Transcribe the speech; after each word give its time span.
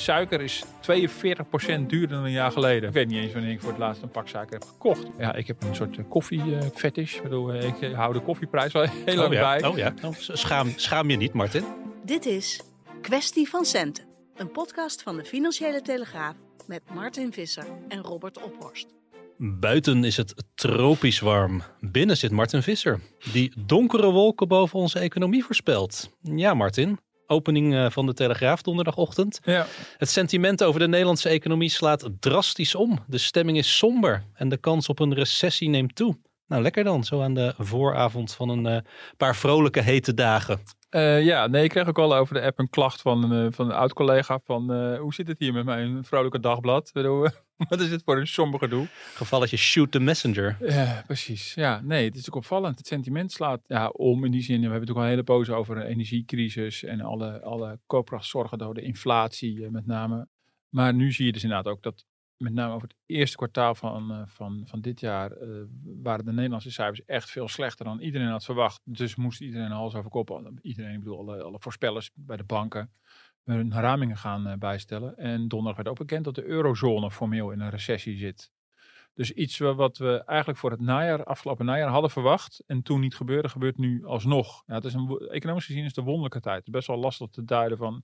Suiker 0.00 0.40
is 0.40 0.64
42% 0.64 0.66
duurder 1.86 2.08
dan 2.08 2.24
een 2.24 2.30
jaar 2.30 2.52
geleden. 2.52 2.88
Ik 2.88 2.94
weet 2.94 3.08
niet 3.08 3.22
eens 3.22 3.32
wanneer 3.32 3.52
ik 3.52 3.60
voor 3.60 3.70
het 3.70 3.78
laatst 3.78 4.02
een 4.02 4.10
pak 4.10 4.28
suiker 4.28 4.52
heb 4.58 4.68
gekocht. 4.68 5.06
Ja, 5.18 5.34
ik 5.34 5.46
heb 5.46 5.62
een 5.62 5.74
soort 5.74 5.98
koffie-fetish. 6.08 7.16
ik 7.16 7.22
bedoel, 7.22 7.54
ik 7.54 7.80
eh, 7.80 7.92
hou 7.92 8.12
de 8.12 8.20
koffieprijs 8.20 8.72
wel 8.72 8.82
heel 9.04 9.16
lang 9.16 9.28
oh 9.28 9.34
ja. 9.34 9.40
bij. 9.40 9.68
Oh 9.68 9.76
ja, 9.76 9.94
oh, 10.02 10.12
schaam, 10.18 10.72
schaam 10.76 11.10
je 11.10 11.16
niet, 11.16 11.32
Martin. 11.32 11.64
Dit 12.04 12.26
is 12.26 12.60
Kwestie 13.00 13.48
van 13.48 13.64
Centen. 13.64 14.04
Een 14.36 14.50
podcast 14.50 15.02
van 15.02 15.16
de 15.16 15.24
Financiële 15.24 15.82
Telegraaf 15.82 16.34
met 16.66 16.82
Martin 16.94 17.32
Visser 17.32 17.66
en 17.88 18.02
Robert 18.02 18.42
Ophorst. 18.42 18.86
Buiten 19.36 20.04
is 20.04 20.16
het 20.16 20.34
tropisch 20.54 21.20
warm. 21.20 21.62
Binnen 21.80 22.16
zit 22.16 22.30
Martin 22.30 22.62
Visser, 22.62 23.00
die 23.32 23.52
donkere 23.66 24.10
wolken 24.10 24.48
boven 24.48 24.78
onze 24.78 24.98
economie 24.98 25.44
voorspelt. 25.44 26.10
Ja, 26.22 26.54
Martin. 26.54 26.98
Opening 27.30 27.74
eh, 27.74 27.90
van 27.90 28.06
de 28.06 28.14
Telegraaf 28.14 28.62
donderdagochtend. 28.62 29.40
Ja. 29.44 29.66
Het 29.96 30.08
sentiment 30.08 30.64
over 30.64 30.80
de 30.80 30.88
Nederlandse 30.88 31.28
economie 31.28 31.68
slaat 31.68 32.08
drastisch 32.20 32.74
om. 32.74 32.98
De 33.06 33.18
stemming 33.18 33.58
is 33.58 33.76
somber 33.76 34.24
en 34.34 34.48
de 34.48 34.56
kans 34.56 34.88
op 34.88 34.98
een 34.98 35.14
recessie 35.14 35.68
neemt 35.68 35.94
toe. 35.94 36.18
Nou, 36.46 36.62
lekker 36.62 36.84
dan, 36.84 37.04
zo 37.04 37.22
aan 37.22 37.34
de 37.34 37.54
vooravond 37.58 38.34
van 38.34 38.48
een 38.48 38.66
uh, 38.66 38.80
paar 39.16 39.36
vrolijke 39.36 39.80
hete 39.80 40.14
dagen. 40.14 40.60
Uh, 40.90 41.24
ja, 41.24 41.46
nee, 41.46 41.64
ik 41.64 41.70
kreeg 41.70 41.88
ook 41.88 41.98
al 41.98 42.14
over 42.14 42.34
de 42.34 42.42
app 42.42 42.58
een 42.58 42.70
klacht 42.70 43.00
van, 43.00 43.32
uh, 43.32 43.46
van 43.50 43.66
een 43.66 43.76
oud-collega 43.76 44.40
van 44.44 44.96
hoe 44.96 45.14
zit 45.14 45.28
het 45.28 45.38
hier 45.38 45.52
met 45.52 45.64
mijn 45.64 46.04
vrolijke 46.04 46.40
dagblad? 46.40 46.90
Wat 47.68 47.80
is 47.80 47.88
dit 47.88 48.02
voor 48.04 48.18
een 48.18 48.26
somber 48.26 48.60
gedoe? 48.60 48.86
Gevalletje 49.14 49.56
shoot 49.56 49.90
the 49.90 50.00
messenger. 50.00 50.56
Ja, 50.60 51.02
precies. 51.06 51.54
Ja, 51.54 51.80
nee, 51.80 52.04
het 52.04 52.16
is 52.16 52.28
ook 52.28 52.34
opvallend. 52.34 52.78
Het 52.78 52.86
sentiment 52.86 53.32
slaat 53.32 53.60
ja, 53.66 53.88
om 53.88 54.24
in 54.24 54.30
die 54.30 54.42
zin. 54.42 54.54
We 54.54 54.60
hebben 54.60 54.80
natuurlijk 54.80 54.98
al 54.98 55.04
een 55.04 55.10
hele 55.10 55.38
poos 55.38 55.50
over 55.50 55.76
een 55.76 55.86
energiecrisis 55.86 56.84
en 56.84 57.00
alle, 57.00 57.40
alle 57.42 57.78
koopkrachtzorgen 57.86 58.58
door 58.58 58.74
de 58.74 58.82
inflatie 58.82 59.70
met 59.70 59.86
name. 59.86 60.28
Maar 60.68 60.94
nu 60.94 61.12
zie 61.12 61.26
je 61.26 61.32
dus 61.32 61.42
inderdaad 61.42 61.72
ook 61.72 61.82
dat 61.82 62.04
met 62.36 62.52
name 62.52 62.74
over 62.74 62.88
het 62.88 62.96
eerste 63.06 63.36
kwartaal 63.36 63.74
van, 63.74 64.12
uh, 64.12 64.22
van, 64.26 64.62
van 64.66 64.80
dit 64.80 65.00
jaar 65.00 65.42
uh, 65.42 65.62
waren 66.02 66.24
de 66.24 66.32
Nederlandse 66.32 66.70
cijfers 66.70 67.04
echt 67.04 67.30
veel 67.30 67.48
slechter 67.48 67.84
dan 67.84 68.00
iedereen 68.00 68.28
had 68.28 68.44
verwacht. 68.44 68.80
Dus 68.84 69.16
moest 69.16 69.40
iedereen 69.40 69.70
hals 69.70 69.94
over 69.94 70.10
kop, 70.10 70.50
iedereen, 70.62 70.92
ik 70.92 70.98
bedoel 70.98 71.18
alle, 71.18 71.42
alle 71.42 71.60
voorspellers 71.60 72.10
bij 72.14 72.36
de 72.36 72.44
banken, 72.44 72.92
hun 73.50 73.72
ramingen 73.72 74.16
gaan 74.16 74.48
uh, 74.48 74.54
bijstellen. 74.54 75.16
En 75.16 75.48
donderdag 75.48 75.76
werd 75.76 75.88
ook 75.88 75.98
bekend 75.98 76.24
dat 76.24 76.34
de 76.34 76.44
eurozone 76.44 77.10
formeel 77.10 77.50
in 77.50 77.60
een 77.60 77.70
recessie 77.70 78.16
zit. 78.16 78.50
Dus 79.14 79.32
iets 79.32 79.58
wat 79.58 79.98
we 79.98 80.22
eigenlijk 80.24 80.58
voor 80.58 80.70
het 80.70 80.80
najaar, 80.80 81.24
afgelopen 81.24 81.64
najaar 81.64 81.88
hadden 81.88 82.10
verwacht 82.10 82.62
en 82.66 82.82
toen 82.82 83.00
niet 83.00 83.14
gebeurde, 83.14 83.48
gebeurt 83.48 83.78
nu 83.78 84.04
alsnog. 84.04 84.62
Ja, 84.66 84.74
het 84.74 84.84
is 84.84 84.94
een, 84.94 85.18
economisch 85.18 85.66
gezien 85.66 85.82
is 85.82 85.88
het 85.88 85.96
een 85.96 86.04
wonderlijke 86.04 86.40
tijd. 86.40 86.56
Het 86.56 86.66
is 86.66 86.72
best 86.72 86.86
wel 86.86 86.96
lastig 86.96 87.28
te 87.28 87.44
duiden 87.44 87.78
van 87.78 88.02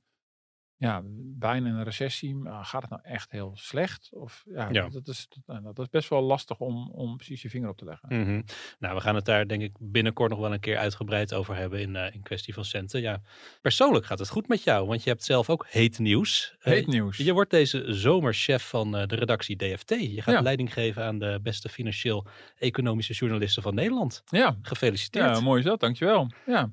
ja, 0.78 1.03
bijna 1.38 1.69
een 1.69 1.84
recessie. 1.84 2.34
Maar 2.34 2.64
gaat 2.64 2.82
het 2.82 2.91
nou 2.91 3.03
echt 3.04 3.31
heel 3.31 3.53
slecht? 3.54 4.09
Of, 4.12 4.44
ja, 4.47 4.69
ja. 4.70 4.88
Dat, 4.88 5.09
is, 5.09 5.28
dat 5.47 5.78
is 5.78 5.88
best 5.88 6.09
wel 6.09 6.22
lastig 6.22 6.59
om, 6.59 6.91
om 6.91 7.16
precies 7.16 7.42
je 7.42 7.50
vinger 7.50 7.69
op 7.69 7.76
te 7.76 7.84
leggen. 7.84 8.09
Mm 8.09 8.25
-hmm. 8.25 8.44
Nou, 8.78 8.94
we 8.94 9.00
gaan 9.00 9.15
het 9.15 9.25
daar 9.25 9.48
denk 9.48 9.62
ik 9.62 9.76
binnenkort 9.78 10.31
nog 10.31 10.38
wel 10.38 10.53
een 10.53 10.60
keer 10.60 10.76
uitgebreid 10.76 11.34
over 11.34 11.56
hebben 11.56 11.81
in, 11.81 11.94
uh, 11.94 12.15
in 12.15 12.22
kwestie 12.22 12.54
van 12.54 12.65
centen. 12.65 13.00
Ja, 13.00 13.20
persoonlijk 13.60 14.06
gaat 14.06 14.19
het 14.19 14.28
goed 14.28 14.48
met 14.48 14.62
jou, 14.62 14.86
want 14.86 15.03
je 15.03 15.10
hebt 15.10 15.25
zelf 15.25 15.50
ook 15.50 15.66
heet 15.69 15.98
nieuws. 15.98 16.56
Heet 16.59 16.86
nieuws. 16.86 17.19
Uh, 17.19 17.26
je 17.26 17.32
wordt 17.32 17.50
deze 17.50 17.84
zomer 17.92 18.34
chef 18.34 18.69
van 18.69 19.00
uh, 19.00 19.06
de 19.06 19.15
redactie 19.15 19.56
DFT. 19.56 19.91
Je 19.91 20.22
gaat 20.22 20.34
ja. 20.34 20.41
leiding 20.41 20.72
geven 20.72 21.04
aan 21.04 21.19
de 21.19 21.41
beste 21.42 21.69
financieel-economische 21.69 23.12
journalisten 23.12 23.62
van 23.62 23.75
Nederland. 23.75 24.22
Ja. 24.26 24.59
Gefeliciteerd. 24.62 25.36
Ja, 25.36 25.41
mooi 25.41 25.59
is 25.59 25.65
dat. 25.66 25.81
Dankjewel. 25.81 26.31
Ja. 26.47 26.70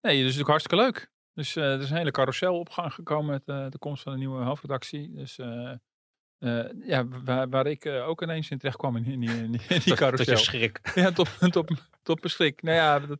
dat 0.00 0.12
is 0.12 0.18
natuurlijk 0.20 0.48
hartstikke 0.48 0.84
leuk. 0.84 1.10
Dus 1.40 1.56
uh, 1.56 1.72
er 1.72 1.80
is 1.80 1.90
een 1.90 1.96
hele 1.96 2.10
carousel 2.10 2.58
op 2.58 2.70
gang 2.70 2.94
gekomen 2.94 3.30
met 3.30 3.42
uh, 3.46 3.70
de 3.70 3.78
komst 3.78 4.02
van 4.02 4.12
de 4.12 4.18
nieuwe 4.18 4.42
hoofdredactie. 4.42 5.12
Dus 5.14 5.38
uh, 5.38 5.72
ja, 6.84 7.06
waar, 7.24 7.48
waar 7.48 7.66
ik 7.66 7.86
ook 7.86 8.22
ineens 8.22 8.50
in 8.50 8.58
terecht 8.58 8.76
kwam 8.76 8.96
in, 8.96 9.04
in 9.04 9.20
die, 9.20 9.30
in 9.30 9.52
die, 9.52 9.60
in 9.68 9.80
die 9.84 9.94
carousel. 9.94 10.34
Tot 10.34 10.38
je 10.38 10.44
schrik. 10.44 10.80
Ja, 10.94 11.12
tot, 11.12 11.52
tot, 11.52 11.70
tot 12.02 12.20
beschrik. 12.20 12.62
Nou 12.62 12.76
ja, 12.76 12.98
dat, 12.98 13.18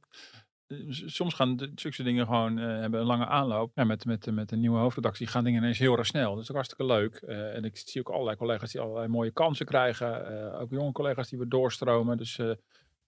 soms 0.91 1.35
gaan 1.35 1.71
zulke 1.75 2.03
dingen 2.03 2.27
gewoon 2.27 2.57
hebben 2.57 3.01
een 3.01 3.07
lange 3.07 3.27
aanloop. 3.27 3.73
Ja, 3.75 3.85
met, 3.85 4.05
met, 4.05 4.31
met 4.31 4.49
de 4.49 4.57
nieuwe 4.57 4.79
hoofdredactie 4.79 5.27
gaan 5.27 5.45
dingen 5.45 5.63
ineens 5.63 5.79
heel 5.79 5.97
erg 5.97 6.07
snel. 6.07 6.35
Dat 6.35 6.43
is 6.43 6.49
ook 6.49 6.57
hartstikke 6.57 6.85
leuk. 6.85 7.15
en 7.27 7.65
ik 7.65 7.77
zie 7.77 8.01
ook 8.01 8.11
allerlei 8.11 8.37
collega's 8.37 8.73
die 8.73 8.81
allerlei 8.81 9.09
mooie 9.09 9.31
kansen 9.31 9.67
krijgen. 9.67 10.59
ook 10.61 10.71
jonge 10.71 10.93
collega's 10.93 11.29
die 11.29 11.39
weer 11.39 11.49
doorstromen. 11.49 12.17
Dus 12.17 12.39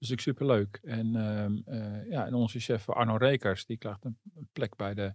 dus 0.03 0.11
ik 0.11 0.21
superleuk. 0.21 0.79
En 0.83 1.17
uh, 1.17 1.75
uh, 1.75 2.11
ja, 2.11 2.27
en 2.27 2.35
onze 2.35 2.61
chef 2.61 2.89
Arno 2.89 3.17
Rekers, 3.17 3.67
die 3.67 3.77
krijgt 3.77 4.05
een 4.05 4.19
plek 4.53 4.77
bij 4.77 4.95
de, 4.95 5.13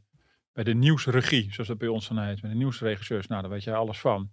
bij 0.54 0.64
de 0.64 0.74
nieuwsregie, 0.74 1.54
zoals 1.54 1.68
dat 1.68 1.78
bij 1.78 1.88
ons 1.88 2.08
van 2.08 2.20
heet. 2.20 2.42
Met 2.42 2.52
de 2.52 2.58
nieuwsregisseurs, 2.58 3.28
nou 3.28 3.42
daar 3.42 3.52
weet 3.52 3.64
jij 3.64 3.76
alles 3.76 4.00
van. 4.00 4.32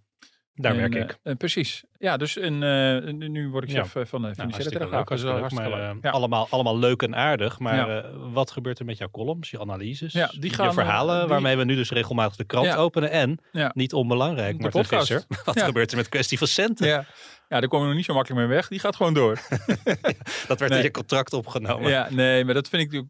Daar 0.55 0.73
en, 0.73 0.77
merk 0.77 0.95
ik. 0.95 1.19
Uh, 1.23 1.35
precies. 1.35 1.85
Ja, 1.99 2.17
dus 2.17 2.37
en, 2.37 2.63
uh, 2.63 3.29
nu 3.29 3.49
word 3.49 3.65
ik 3.65 3.71
chef 3.71 3.95
ja. 3.95 4.07
van 4.07 4.23
de 4.23 4.35
financiële 4.35 4.71
nou, 4.71 4.71
telegraaf. 4.71 5.09
Leuk, 5.09 5.41
leuk, 5.41 5.51
maar, 5.51 5.71
leuk. 5.71 6.03
Ja. 6.03 6.11
allemaal, 6.11 6.47
allemaal 6.51 6.79
leuk 6.79 7.03
en 7.03 7.17
aardig. 7.17 7.59
Maar 7.59 7.89
ja. 7.89 8.19
wat 8.19 8.51
gebeurt 8.51 8.79
er 8.79 8.85
met 8.85 8.99
jouw 8.99 9.11
columns, 9.11 9.51
je 9.51 9.61
analyses, 9.61 10.13
ja, 10.13 10.33
die 10.39 10.51
gaan, 10.51 10.67
je 10.67 10.73
verhalen, 10.73 11.19
die... 11.19 11.29
waarmee 11.29 11.57
we 11.57 11.65
nu 11.65 11.75
dus 11.75 11.91
regelmatig 11.91 12.37
de 12.37 12.45
krant 12.45 12.77
openen. 12.77 13.11
En, 13.11 13.39
niet 13.73 13.93
onbelangrijk, 13.93 14.59
maar 14.59 14.85
Visser, 14.85 15.25
wat 15.45 15.63
gebeurt 15.63 15.91
er 15.91 15.97
met 15.97 16.09
kwestie 16.09 16.39
van 16.39 16.47
centen? 16.47 17.07
Ja. 17.49 17.61
Daar 17.61 17.69
komen 17.69 17.81
we 17.81 17.87
nog 17.87 17.97
niet 17.97 18.05
zo 18.05 18.15
makkelijk 18.15 18.47
mee 18.47 18.57
weg. 18.57 18.69
Die 18.69 18.79
gaat 18.79 18.97
gewoon 18.97 19.15
door. 19.15 19.35
dat 20.49 20.59
werd 20.59 20.69
nee. 20.69 20.79
in 20.79 20.85
je 20.85 20.91
contract 20.91 21.33
opgenomen. 21.33 21.91
Ja, 21.91 22.11
nee, 22.11 22.45
maar 22.45 22.55
dat 22.55 22.69
vind 22.69 22.93
ik. 22.93 23.05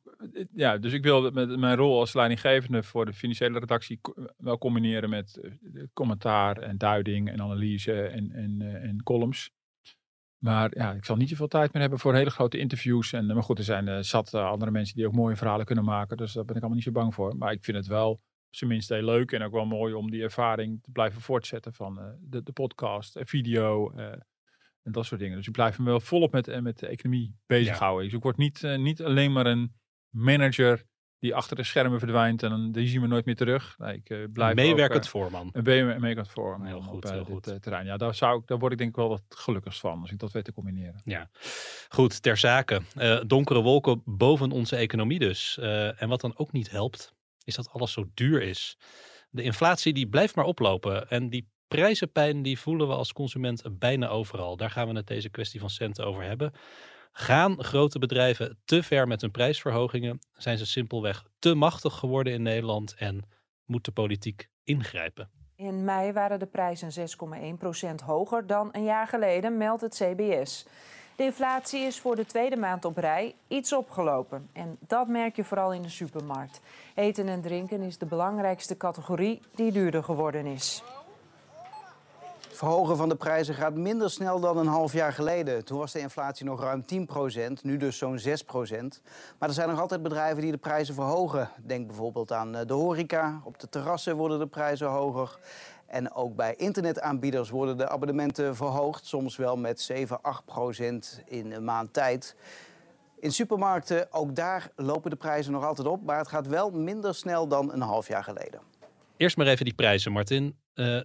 Ja, 0.55 0.79
dus 0.79 0.93
ik 0.93 1.03
wil 1.03 1.31
met 1.31 1.59
mijn 1.59 1.77
rol 1.77 1.99
als 1.99 2.15
leidinggevende 2.15 2.83
voor 2.83 3.07
de 3.07 3.13
financiële 3.13 3.59
redactie 3.59 4.01
wel 4.37 4.59
combineren 4.59 5.11
met 5.11 5.41
commentaar 5.93 6.57
en 6.57 6.79
duiding 6.79 7.31
en 7.31 7.43
analyse 7.43 8.03
en, 8.03 8.33
en, 8.33 8.81
en 8.83 9.03
columns. 9.03 9.51
Maar 10.45 10.71
ja, 10.77 10.93
ik 10.93 11.05
zal 11.05 11.17
niet 11.17 11.29
zoveel 11.29 11.49
tijd 11.49 11.73
meer 11.73 11.83
hebben 11.83 12.01
voor 12.01 12.15
hele 12.15 12.31
grote 12.31 12.59
interviews. 12.59 13.13
En, 13.13 13.27
maar 13.27 13.43
goed, 13.43 13.59
er 13.59 13.65
zijn 13.65 13.89
uh, 13.89 13.99
zat 14.01 14.35
uh, 14.35 14.51
andere 14.51 14.71
mensen 14.71 14.97
die 14.97 15.07
ook 15.07 15.15
mooie 15.15 15.37
verhalen 15.37 15.67
kunnen 15.67 15.85
maken. 15.85 16.17
Dus 16.17 16.33
daar 16.33 16.45
ben 16.45 16.57
ik 16.57 16.61
allemaal 16.61 16.77
niet 16.77 16.87
zo 16.87 17.01
bang 17.01 17.15
voor. 17.15 17.37
Maar 17.37 17.53
ik 17.53 17.65
vind 17.65 17.77
het 17.77 17.87
wel 17.87 18.21
tenminste 18.59 18.95
heel 18.95 19.05
leuk 19.05 19.33
en 19.33 19.43
ook 19.43 19.53
wel 19.53 19.67
mooi 19.67 19.95
om 19.95 20.11
die 20.11 20.23
ervaring 20.23 20.83
te 20.83 20.91
blijven 20.91 21.21
voortzetten 21.21 21.75
van 21.75 21.99
uh, 21.99 22.05
de, 22.21 22.43
de 22.43 22.53
podcast, 22.53 23.19
video 23.23 23.93
uh, 23.97 24.07
en 24.83 24.93
dat 24.93 25.07
soort 25.07 25.21
dingen. 25.21 25.37
Dus 25.37 25.47
ik 25.47 25.53
blijf 25.53 25.79
me 25.79 25.85
wel 25.85 26.01
volop 26.01 26.33
met, 26.33 26.63
met 26.63 26.79
de 26.79 26.87
economie 26.87 27.37
bezighouden. 27.47 28.03
Ja. 28.03 28.09
Dus 28.09 28.17
ik 28.19 28.23
word 28.23 28.37
niet, 28.37 28.63
uh, 28.63 28.79
niet 28.79 29.03
alleen 29.03 29.33
maar 29.33 29.47
een 29.47 29.75
manager 30.09 30.85
die 31.19 31.35
achter 31.35 31.57
de 31.57 31.63
schermen 31.63 31.99
verdwijnt 31.99 32.43
en 32.43 32.51
dan 32.51 32.73
die 32.73 32.89
zien 32.89 33.01
we 33.01 33.07
nooit 33.07 33.25
meer 33.25 33.37
terug. 33.37 33.79
Nee, 33.79 34.03
ik 34.05 34.33
blijf 34.33 34.55
meewerkend 34.55 35.09
voorman. 35.09 35.49
Een 35.53 35.65
meewerkend 35.65 36.29
voorman. 36.29 36.67
Heel 36.67 36.81
goed, 36.81 37.05
op, 37.05 37.11
heel 37.11 37.25
goed. 37.25 37.45
Dit, 37.45 37.63
terrein. 37.63 37.87
Ja, 37.87 37.97
daar, 37.97 38.15
zou 38.15 38.41
ik, 38.41 38.47
daar 38.47 38.59
word 38.59 38.73
ik 38.73 38.79
denk 38.79 38.91
ik 38.91 38.97
wel 38.97 39.09
wat 39.09 39.23
gelukkigst 39.29 39.81
van 39.81 40.01
als 40.01 40.11
ik 40.11 40.19
dat 40.19 40.33
weet 40.33 40.45
te 40.45 40.53
combineren. 40.53 41.01
Ja, 41.05 41.31
goed, 41.89 42.23
ter 42.23 42.37
zake. 42.37 42.81
donkere 43.27 43.63
wolken 43.63 44.03
boven 44.05 44.51
onze 44.51 44.77
economie 44.77 45.19
dus. 45.19 45.59
en 45.97 46.09
wat 46.09 46.21
dan 46.21 46.37
ook 46.37 46.53
niet 46.53 46.71
helpt, 46.71 47.15
is 47.45 47.55
dat 47.55 47.71
alles 47.71 47.93
zo 47.93 48.05
duur 48.15 48.43
is. 48.43 48.79
De 49.31 49.43
inflatie 49.43 49.93
die 49.93 50.09
blijft 50.09 50.35
maar 50.35 50.45
oplopen 50.45 51.09
en 51.09 51.29
die 51.29 51.49
prijzenpijn 51.69 52.43
die 52.43 52.59
voelen 52.59 52.89
we 52.89 52.95
als 52.95 53.13
consument 53.13 53.63
bijna 53.79 54.09
overal. 54.09 54.57
Daar 54.57 54.71
gaan 54.71 54.89
we 54.89 54.95
het 54.95 55.07
deze 55.07 55.29
kwestie 55.29 55.61
van 55.61 55.71
centen 55.71 56.07
over 56.07 56.23
hebben. 56.23 56.53
Gaan 57.13 57.65
grote 57.65 57.99
bedrijven 57.99 58.59
te 58.65 58.83
ver 58.83 59.07
met 59.07 59.21
hun 59.21 59.31
prijsverhogingen? 59.31 60.19
Zijn 60.33 60.59
ze 60.59 60.67
simpelweg 60.67 61.25
te 61.39 61.55
machtig 61.55 61.95
geworden 61.95 62.33
in 62.33 62.43
Nederland 62.43 62.95
en 62.95 63.29
moet 63.65 63.85
de 63.85 63.93
politiek 63.93 64.49
ingrijpen? 64.65 65.31
In 65.57 65.85
mei 65.85 66.13
waren 66.13 66.39
de 66.39 66.47
prijzen 66.47 67.09
6,1% 68.01 68.05
hoger 68.05 68.47
dan 68.47 68.69
een 68.73 68.85
jaar 68.85 69.07
geleden, 69.07 69.57
meldt 69.57 69.83
het 69.83 69.95
CBS. 69.95 70.67
De 71.17 71.25
inflatie 71.25 71.81
is 71.81 72.01
voor 72.01 72.17
de 72.17 72.27
tweede 72.27 72.57
maand 72.57 72.85
op 72.85 72.97
rij 72.97 73.35
iets 73.49 73.73
opgelopen. 73.73 74.49
En 74.53 74.77
dat 74.81 75.09
merk 75.09 75.37
je 75.37 75.45
vooral 75.45 75.73
in 75.73 75.83
de 75.83 75.89
supermarkt. 75.89 76.61
Eten 76.95 77.29
en 77.29 77.41
drinken 77.41 77.81
is 77.81 77.99
de 77.99 78.07
belangrijkste 78.07 78.77
categorie 78.77 79.41
die 79.55 79.73
duurder 79.73 80.05
geworden 80.05 80.47
is. 80.47 80.83
Het 82.55 82.63
verhogen 82.63 82.97
van 82.97 83.09
de 83.09 83.17
prijzen 83.17 83.55
gaat 83.55 83.75
minder 83.75 84.11
snel 84.11 84.41
dan 84.41 84.57
een 84.57 84.67
half 84.67 84.93
jaar 84.93 85.13
geleden. 85.13 85.65
Toen 85.65 85.79
was 85.79 85.93
de 85.93 85.99
inflatie 85.99 86.45
nog 86.45 86.61
ruim 86.61 86.85
10% 87.59 87.63
nu 87.63 87.77
dus 87.77 87.99
zo'n 87.99 88.19
6% 88.19 88.23
Maar 89.39 89.49
er 89.49 89.55
zijn 89.55 89.69
nog 89.69 89.81
altijd 89.81 90.03
bedrijven 90.03 90.43
die 90.43 90.51
de 90.51 90.59
prijzen 90.59 90.95
verhogen. 90.95 91.51
Denk 91.63 91.87
bijvoorbeeld 91.87 92.33
aan 92.33 92.55
eh, 92.55 92.67
de 92.67 92.73
horeca. 92.73 93.41
Op 93.45 93.59
de 93.59 93.69
terrassen 93.69 94.17
worden 94.17 94.39
de 94.39 94.47
prijzen 94.47 94.89
hoger. 94.89 95.39
En 95.95 96.15
ook 96.15 96.37
bij 96.37 96.55
internetaanbieders 96.57 97.51
worden 97.51 97.77
de 97.77 97.89
abonnementen 97.89 98.57
verhoogd. 98.57 99.07
Soms 99.07 99.37
wel 99.37 99.57
met 99.57 99.81
7, 99.81 100.23
8 100.23 100.45
procent 100.45 101.23
in 101.27 101.53
een 101.53 101.65
maand 101.65 101.93
tijd. 101.93 102.37
In 103.21 103.33
supermarkten, 103.33 104.13
ook 104.13 104.37
daar 104.37 104.71
lopen 104.77 105.11
de 105.11 105.17
prijzen 105.17 105.53
nog 105.53 105.65
altijd 105.65 105.89
op. 105.89 106.03
Maar 106.03 106.19
het 106.19 106.29
gaat 106.29 106.47
wel 106.47 106.71
minder 106.71 107.15
snel 107.15 107.49
dan 107.49 107.73
een 107.73 107.81
half 107.81 108.09
jaar 108.09 108.25
geleden. 108.25 108.61
Eerst 109.17 109.37
maar 109.37 109.47
even 109.47 109.65
die 109.65 109.75
prijzen, 109.75 110.13
Martin. 110.13 110.57
Uh, 110.75 110.97
eh, 110.97 111.05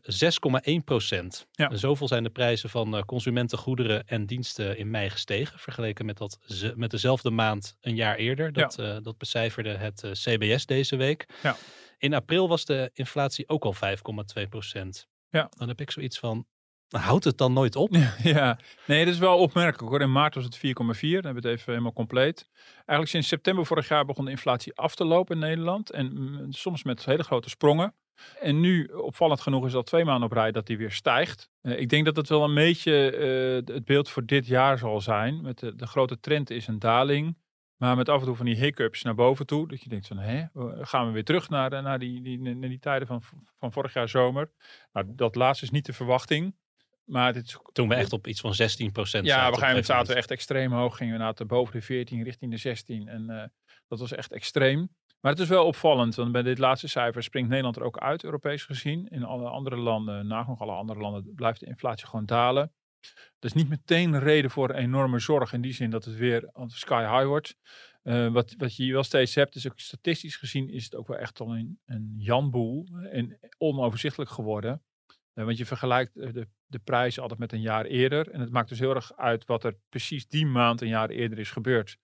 6,1 0.80 0.84
procent. 0.86 1.48
Ja. 1.52 1.76
Zoveel 1.76 2.08
zijn 2.08 2.24
de 2.24 2.30
prijzen 2.30 2.70
van 2.70 2.96
uh, 2.96 3.02
consumentengoederen 3.02 4.08
en 4.08 4.26
diensten 4.26 4.78
in 4.78 4.90
mei 4.90 5.10
gestegen. 5.10 5.60
Vergeleken 5.60 6.06
met, 6.06 6.18
dat, 6.18 6.40
met 6.76 6.92
dezelfde 6.92 7.30
maand 7.30 7.76
een 7.82 7.96
jaar 7.96 8.16
eerder. 8.16 8.54
Dat, 8.54 8.76
ja. 8.76 8.96
uh, 8.96 8.98
dat 9.02 9.18
becijferde 9.18 9.70
het 9.70 10.10
CBS 10.12 10.66
deze 10.66 10.96
week. 10.96 11.26
Ja. 11.44 11.56
In 12.00 12.14
april 12.14 12.48
was 12.48 12.66
de 12.66 12.90
inflatie 12.94 13.50
ook 13.50 13.64
al 13.64 13.76
5,2 13.76 14.50
procent. 14.50 15.08
Ja. 15.30 15.50
Dan 15.58 15.68
heb 15.68 15.82
ik 15.82 15.92
zoiets 15.92 16.20
van, 16.20 16.48
houdt 16.90 17.24
het 17.24 17.38
dan 17.38 17.54
nooit 17.54 17.76
op? 17.76 17.96
Ja, 18.24 18.60
nee, 18.86 19.06
dat 19.06 19.14
is 19.14 19.20
wel 19.20 19.38
opmerkelijk 19.38 19.92
hoor. 19.92 20.02
In 20.02 20.12
maart 20.12 20.36
was 20.36 20.44
het 20.44 20.58
4,4. 20.58 20.62
Dan 20.62 20.80
hebben 21.12 21.22
we 21.22 21.50
het 21.50 21.60
even 21.60 21.72
helemaal 21.72 21.94
compleet. 21.94 22.50
Eigenlijk 22.76 23.10
sinds 23.10 23.28
september 23.28 23.66
vorig 23.66 23.88
jaar 23.88 24.06
begon 24.06 24.26
de 24.26 24.32
inflatie 24.32 24.76
af 24.76 24.96
te 24.96 25.06
lopen 25.06 25.36
in 25.36 25.42
Nederland. 25.42 25.92
En 25.92 26.14
mm, 26.14 26.52
soms 26.52 26.84
met 26.84 27.06
hele 27.06 27.24
grote 27.24 27.50
sprongen. 27.50 27.96
En 28.40 28.60
nu, 28.60 28.86
opvallend 28.86 29.42
genoeg, 29.42 29.66
is 29.66 29.76
al 29.76 29.84
twee 29.84 30.06
maanden 30.06 30.30
op 30.30 30.32
rij 30.32 30.52
dat 30.52 30.66
die 30.66 30.78
weer 30.78 30.92
stijgt. 30.92 31.50
Uh, 31.62 31.80
ik 31.80 31.90
denk 31.90 32.06
dat 32.06 32.16
het 32.16 32.30
wel 32.30 32.44
een 32.44 32.54
beetje 32.54 33.18
uh, 33.66 33.76
het 33.76 33.86
beeld 33.86 34.10
voor 34.10 34.26
dit 34.26 34.48
jaar 34.48 34.78
zal 34.78 35.02
zijn. 35.02 35.42
Met 35.42 35.60
de, 35.60 35.76
de 35.76 35.88
grote 35.88 36.20
trend 36.20 36.50
is 36.50 36.68
een 36.68 36.80
daling. 36.80 37.38
Maar 37.80 37.96
met 37.96 38.10
af 38.10 38.20
en 38.20 38.26
toe 38.26 38.36
van 38.36 38.46
die 38.46 38.56
hiccups 38.56 39.02
naar 39.02 39.16
boven 39.16 39.46
toe. 39.46 39.68
Dat 39.68 39.84
je 39.84 39.90
denkt 39.90 40.08
van, 40.08 40.18
hè, 40.18 40.46
gaan 40.86 41.08
we 41.08 41.12
weer 41.12 41.24
terug 41.24 41.50
naar, 41.50 41.84
naar, 41.84 42.00
die, 42.00 42.22
die, 42.22 42.40
naar 42.40 42.70
die 42.70 42.80
tijden 42.80 43.08
van, 43.08 43.22
van 43.58 43.72
vorig 43.72 43.94
jaar 43.94 44.10
zomer. 44.10 44.52
Nou, 44.92 45.06
dat 45.10 45.36
laatste 45.36 45.66
is 45.66 45.72
niet 45.72 45.86
de 45.86 45.94
verwachting. 45.94 46.56
Maar 47.06 47.34
dit 47.34 47.58
Toen 47.72 47.88
we 47.88 47.96
echt 47.96 48.14
op 48.14 48.28
iets 48.28 48.42
van 48.42 48.54
16 48.54 48.92
procent 48.92 49.26
Ja, 49.26 49.36
op 49.36 49.40
een 49.40 49.48
gegeven 49.48 49.68
moment 49.68 49.86
zaten 49.86 50.08
we 50.08 50.18
echt 50.18 50.32
extreem 50.32 50.72
hoog. 50.72 50.98
Gingen 50.98 51.14
we 51.14 51.20
naar 51.20 51.46
boven 51.46 51.74
de 51.74 51.82
14, 51.82 52.24
richting 52.24 52.52
de 52.52 52.58
16. 52.58 53.08
En 53.08 53.26
uh, 53.30 53.44
dat 53.88 54.00
was 54.00 54.12
echt 54.12 54.32
extreem. 54.32 54.90
Maar 55.20 55.32
het 55.32 55.42
is 55.42 55.48
wel 55.48 55.66
opvallend, 55.66 56.16
want 56.16 56.32
bij 56.32 56.42
dit 56.42 56.58
laatste 56.58 56.88
cijfer 56.88 57.24
springt 57.24 57.50
Nederland 57.50 57.76
er 57.76 57.84
ook 57.84 57.98
uit, 57.98 58.24
Europees 58.24 58.64
gezien. 58.64 59.08
In 59.08 59.24
alle 59.24 59.50
andere 59.50 59.76
landen, 59.76 60.28
nagenoeg 60.28 60.62
alle 60.62 60.72
andere 60.72 61.00
landen, 61.00 61.34
blijft 61.36 61.60
de 61.60 61.66
inflatie 61.66 62.08
gewoon 62.08 62.26
dalen. 62.26 62.72
Dat 63.40 63.52
is 63.52 63.54
niet 63.54 63.70
meteen 63.70 64.14
een 64.14 64.20
reden 64.20 64.52
voor 64.52 64.72
enorme 64.72 65.20
zorg 65.20 65.54
in 65.54 65.62
die 65.62 65.74
zin 65.74 65.90
dat 65.90 66.06
het 66.06 66.16
weer 66.16 66.50
sky 66.68 67.02
high 67.02 67.26
wordt. 67.26 67.56
Uh, 68.04 68.32
wat, 68.32 68.54
wat 68.58 68.76
je 68.76 68.92
wel 68.92 69.04
steeds 69.04 69.36
hebt, 69.36 69.56
is 69.56 69.68
ook 69.68 69.80
statistisch 69.80 70.36
gezien 70.36 70.70
is 70.70 70.84
het 70.84 70.96
ook 70.96 71.08
wel 71.08 71.18
echt 71.18 71.40
al 71.40 71.56
een, 71.56 71.80
een 71.86 72.14
janboel 72.18 72.88
en 73.12 73.40
onoverzichtelijk 73.58 74.32
geworden. 74.32 74.84
Uh, 75.34 75.46
want 75.46 75.58
je 75.58 75.66
vergelijkt 75.66 76.14
de, 76.14 76.48
de 76.66 76.80
prijzen 76.80 77.22
altijd 77.22 77.40
met 77.40 77.52
een 77.52 77.62
jaar 77.62 77.86
eerder. 77.86 78.30
En 78.30 78.40
het 78.40 78.52
maakt 78.52 78.70
dus 78.70 78.80
heel 78.80 78.96
erg 78.96 79.18
uit 79.18 79.46
wat 79.46 79.64
er 79.64 79.78
precies 79.90 80.28
die 80.28 80.46
maand 80.46 80.82
een 80.82 80.88
jaar 80.88 81.10
eerder 81.10 81.40
is 81.40 81.52
gebeurd. 81.52 81.98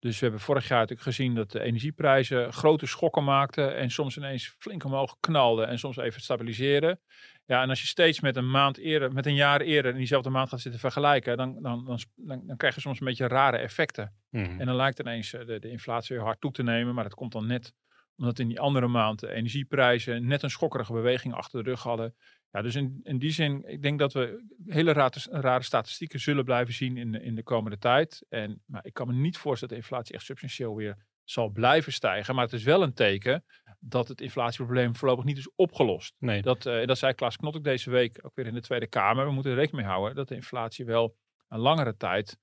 Dus 0.00 0.18
we 0.18 0.24
hebben 0.24 0.40
vorig 0.40 0.68
jaar 0.68 0.78
natuurlijk 0.78 1.08
gezien 1.08 1.34
dat 1.34 1.50
de 1.50 1.60
energieprijzen 1.60 2.52
grote 2.52 2.86
schokken 2.86 3.24
maakten 3.24 3.76
en 3.76 3.90
soms 3.90 4.16
ineens 4.16 4.54
flink 4.58 4.84
omhoog 4.84 5.16
knalden 5.20 5.68
en 5.68 5.78
soms 5.78 5.96
even 5.96 6.20
stabiliseren. 6.20 7.00
Ja, 7.46 7.62
en 7.62 7.68
als 7.68 7.80
je 7.80 7.86
steeds 7.86 8.20
met 8.20 8.36
een 8.36 8.50
maand 8.50 8.78
eerder, 8.78 9.12
met 9.12 9.26
een 9.26 9.34
jaar 9.34 9.60
eerder 9.60 9.90
in 9.92 9.96
diezelfde 9.96 10.30
maand 10.30 10.48
gaat 10.48 10.60
zitten 10.60 10.80
vergelijken, 10.80 11.36
dan, 11.36 11.62
dan, 11.62 11.84
dan, 11.84 12.00
dan, 12.46 12.56
krijg 12.56 12.74
je 12.74 12.80
soms 12.80 13.00
een 13.00 13.06
beetje 13.06 13.28
rare 13.28 13.56
effecten. 13.56 14.14
Mhm. 14.30 14.60
En 14.60 14.66
dan 14.66 14.76
lijkt 14.76 15.00
ineens 15.00 15.30
de, 15.30 15.58
de 15.58 15.70
inflatie 15.70 16.16
weer 16.16 16.24
hard 16.24 16.40
toe 16.40 16.52
te 16.52 16.62
nemen, 16.62 16.94
maar 16.94 17.04
dat 17.04 17.14
komt 17.14 17.32
dan 17.32 17.46
net 17.46 17.74
omdat 18.20 18.38
in 18.38 18.48
die 18.48 18.60
andere 18.60 18.88
maand 18.88 19.20
de 19.20 19.32
energieprijzen 19.32 20.26
net 20.26 20.42
een 20.42 20.50
schokkerige 20.50 20.92
beweging 20.92 21.34
achter 21.34 21.62
de 21.62 21.70
rug 21.70 21.82
hadden. 21.82 22.14
Ja, 22.50 22.62
dus 22.62 22.74
in, 22.74 23.00
in 23.02 23.18
die 23.18 23.30
zin, 23.30 23.62
ik 23.66 23.82
denk 23.82 23.98
dat 23.98 24.12
we 24.12 24.44
hele 24.66 24.92
rare, 24.92 25.20
rare 25.30 25.62
statistieken 25.62 26.20
zullen 26.20 26.44
blijven 26.44 26.74
zien 26.74 26.96
in 26.96 27.12
de, 27.12 27.22
in 27.22 27.34
de 27.34 27.42
komende 27.42 27.78
tijd. 27.78 28.26
En 28.28 28.62
maar 28.66 28.84
ik 28.84 28.94
kan 28.94 29.06
me 29.06 29.12
niet 29.12 29.38
voorstellen 29.38 29.74
dat 29.74 29.82
de 29.82 29.88
inflatie 29.88 30.14
echt 30.14 30.24
substantieel 30.24 30.76
weer 30.76 30.96
zal 31.24 31.48
blijven 31.48 31.92
stijgen. 31.92 32.34
Maar 32.34 32.44
het 32.44 32.52
is 32.52 32.62
wel 32.62 32.82
een 32.82 32.94
teken 32.94 33.44
dat 33.78 34.08
het 34.08 34.20
inflatieprobleem 34.20 34.96
voorlopig 34.96 35.24
niet 35.24 35.38
is 35.38 35.50
opgelost. 35.54 36.14
Nee. 36.18 36.42
Dat, 36.42 36.66
uh, 36.66 36.86
dat 36.86 36.98
zei 36.98 37.14
Klaas 37.14 37.36
Knot 37.36 37.56
ook 37.56 37.64
deze 37.64 37.90
week, 37.90 38.18
ook 38.22 38.34
weer 38.34 38.46
in 38.46 38.54
de 38.54 38.60
Tweede 38.60 38.86
Kamer. 38.86 39.26
We 39.26 39.32
moeten 39.32 39.50
er 39.50 39.58
rekening 39.58 39.86
mee 39.86 39.94
houden 39.94 40.16
dat 40.16 40.28
de 40.28 40.34
inflatie 40.34 40.84
wel 40.84 41.16
een 41.48 41.58
langere 41.58 41.96
tijd 41.96 42.38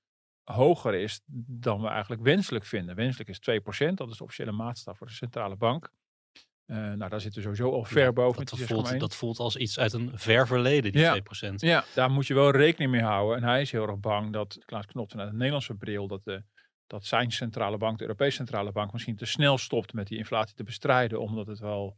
hoger 0.52 0.94
is 0.94 1.20
dan 1.46 1.80
we 1.82 1.88
eigenlijk 1.88 2.22
wenselijk 2.22 2.64
vinden. 2.64 2.94
Wenselijk 2.94 3.28
is 3.28 3.60
2%, 3.90 3.94
dat 3.94 4.10
is 4.10 4.16
de 4.16 4.22
officiële 4.24 4.52
maatstaf 4.52 4.98
voor 4.98 5.06
de 5.06 5.12
centrale 5.12 5.56
bank. 5.56 5.90
Uh, 6.66 6.76
nou, 6.76 7.08
daar 7.10 7.20
zitten 7.20 7.42
we 7.42 7.56
sowieso 7.56 7.76
al 7.76 7.84
ver 7.84 8.02
Ja, 8.02 8.12
boven. 8.12 8.44
Dat, 8.44 8.58
met 8.58 8.68
die 8.68 8.76
voelt, 8.76 8.92
6,1. 8.92 8.96
dat 8.96 9.14
voelt 9.14 9.38
als 9.38 9.56
iets 9.56 9.78
uit 9.78 9.92
een 9.92 10.10
ver 10.14 10.46
verleden, 10.46 10.92
die 10.92 11.00
Ja. 11.00 11.18
2%. 11.50 11.54
Ja, 11.54 11.84
daar 11.94 12.10
moet 12.10 12.26
je 12.26 12.34
wel 12.34 12.50
rekening 12.50 12.90
mee 12.90 13.02
houden. 13.02 13.36
En 13.36 13.42
hij 13.42 13.60
is 13.60 13.72
heel 13.72 13.86
erg 13.88 13.98
bang 13.98 14.32
dat, 14.32 14.58
Klaas 14.64 14.86
Knot 14.86 15.10
vanuit 15.10 15.30
de 15.30 15.36
Nederlandse 15.36 15.74
bril, 15.74 16.06
dat, 16.06 16.24
de, 16.24 16.42
dat 16.86 17.04
zijn 17.04 17.30
centrale 17.30 17.76
bank, 17.76 17.96
de 17.98 18.02
Europese 18.04 18.36
centrale 18.36 18.72
bank, 18.72 18.92
misschien 18.92 19.16
te 19.16 19.26
snel 19.26 19.58
stopt 19.58 19.92
met 19.92 20.06
die 20.06 20.18
inflatie 20.18 20.54
te 20.54 20.62
bestrijden. 20.64 21.20
Omdat 21.20 21.46
het 21.46 21.58
wel, 21.58 21.96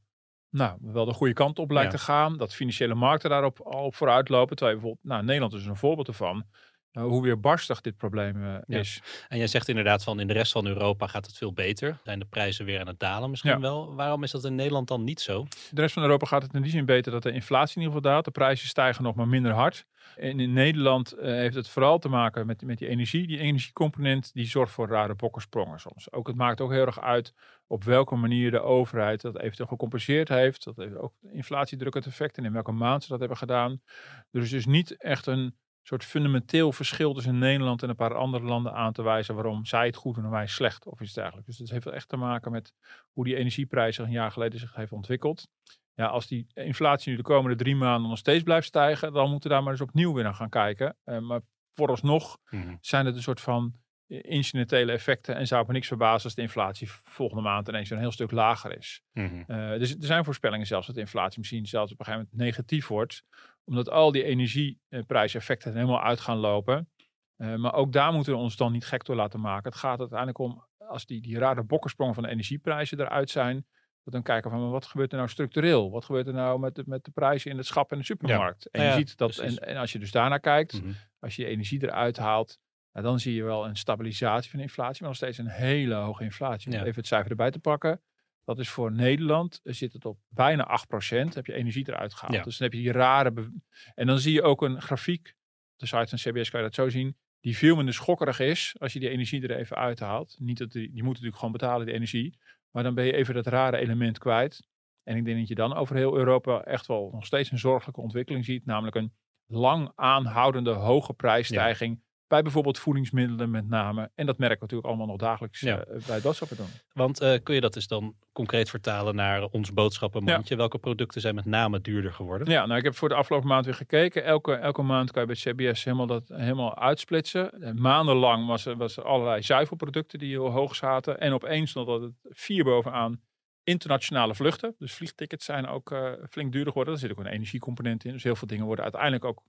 nou, 0.50 0.78
wel 0.80 1.04
de 1.04 1.12
goede 1.12 1.32
kant 1.32 1.58
op 1.58 1.70
lijkt 1.70 1.92
Ja. 1.92 1.98
te 1.98 2.04
gaan. 2.04 2.36
Dat 2.36 2.54
financiële 2.54 2.94
markten 2.94 3.30
daarop 3.30 3.60
al 3.60 3.92
vooruit 3.92 4.28
lopen. 4.28 4.56
Terwijl 4.56 4.78
bijvoorbeeld, 4.78 5.06
nou, 5.08 5.24
Nederland 5.24 5.52
is 5.52 5.66
een 5.66 5.76
voorbeeld 5.76 6.08
ervan. 6.08 6.44
Uh, 6.92 7.02
hoe 7.02 7.22
weerbarstig 7.22 7.80
dit 7.80 7.96
probleem 7.96 8.44
eh, 8.44 8.54
Ja. 8.66 8.78
is. 8.78 9.02
En 9.28 9.38
jij 9.38 9.46
zegt 9.46 9.68
inderdaad 9.68 10.04
van 10.04 10.20
in 10.20 10.26
de 10.26 10.32
rest 10.32 10.52
van 10.52 10.66
Europa 10.66 11.06
gaat 11.06 11.26
het 11.26 11.36
veel 11.36 11.52
beter. 11.52 11.98
Zijn 12.04 12.18
de 12.18 12.24
prijzen 12.24 12.64
weer 12.64 12.80
aan 12.80 12.86
het 12.86 12.98
dalen 12.98 13.30
misschien 13.30 13.50
Ja. 13.50 13.60
wel. 13.60 13.94
Waarom 13.94 14.22
is 14.22 14.30
dat 14.30 14.44
in 14.44 14.54
Nederland 14.54 14.88
dan 14.88 15.04
niet 15.04 15.20
zo? 15.20 15.46
De 15.70 15.80
rest 15.80 15.94
van 15.94 16.02
Europa 16.02 16.26
gaat 16.26 16.42
het 16.42 16.54
in 16.54 16.62
die 16.62 16.70
zin 16.70 16.84
beter 16.84 17.12
dat 17.12 17.22
de 17.22 17.32
inflatie 17.32 17.76
in 17.76 17.82
ieder 17.82 17.96
geval 17.96 18.10
daalt. 18.12 18.24
De 18.24 18.30
prijzen 18.30 18.68
stijgen 18.68 19.02
nog 19.04 19.14
maar 19.14 19.28
minder 19.28 19.52
hard. 19.52 19.86
En 20.16 20.40
in 20.40 20.52
Nederland 20.52 21.12
eh, 21.12 21.30
heeft 21.32 21.54
het 21.54 21.68
vooral 21.68 21.98
te 21.98 22.08
maken 22.08 22.46
met, 22.46 22.62
met 22.62 22.78
die 22.78 22.88
energie. 22.88 23.26
Die 23.26 23.38
energiecomponent 23.38 24.32
die 24.32 24.46
zorgt 24.46 24.72
voor 24.72 24.88
rare 24.88 25.14
bokkensprongen 25.14 25.80
soms. 25.80 26.12
Ook, 26.12 26.26
het 26.26 26.36
maakt 26.36 26.60
ook 26.60 26.70
heel 26.70 26.86
erg 26.86 27.00
uit 27.00 27.34
op 27.66 27.84
welke 27.84 28.14
manier 28.16 28.50
de 28.50 28.60
overheid 28.60 29.20
dat 29.20 29.38
eventueel 29.38 29.68
gecompenseerd 29.68 30.28
heeft. 30.28 30.64
Dat 30.64 30.76
heeft 30.76 30.96
ook 30.96 31.12
inflatiedrukkend 31.32 32.06
effect 32.06 32.36
en 32.38 32.44
in 32.44 32.52
welke 32.52 32.72
maand 32.72 33.02
ze 33.02 33.08
dat 33.08 33.18
hebben 33.18 33.36
gedaan. 33.38 33.82
Er 34.30 34.40
is 34.42 34.50
dus 34.50 34.66
niet 34.66 34.96
echt 34.96 35.26
een 35.26 35.54
soort 35.90 36.04
fundamenteel 36.04 36.72
verschil 36.72 37.14
tussen 37.14 37.38
Nederland 37.38 37.82
en 37.82 37.88
een 37.88 37.96
paar 37.96 38.14
andere 38.14 38.44
landen 38.44 38.72
aan 38.72 38.92
te 38.92 39.02
wijzen 39.02 39.34
waarom 39.34 39.64
zij 39.64 39.86
het 39.86 39.96
goed 39.96 40.14
doen 40.14 40.24
en 40.24 40.30
wij 40.30 40.46
slecht 40.46 40.86
of 40.86 41.00
iets 41.00 41.12
dergelijks. 41.12 41.46
Dus 41.46 41.58
het 41.58 41.70
heeft 41.70 41.84
wel 41.84 41.94
echt 41.94 42.08
te 42.08 42.16
maken 42.16 42.52
met 42.52 42.72
hoe 43.12 43.24
die 43.24 43.36
energieprijs 43.36 43.96
zich 43.96 44.04
een 44.04 44.10
jaar 44.10 44.30
geleden 44.30 44.60
zich 44.60 44.74
heeft 44.74 44.92
ontwikkeld. 44.92 45.48
Ja, 45.94 46.06
als 46.06 46.26
die 46.26 46.46
inflatie 46.54 47.10
nu 47.10 47.16
de 47.16 47.22
komende 47.22 47.56
drie 47.56 47.76
maanden 47.76 48.08
nog 48.08 48.18
steeds 48.18 48.42
blijft 48.42 48.66
stijgen, 48.66 49.12
dan 49.12 49.30
moeten 49.30 49.48
we 49.48 49.54
daar 49.54 49.62
maar 49.62 49.72
eens 49.72 49.82
opnieuw 49.82 50.12
weer 50.12 50.24
naar 50.24 50.34
gaan 50.34 50.48
kijken. 50.48 50.96
Eh, 51.04 51.18
maar 51.18 51.40
vooralsnog 51.74 52.38
zijn 52.80 53.06
het 53.06 53.14
een 53.14 53.22
soort 53.22 53.40
van 53.40 53.74
incidentele 54.10 54.92
effecten 54.92 55.36
en 55.36 55.46
zou 55.46 55.66
me 55.66 55.72
niks 55.72 55.86
verbazen 55.86 56.24
als 56.24 56.34
de 56.34 56.42
inflatie 56.42 56.90
volgende 56.90 57.42
maand 57.42 57.68
ineens 57.68 57.90
een 57.90 57.98
heel 57.98 58.12
stuk 58.12 58.30
lager 58.30 58.76
is. 58.76 59.02
Uh, 59.46 59.78
dus 59.78 59.90
er 59.90 60.04
zijn 60.04 60.24
voorspellingen 60.24 60.66
zelfs 60.66 60.86
dat 60.86 60.94
de 60.94 61.00
inflatie 61.00 61.38
misschien 61.38 61.66
zelfs 61.66 61.92
op 61.92 61.98
een 61.98 62.04
gegeven 62.04 62.28
moment 62.30 62.46
negatief 62.46 62.86
wordt. 62.86 63.22
Omdat 63.64 63.90
al 63.90 64.12
die 64.12 64.24
energieprijseffecten 64.24 65.70
er 65.70 65.76
helemaal 65.76 66.02
uit 66.02 66.20
gaan 66.20 66.36
lopen. 66.36 66.90
Uh, 67.36 67.54
maar 67.56 67.74
ook 67.74 67.92
daar 67.92 68.12
moeten 68.12 68.32
we 68.32 68.38
ons 68.38 68.56
dan 68.56 68.72
niet 68.72 68.86
gek 68.86 69.04
door 69.04 69.16
laten 69.16 69.40
maken. 69.40 69.70
Het 69.70 69.80
gaat 69.80 69.98
uiteindelijk 69.98 70.38
om, 70.38 70.64
als 70.78 71.06
die, 71.06 71.20
die 71.20 71.38
rare 71.38 71.62
bokkensprongen 71.62 72.14
van 72.14 72.22
de 72.22 72.28
energieprijzen 72.28 73.00
eruit 73.00 73.30
zijn. 73.30 73.66
Dat 74.04 74.12
dan 74.12 74.22
kijken 74.22 74.50
van 74.50 74.70
wat 74.70 74.86
gebeurt 74.86 75.10
er 75.10 75.16
nou 75.18 75.30
structureel? 75.30 75.90
Wat 75.90 76.04
gebeurt 76.04 76.26
er 76.26 76.32
nou 76.32 76.60
met 76.60 76.74
de, 76.74 76.82
met 76.86 77.04
de 77.04 77.10
prijzen 77.10 77.50
in 77.50 77.56
het 77.56 77.66
schap 77.66 77.92
en 77.92 77.98
de 77.98 78.04
supermarkt? 78.04 78.66
En, 78.70 78.82
je 78.82 78.88
Ja, 78.88 78.94
ziet 78.94 79.16
dat, 79.16 79.36
en, 79.38 79.58
en 79.58 79.76
als 79.76 79.92
je 79.92 79.98
dus 79.98 80.10
daarnaar 80.10 80.40
kijkt, 80.40 80.82
Mhm. 80.82 80.92
als 81.18 81.36
je 81.36 81.46
energie 81.46 81.82
eruit 81.82 82.16
haalt, 82.16 82.58
nou, 82.92 83.06
dan 83.06 83.20
zie 83.20 83.34
je 83.34 83.42
wel 83.44 83.66
een 83.66 83.76
stabilisatie 83.76 84.50
van 84.50 84.58
de 84.58 84.64
inflatie, 84.64 84.98
maar 85.00 85.08
nog 85.08 85.16
steeds 85.18 85.38
een 85.38 85.48
hele 85.48 85.94
hoge 85.94 86.24
inflatie. 86.24 86.66
Om 86.70 86.72
Ja. 86.78 86.80
even 86.84 86.94
het 86.94 87.06
cijfer 87.06 87.30
erbij 87.30 87.50
te 87.50 87.58
pakken. 87.58 88.00
Dat 88.44 88.58
is 88.58 88.68
voor 88.68 88.92
Nederland, 88.92 89.60
eh, 89.62 89.72
zit 89.72 89.92
het 89.92 90.04
op 90.04 90.18
bijna 90.28 90.64
8%. 90.64 91.34
Heb 91.34 91.46
je 91.46 91.52
energie 91.52 91.88
eruit 91.88 92.14
gehaald. 92.14 92.34
Ja. 92.34 92.42
Dus 92.42 92.56
dan 92.58 92.68
heb 92.68 92.76
je 92.76 92.82
die 92.82 92.92
rare. 92.92 93.52
En 93.94 94.06
dan 94.06 94.18
zie 94.18 94.32
je 94.32 94.42
ook 94.42 94.62
een 94.62 94.82
grafiek. 94.82 95.34
De 95.76 95.86
site 95.86 96.06
van 96.16 96.18
CBS 96.32 96.50
kan 96.50 96.60
je 96.60 96.66
dat 96.66 96.74
zo 96.74 96.88
zien. 96.88 97.16
Die 97.40 97.56
veel 97.56 97.76
minder 97.76 97.94
schokkerig 97.94 98.40
is 98.40 98.74
als 98.78 98.92
je 98.92 98.98
die 99.00 99.08
energie 99.08 99.42
er 99.42 99.56
even 99.56 99.76
uithaalt. 99.76 100.36
Niet 100.38 100.58
dat 100.58 100.72
die, 100.72 100.90
die 100.92 101.02
moet 101.02 101.12
natuurlijk 101.12 101.36
gewoon 101.36 101.52
betalen, 101.52 101.86
die 101.86 101.94
energie. 101.94 102.38
Maar 102.70 102.82
dan 102.82 102.94
ben 102.94 103.04
je 103.04 103.12
even 103.12 103.34
dat 103.34 103.46
rare 103.46 103.76
element 103.76 104.18
kwijt. 104.18 104.68
En 105.02 105.16
ik 105.16 105.24
denk 105.24 105.38
dat 105.38 105.48
je 105.48 105.54
dan 105.54 105.74
over 105.74 105.96
heel 105.96 106.16
Europa 106.16 106.62
echt 106.62 106.86
wel 106.86 107.10
nog 107.12 107.26
steeds 107.26 107.50
een 107.50 107.58
zorgelijke 107.58 108.00
ontwikkeling 108.00 108.44
ziet. 108.44 108.66
Namelijk 108.66 108.96
een 108.96 109.12
lang 109.46 109.92
aanhoudende 109.94 110.70
hoge 110.70 111.12
prijsstijging 111.14 112.02
bij 112.30 112.42
bijvoorbeeld 112.42 112.78
voedingsmiddelen 112.78 113.50
met 113.50 113.68
name. 113.68 114.10
En 114.14 114.26
dat 114.26 114.38
merken 114.38 114.56
we 114.56 114.62
natuurlijk 114.62 114.88
allemaal 114.88 115.06
nog 115.06 115.16
dagelijks 115.16 115.60
Ja. 115.60 115.78
eh, 115.84 116.06
bij 116.06 116.20
boodschappen 116.20 116.56
doen. 116.56 116.66
Want 116.92 117.20
eh, 117.20 117.34
kun 117.42 117.54
je 117.54 117.60
dat 117.60 117.72
dus 117.72 117.86
dan 117.86 118.14
concreet 118.32 118.70
vertalen 118.70 119.14
naar 119.14 119.42
ons 119.44 119.72
boodschappenmandje? 119.72 120.56
Welke 120.56 120.78
producten 120.78 121.20
zijn 121.20 121.34
met 121.34 121.44
name 121.44 121.80
duurder 121.80 122.12
geworden? 122.12 122.50
Ja, 122.50 122.66
nou 122.66 122.78
ik 122.78 122.84
heb 122.84 122.94
voor 122.94 123.08
de 123.08 123.14
afgelopen 123.14 123.48
maand 123.48 123.64
weer 123.64 123.74
gekeken. 123.74 124.24
Elke, 124.24 124.52
elke 124.54 124.82
maand 124.82 125.10
kan 125.10 125.20
je 125.26 125.26
bij 125.28 125.36
CBS 125.70 125.84
helemaal 125.84 126.06
dat 126.06 126.28
helemaal 126.28 126.78
uitsplitsen. 126.78 127.50
Eh, 127.62 127.72
Maandenlang 127.72 128.46
was 128.46 128.66
er, 128.66 128.76
was 128.76 128.96
er 128.96 129.04
allerlei 129.04 129.42
zuivelproducten 129.42 130.18
die 130.18 130.28
heel 130.30 130.50
hoog 130.50 130.74
zaten. 130.76 131.20
En 131.20 131.32
opeens 131.32 131.70
stond 131.70 131.86
dat 131.86 132.00
het 132.02 132.12
vier 132.22 132.64
bovenaan 132.64 133.20
internationale 133.64 134.34
vluchten. 134.34 134.74
Dus 134.78 134.92
vliegtickets 134.92 135.44
zijn 135.44 135.66
ook 135.66 135.94
flink 136.30 136.52
duurder 136.52 136.72
geworden. 136.72 136.94
Daar 136.94 137.02
zit 137.02 137.10
ook 137.18 137.24
een 137.24 137.32
energiecomponent 137.32 138.04
in. 138.04 138.12
Dus 138.12 138.22
heel 138.22 138.36
veel 138.36 138.48
dingen 138.48 138.64
worden 138.64 138.84
uiteindelijk 138.84 139.24
ook 139.24 139.42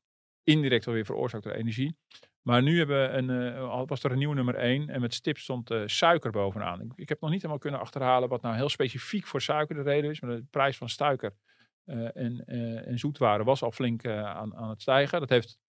indirect 0.44 0.88
alweer 0.88 1.06
veroorzaakt 1.06 1.44
door 1.44 1.54
energie. 1.54 1.96
Maar 2.42 2.62
nu 2.62 2.78
hebben 2.78 3.02
we 3.02 3.18
een, 3.18 3.30
eh, 3.30 3.84
was 3.86 4.04
er 4.04 4.12
een 4.12 4.18
nieuwe 4.18 4.36
nummer 4.36 4.56
1 4.56 4.90
en 4.90 5.02
met 5.02 5.14
stip 5.14 5.38
stond 5.38 5.72
eh, 5.72 5.82
suiker 5.86 6.32
bovenaan. 6.32 6.92
Ik, 6.96 7.10
heb 7.10 7.22
nog 7.22 7.30
niet 7.30 7.42
helemaal 7.42 7.62
kunnen 7.62 7.80
achterhalen 7.80 8.30
wat 8.30 8.42
nou 8.42 8.56
heel 8.56 8.70
specifiek 8.70 9.28
voor 9.28 9.42
suiker 9.42 9.76
de 9.76 9.82
reden 9.82 10.10
is. 10.10 10.22
Maar 10.22 10.36
de 10.36 10.46
prijs 10.50 10.78
van 10.78 10.90
suiker 10.90 11.34
eh, 11.84 12.16
en, 12.16 12.46
en 12.86 13.00
zoetwaren 13.00 13.46
was 13.46 13.64
al 13.64 13.72
flink 13.72 14.06
aan, 14.06 14.56
aan 14.56 14.70
het 14.70 14.82
stijgen. 14.82 15.20
Dat 15.20 15.30
heeft, 15.30 15.60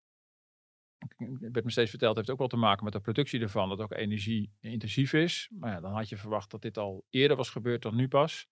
werd 1.38 1.64
me 1.64 1.70
steeds 1.70 1.90
verteld, 1.90 2.16
heeft 2.16 2.30
ook 2.30 2.38
wel 2.38 2.48
te 2.48 2.56
maken 2.56 2.84
met 2.84 2.92
de 2.92 3.00
productie 3.00 3.40
ervan. 3.40 3.68
Dat 3.68 3.80
ook 3.80 3.92
energie-intensief 3.92 5.12
is. 5.12 5.50
Maar 5.52 5.70
ja, 5.70 5.80
dan 5.80 5.92
had 5.92 6.08
je 6.08 6.16
verwacht 6.16 6.50
dat 6.50 6.62
dit 6.62 6.78
al 6.78 7.04
eerder 7.10 7.36
was 7.36 7.50
gebeurd 7.50 7.82
dan 7.82 7.96
nu 7.96 8.08
pas. 8.08 8.48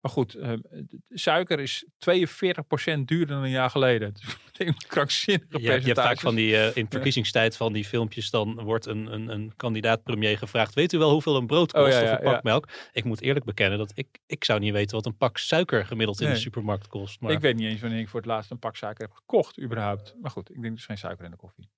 Maar 0.00 0.12
goed, 0.12 0.34
eh, 0.34 0.52
de 0.70 1.00
suiker 1.10 1.60
is 1.60 1.84
42% 1.98 3.08
duurder 3.08 3.34
dan 3.34 3.44
een 3.44 3.50
jaar 3.50 3.70
geleden. 3.70 4.12
Dus 4.12 4.36
betekent 4.44 4.86
krankzinnige 4.96 5.60
Ja, 5.62 5.74
je 5.74 5.80
hebt 5.80 6.00
vaak 6.00 6.20
van 6.20 6.34
die, 6.34 6.56
eh, 6.56 6.76
in 6.76 6.86
verkiezingstijd 6.88 7.56
van 7.56 7.72
die 7.72 7.84
filmpjes, 7.84 8.30
dan 8.30 8.62
wordt 8.62 8.86
een, 8.86 9.12
een, 9.12 9.28
een 9.28 9.52
kandidaat 9.56 10.02
premier 10.02 10.38
gevraagd, 10.38 10.74
weet 10.74 10.92
u 10.92 10.98
wel 10.98 11.10
hoeveel 11.10 11.36
een 11.36 11.46
brood 11.46 11.74
Oh, 11.74 11.84
kost 11.84 12.00
ja, 12.00 12.02
of 12.02 12.10
een 12.10 12.24
pak 12.24 12.42
melk? 12.42 12.68
Ik 12.92 13.04
moet 13.04 13.20
eerlijk 13.20 13.44
bekennen 13.44 13.78
dat 13.78 13.92
ik, 13.94 14.18
ik 14.26 14.44
zou 14.44 14.60
niet 14.60 14.72
weten 14.72 14.96
wat 14.96 15.06
een 15.06 15.16
pak 15.16 15.38
suiker 15.38 15.86
gemiddeld 15.86 16.20
in 16.20 16.30
de 16.30 16.36
supermarkt 16.36 16.86
kost. 16.86 17.20
Maar 17.20 17.32
Ik 17.32 17.40
weet 17.40 17.56
niet 17.56 17.66
eens 17.66 17.80
wanneer 17.80 18.00
ik 18.00 18.08
voor 18.08 18.20
het 18.20 18.28
laatst 18.28 18.50
een 18.50 18.58
pak 18.58 18.76
suiker 18.76 19.04
heb 19.04 19.14
gekocht, 19.14 19.60
überhaupt. 19.60 20.14
Maar 20.20 20.30
goed, 20.30 20.50
ik 20.50 20.62
denk 20.62 20.74
dus 20.74 20.84
geen 20.84 20.98
suiker 20.98 21.24
in 21.24 21.30
de 21.30 21.36
koffie. 21.36 21.68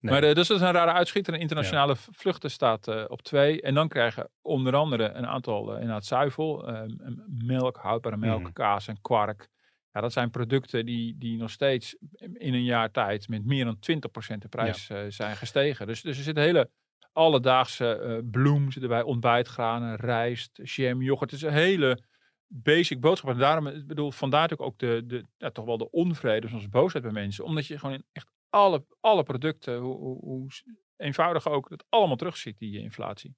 Nee. 0.00 0.12
Maar 0.12 0.22
eh, 0.22 0.34
dus 0.34 0.48
dat 0.48 0.56
is 0.56 0.62
een 0.62 0.72
rare 0.72 0.92
uitschieter. 0.92 1.34
Een 1.34 1.40
internationale 1.40 1.96
vluchten 1.96 2.50
staat 2.50 2.88
eh, 2.88 3.04
op 3.08 3.22
twee. 3.22 3.62
En 3.62 3.74
dan 3.74 3.88
krijgen 3.88 4.30
onder 4.42 4.74
andere 4.74 5.08
een 5.10 5.26
aantal 5.26 5.68
uh, 5.68 5.74
inderdaad 5.74 6.04
zuivel, 6.04 6.68
eh, 6.68 6.82
melk, 7.26 7.76
houdbare 7.76 8.16
melk, 8.16 8.40
Mm. 8.40 8.52
kaas 8.52 8.88
en 8.88 9.00
kwark. 9.00 9.48
Ja, 9.92 10.02
dat 10.02 10.12
zijn 10.12 10.30
producten 10.30 10.86
die, 10.86 11.18
die 11.18 11.38
nog 11.38 11.50
steeds 11.50 11.96
in 12.32 12.54
een 12.54 12.64
jaar 12.64 12.90
tijd 12.90 13.28
met 13.28 13.44
meer 13.44 13.64
dan 13.64 13.78
20% 13.78 14.42
de 14.42 14.48
prijs 14.48 14.88
eh, 14.88 14.98
zijn 15.08 15.36
gestegen. 15.36 15.86
Dus, 15.86 16.02
dus 16.02 16.16
er 16.18 16.22
zit 16.24 16.36
hele 16.36 16.70
alledaagse 17.12 17.98
eh 17.98 18.18
bloem 18.30 18.70
zit 18.70 18.82
erbij, 18.82 19.02
ontbijtgranen, 19.02 19.96
rijst, 19.96 20.60
jam, 20.62 21.02
yoghurt. 21.02 21.30
Het 21.30 21.40
is 21.40 21.46
een 21.46 21.52
hele 21.54 22.02
basic 22.46 23.00
boodschap. 23.00 23.30
En 23.30 23.38
daarom, 23.38 23.66
ik 23.66 23.86
bedoel, 23.86 24.12
vandaar 24.12 24.40
natuurlijk 24.40 24.68
ook 24.68 24.78
de, 24.78 25.02
de, 25.06 25.24
ja, 25.36 25.50
toch 25.50 25.64
wel 25.64 25.78
de 25.78 25.90
onvrede, 25.90 26.48
soms 26.48 26.68
boosheid 26.68 27.04
bij 27.04 27.12
mensen. 27.12 27.44
Omdat 27.44 27.66
je 27.66 27.78
gewoon 27.78 27.94
in 27.94 28.04
echt 28.12 28.28
alle, 28.50 28.84
alle 29.00 29.22
producten, 29.22 29.78
hoe, 29.78 30.18
hoe, 30.18 30.48
eenvoudig 30.96 31.48
ook, 31.48 31.70
het 31.70 31.84
allemaal 31.88 32.16
terugziet, 32.16 32.58
die 32.58 32.76
eh, 32.76 32.82
inflatie. 32.82 33.34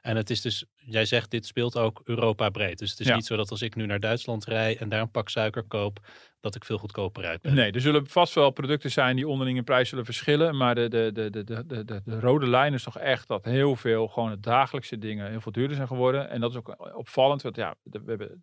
En 0.00 0.16
het 0.16 0.30
is 0.30 0.40
dus, 0.40 0.64
jij 0.74 1.04
zegt 1.04 1.30
dit 1.30 1.46
speelt 1.46 1.76
ook 1.76 2.00
Europa 2.04 2.50
breed. 2.50 2.78
Dus 2.78 2.90
het 2.90 3.00
is 3.00 3.06
Ja. 3.06 3.14
niet 3.14 3.26
zo 3.26 3.36
dat 3.36 3.50
als 3.50 3.62
ik 3.62 3.74
nu 3.74 3.86
naar 3.86 4.00
Duitsland 4.00 4.44
rij 4.44 4.76
en 4.78 4.88
daar 4.88 5.00
een 5.00 5.10
pak 5.10 5.28
suiker 5.28 5.62
koop, 5.62 5.98
dat 6.40 6.54
ik 6.54 6.64
veel 6.64 6.78
goedkoper 6.78 7.24
uit 7.24 7.40
ben. 7.40 7.54
Nee, 7.54 7.72
er 7.72 7.80
zullen 7.80 8.06
vast 8.06 8.34
wel 8.34 8.50
producten 8.50 8.90
zijn 8.90 9.16
die 9.16 9.28
onderling 9.28 9.58
in 9.58 9.64
prijs 9.64 9.88
zullen 9.88 10.04
verschillen. 10.04 10.56
Maar 10.56 10.74
de, 10.74 10.88
de, 10.88 11.10
de, 11.12 11.30
de, 11.30 11.44
de, 11.44 11.66
de, 11.66 11.84
de, 11.84 12.00
de 12.04 12.20
rode 12.20 12.46
lijn 12.46 12.72
is 12.74 12.82
toch 12.82 12.98
echt 12.98 13.28
dat 13.28 13.44
heel 13.44 13.76
veel 13.76 14.08
gewoon 14.08 14.30
de 14.30 14.40
dagelijkse 14.40 14.98
dingen 14.98 15.30
heel 15.30 15.40
veel 15.40 15.52
duurder 15.52 15.76
zijn 15.76 15.88
geworden. 15.88 16.30
En 16.30 16.40
dat 16.40 16.50
is 16.50 16.56
ook 16.56 16.96
opvallend, 16.96 17.42
want 17.42 17.56
ja, 17.56 17.74
we 17.82 18.02
hebben, 18.06 18.42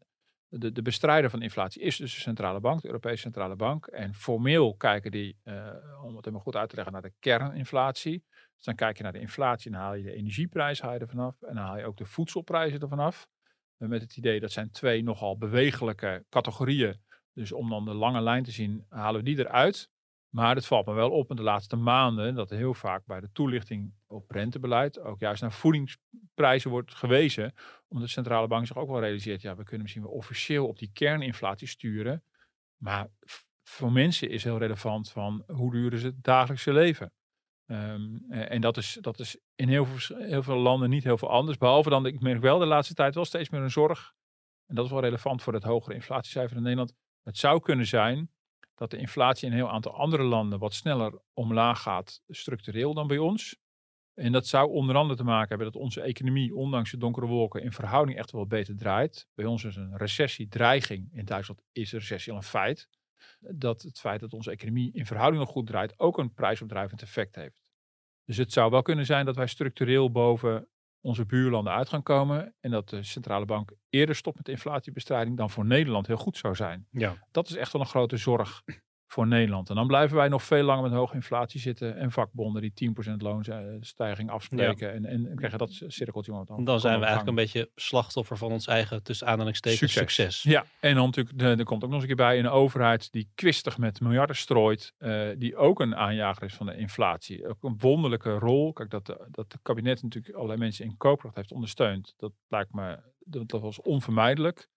de, 0.60 0.72
de 0.72 0.82
bestrijder 0.82 1.30
van 1.30 1.42
inflatie 1.42 1.82
is 1.82 1.98
dus 1.98 2.14
de 2.14 2.20
centrale 2.20 2.60
bank, 2.60 2.82
de 2.82 2.88
Europese 2.88 3.22
centrale 3.22 3.56
bank. 3.56 3.86
En 3.86 4.14
formeel 4.14 4.76
kijken 4.76 5.12
die, 5.12 5.38
eh, 5.44 5.56
om 6.04 6.16
het 6.16 6.26
helemaal 6.26 6.40
goed 6.44 6.56
uit 6.56 6.70
te 6.70 6.76
leggen, 6.76 6.94
naar 6.94 7.02
de 7.02 7.14
kerninflatie. 7.20 8.24
Dus 8.56 8.66
dan 8.66 8.76
kijk 8.76 8.98
je 8.98 9.04
naar 9.04 9.12
de 9.12 9.20
inflatie 9.20 9.66
en 9.66 9.78
dan 9.78 9.82
haal 9.86 9.96
je 9.96 10.04
de 10.04 10.14
energieprijs 10.14 10.82
haal 10.82 10.94
je 10.94 11.00
er 11.00 11.08
vanaf. 11.08 11.42
En 11.42 11.56
dan 11.56 11.64
haal 11.64 11.78
je 11.78 11.86
ook 11.86 11.98
de 11.98 12.06
voedselprijzen 12.06 12.80
er 12.80 12.88
vanaf. 12.88 13.28
En 13.78 13.90
Met 13.90 14.02
het 14.02 14.18
idee 14.18 14.40
dat 14.40 14.52
zijn 14.52 14.72
twee 14.72 15.04
nogal 15.04 15.38
bewegelijke 15.38 16.26
categorieën. 16.30 17.02
Dus 17.34 17.52
om 17.52 17.70
dan 17.70 17.86
de 17.86 17.94
lange 17.94 18.22
lijn 18.22 18.44
te 18.44 18.52
zien, 18.52 18.86
halen 18.90 19.20
we 19.20 19.26
die 19.26 19.40
eruit. 19.40 19.90
Maar 20.30 20.56
het 20.56 20.66
valt 20.66 20.86
me 20.86 20.94
wel 20.94 21.12
op 21.12 21.30
in 21.30 21.36
de 21.36 21.42
laatste 21.42 21.76
maanden 21.76 22.36
dat 22.36 22.50
heel 22.50 22.74
vaak 22.74 23.06
bij 23.06 23.20
de 23.20 23.32
toelichting 23.32 23.94
op 24.14 24.32
rentebeleid 24.32 25.00
ook 25.00 25.20
juist 25.20 25.42
naar 25.42 25.52
voedingsprijzen 25.52 26.70
wordt 26.70 26.96
gewezen. 26.96 27.54
Omdat 27.88 28.08
de 28.08 28.14
centrale 28.14 28.48
bank 28.48 28.68
zich 28.68 28.78
ook 28.78 28.90
wel 28.90 29.00
realiseert, 29.00 29.42
ja, 29.42 29.56
we 29.56 29.64
kunnen 29.64 29.82
misschien 29.82 30.04
wel 30.04 30.12
officieel 30.12 30.68
op 30.68 30.80
die 30.80 30.92
kerninflatie 30.94 31.68
sturen. 31.68 32.24
Maar 32.78 33.08
voor 33.64 33.92
mensen 33.92 34.30
is 34.30 34.44
heel 34.44 34.58
relevant 34.58 35.12
van 35.12 35.44
hoe 35.48 35.72
duur 35.72 35.94
is 35.94 36.04
het 36.04 36.24
dagelijkse 36.24 36.74
leven. 36.74 37.12
Ehm, 37.66 38.18
eh, 38.30 38.52
en 38.52 38.62
dat 38.62 38.78
is, 38.78 38.98
dat 39.02 39.20
is 39.20 39.38
in 39.56 39.70
heel 39.70 39.86
veel, 39.86 40.18
heel 40.18 40.44
veel 40.44 40.58
landen 40.58 40.90
niet 40.90 41.04
heel 41.04 41.18
veel 41.18 41.30
anders. 41.30 41.58
Behalve 41.58 41.90
dan, 41.90 42.06
ik 42.06 42.20
merk 42.20 42.42
wel 42.42 42.60
de 42.60 42.66
laatste 42.66 42.94
tijd 42.94 43.16
wel 43.16 43.26
steeds 43.26 43.50
meer 43.50 43.62
een 43.62 43.72
zorg. 43.72 44.14
En 44.66 44.76
dat 44.76 44.86
is 44.86 44.92
wel 44.92 45.02
relevant 45.02 45.42
voor 45.44 45.54
het 45.54 45.64
hogere 45.64 45.96
inflatiecijfer 45.96 46.58
in 46.58 46.64
Nederland. 46.64 46.94
Het 47.24 47.38
zou 47.38 47.60
kunnen 47.60 47.86
zijn 47.86 48.32
dat 48.76 48.92
de 48.92 48.98
inflatie 48.98 49.46
in 49.46 49.52
een 49.52 49.58
heel 49.58 49.72
aantal 49.72 49.96
andere 49.96 50.24
landen 50.24 50.60
wat 50.60 50.74
sneller 50.74 51.22
omlaag 51.34 51.82
gaat 51.82 52.22
structureel 52.28 52.94
dan 52.94 53.08
bij 53.08 53.18
ons. 53.18 53.58
En 54.14 54.32
dat 54.32 54.48
zou 54.48 54.70
onder 54.70 54.96
andere 54.96 55.18
te 55.18 55.24
maken 55.24 55.50
hebben 55.50 55.72
dat 55.72 55.82
onze 55.82 56.02
economie, 56.02 56.56
ondanks 56.56 56.92
de 56.92 56.98
donkere 56.98 57.26
wolken, 57.26 57.64
in 57.64 57.72
verhouding 57.72 58.18
echt 58.18 58.32
wel 58.32 58.48
beter 58.48 58.78
draait. 58.78 59.28
Bij 59.34 59.46
ons 59.46 59.64
is 59.64 59.76
een 59.76 59.98
recessiedreiging. 59.98 61.10
In 61.14 61.26
Duitsland 61.26 61.62
is 61.72 61.90
de 61.90 61.98
recessie 61.98 62.32
al 62.32 62.38
een 62.38 62.44
feit. 62.44 62.88
Dat 63.40 63.82
het 63.82 64.00
feit 64.00 64.20
dat 64.20 64.34
onze 64.34 64.52
economie 64.52 64.94
in 64.94 65.06
verhouding 65.06 65.44
nog 65.44 65.52
goed 65.52 65.68
draait, 65.68 66.00
ook 66.00 66.18
een 66.18 66.34
prijsopdrijvend 66.34 67.02
effect 67.02 67.36
heeft. 67.36 67.62
Dus 68.26 68.38
het 68.38 68.52
zou 68.52 68.72
wel 68.72 68.82
kunnen 68.82 69.06
zijn 69.06 69.26
dat 69.26 69.36
wij 69.36 69.48
structureel 69.48 70.12
boven 70.12 70.68
onze 71.02 71.26
buurlanden 71.26 71.74
uit 71.74 71.90
gaan 71.90 72.04
komen. 72.04 72.56
En 72.60 72.72
dat 72.72 72.90
de 72.90 73.04
centrale 73.04 73.46
bank 73.46 73.72
eerder 73.90 74.16
stopt 74.16 74.38
met 74.38 74.48
inflatiebestrijding 74.48 75.38
dan 75.38 75.50
voor 75.50 75.66
Nederland 75.66 76.08
heel 76.08 76.18
goed 76.18 76.38
zou 76.38 76.56
zijn. 76.56 76.88
Ja. 76.90 77.28
Dat 77.32 77.50
is 77.50 77.56
echt 77.56 77.74
wel 77.74 77.82
een 77.82 77.88
grote 77.88 78.18
zorg 78.18 78.64
voor 79.14 79.28
Nederland. 79.28 79.70
En 79.70 79.76
dan 79.76 79.88
blijven 79.88 80.18
wij 80.18 80.28
nog 80.28 80.44
veel 80.44 80.64
langer 80.64 80.84
met 80.84 80.92
hoge 80.92 81.16
inflatie 81.16 81.60
zitten. 81.60 81.98
En 81.98 82.12
vakbonden 82.12 82.62
die 82.62 82.92
10% 83.10 83.12
loonstijging 83.18 84.30
afspreken. 84.30 84.94
En, 84.94 85.06
en, 85.06 85.28
en 85.30 85.36
krijgen 85.36 85.60
dat 85.60 85.72
cirkeltje. 85.88 86.34
het 86.38 86.48
Dan 86.66 86.80
zijn 86.80 87.00
we 87.00 87.06
eigenlijk 87.06 87.28
een 87.38 87.44
beetje 87.44 87.70
slachtoffer 87.76 88.38
van 88.38 88.52
ons 88.52 88.68
eigen, 88.68 89.04
tussen 89.04 89.28
aanhalingstekens, 89.28 89.80
succes. 89.92 90.42
Ja, 90.44 90.66
en 90.80 90.96
dan 90.96 91.06
natuurlijk, 91.06 91.40
de- 91.40 91.46
er 91.46 91.64
komt 91.64 91.84
ook 91.84 91.90
nog 91.90 92.02
eens 92.02 92.10
een 92.10 92.16
keer 92.16 92.26
bij 92.26 92.40
een 92.40 92.50
overheid 92.50 93.12
die 93.12 93.30
kwistig 93.36 93.78
met 93.78 94.00
miljarden 94.02 94.36
strooit, 94.36 94.94
eh, 94.98 95.28
die 95.38 95.56
ook 95.56 95.80
een 95.80 95.96
aanjager 95.96 96.44
is 96.44 96.54
van 96.54 96.66
de 96.66 96.76
inflatie. 96.78 97.48
Ook 97.48 97.64
een 97.64 97.76
wonderlijke 97.80 98.32
rol. 98.38 98.74
Kijk, 98.74 98.90
dat, 98.90 99.06
de- 99.06 99.28
dat 99.32 99.52
de 99.52 99.58
kabinet 99.62 100.04
natuurlijk 100.04 100.36
allerlei 100.36 100.60
mensen 100.60 100.86
in 100.86 100.98
koopkracht 100.98 101.36
heeft 101.36 101.52
ondersteund, 101.52 102.14
dat 102.18 102.32
lijkt 102.48 102.74
me, 102.74 103.00
dat 103.46 103.62
was 103.62 103.82
onvermijdelijk. 103.82 104.72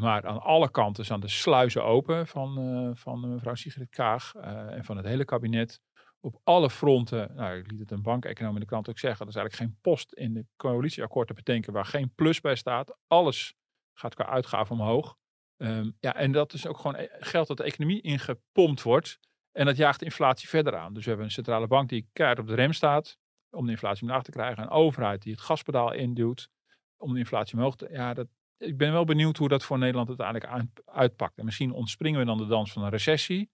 Maar 0.00 0.26
aan 0.26 0.42
alle 0.42 0.70
kanten 0.70 1.04
staan 1.04 1.20
de 1.20 1.28
sluizen 1.28 1.84
open 1.84 2.26
van, 2.26 2.58
eh, 2.58 2.90
van 2.94 3.24
eh, 3.24 3.30
mevrouw 3.30 3.54
Sigrid 3.54 3.90
Kaag 3.90 4.34
eh, 4.34 4.76
en 4.76 4.84
van 4.84 4.96
het 4.96 5.06
hele 5.06 5.24
kabinet. 5.24 5.80
Op 6.20 6.40
alle 6.44 6.70
fronten, 6.70 7.34
nou, 7.34 7.58
ik 7.58 7.70
liet 7.70 7.80
het 7.80 7.90
een 7.90 8.02
bankeconoom 8.02 8.54
in 8.54 8.60
de 8.60 8.66
krant 8.66 8.88
ook 8.88 8.98
zeggen, 8.98 9.20
er 9.20 9.28
is 9.30 9.36
eigenlijk 9.36 9.70
geen 9.70 9.80
post 9.80 10.12
in 10.12 10.34
de 10.34 10.46
coalitieakkoord 10.56 11.26
te 11.26 11.34
bedenken 11.34 11.72
waar 11.72 11.84
geen 11.84 12.12
plus 12.14 12.40
bij 12.40 12.54
staat. 12.54 12.96
Alles 13.06 13.54
gaat 13.94 14.14
qua 14.14 14.26
uitgaven 14.26 14.76
omhoog. 14.76 15.16
Ehm, 15.56 15.90
ja, 16.00 16.14
en 16.14 16.32
dat 16.32 16.52
is 16.52 16.66
ook 16.66 16.76
gewoon 16.76 16.96
e- 16.96 17.08
geld 17.10 17.46
dat 17.46 17.56
de 17.56 17.62
economie 17.62 18.00
ingepompt 18.00 18.82
wordt. 18.82 19.18
En 19.52 19.66
dat 19.66 19.76
jaagt 19.76 19.98
de 19.98 20.04
inflatie 20.04 20.48
verder 20.48 20.76
aan. 20.76 20.94
Dus 20.94 21.02
we 21.02 21.08
hebben 21.08 21.26
een 21.26 21.32
centrale 21.32 21.66
bank 21.66 21.88
die 21.88 22.08
keihard 22.12 22.40
op 22.40 22.46
de 22.46 22.54
rem 22.54 22.72
staat 22.72 23.18
om 23.50 23.64
de 23.64 23.72
inflatie 23.72 24.02
omlaag 24.02 24.22
te 24.22 24.30
krijgen. 24.30 24.62
Een 24.62 24.70
overheid 24.70 25.22
die 25.22 25.32
het 25.32 25.40
gaspedaal 25.40 25.92
induwt 25.92 26.48
om 26.96 27.12
de 27.12 27.18
inflatie 27.18 27.56
omhoog 27.56 27.76
te... 27.76 27.88
Ja, 27.90 28.14
dat, 28.14 28.26
ik 28.58 28.76
ben 28.76 28.92
wel 28.92 29.04
benieuwd 29.04 29.36
hoe 29.36 29.48
dat 29.48 29.64
voor 29.64 29.78
Nederland 29.78 30.08
uiteindelijk 30.08 30.70
uitpakt. 30.84 31.38
En 31.38 31.44
misschien 31.44 31.72
ontspringen 31.72 32.20
we 32.20 32.26
dan 32.26 32.38
de 32.38 32.46
dans 32.46 32.72
van 32.72 32.82
een 32.82 32.90
recessie. 32.90 33.50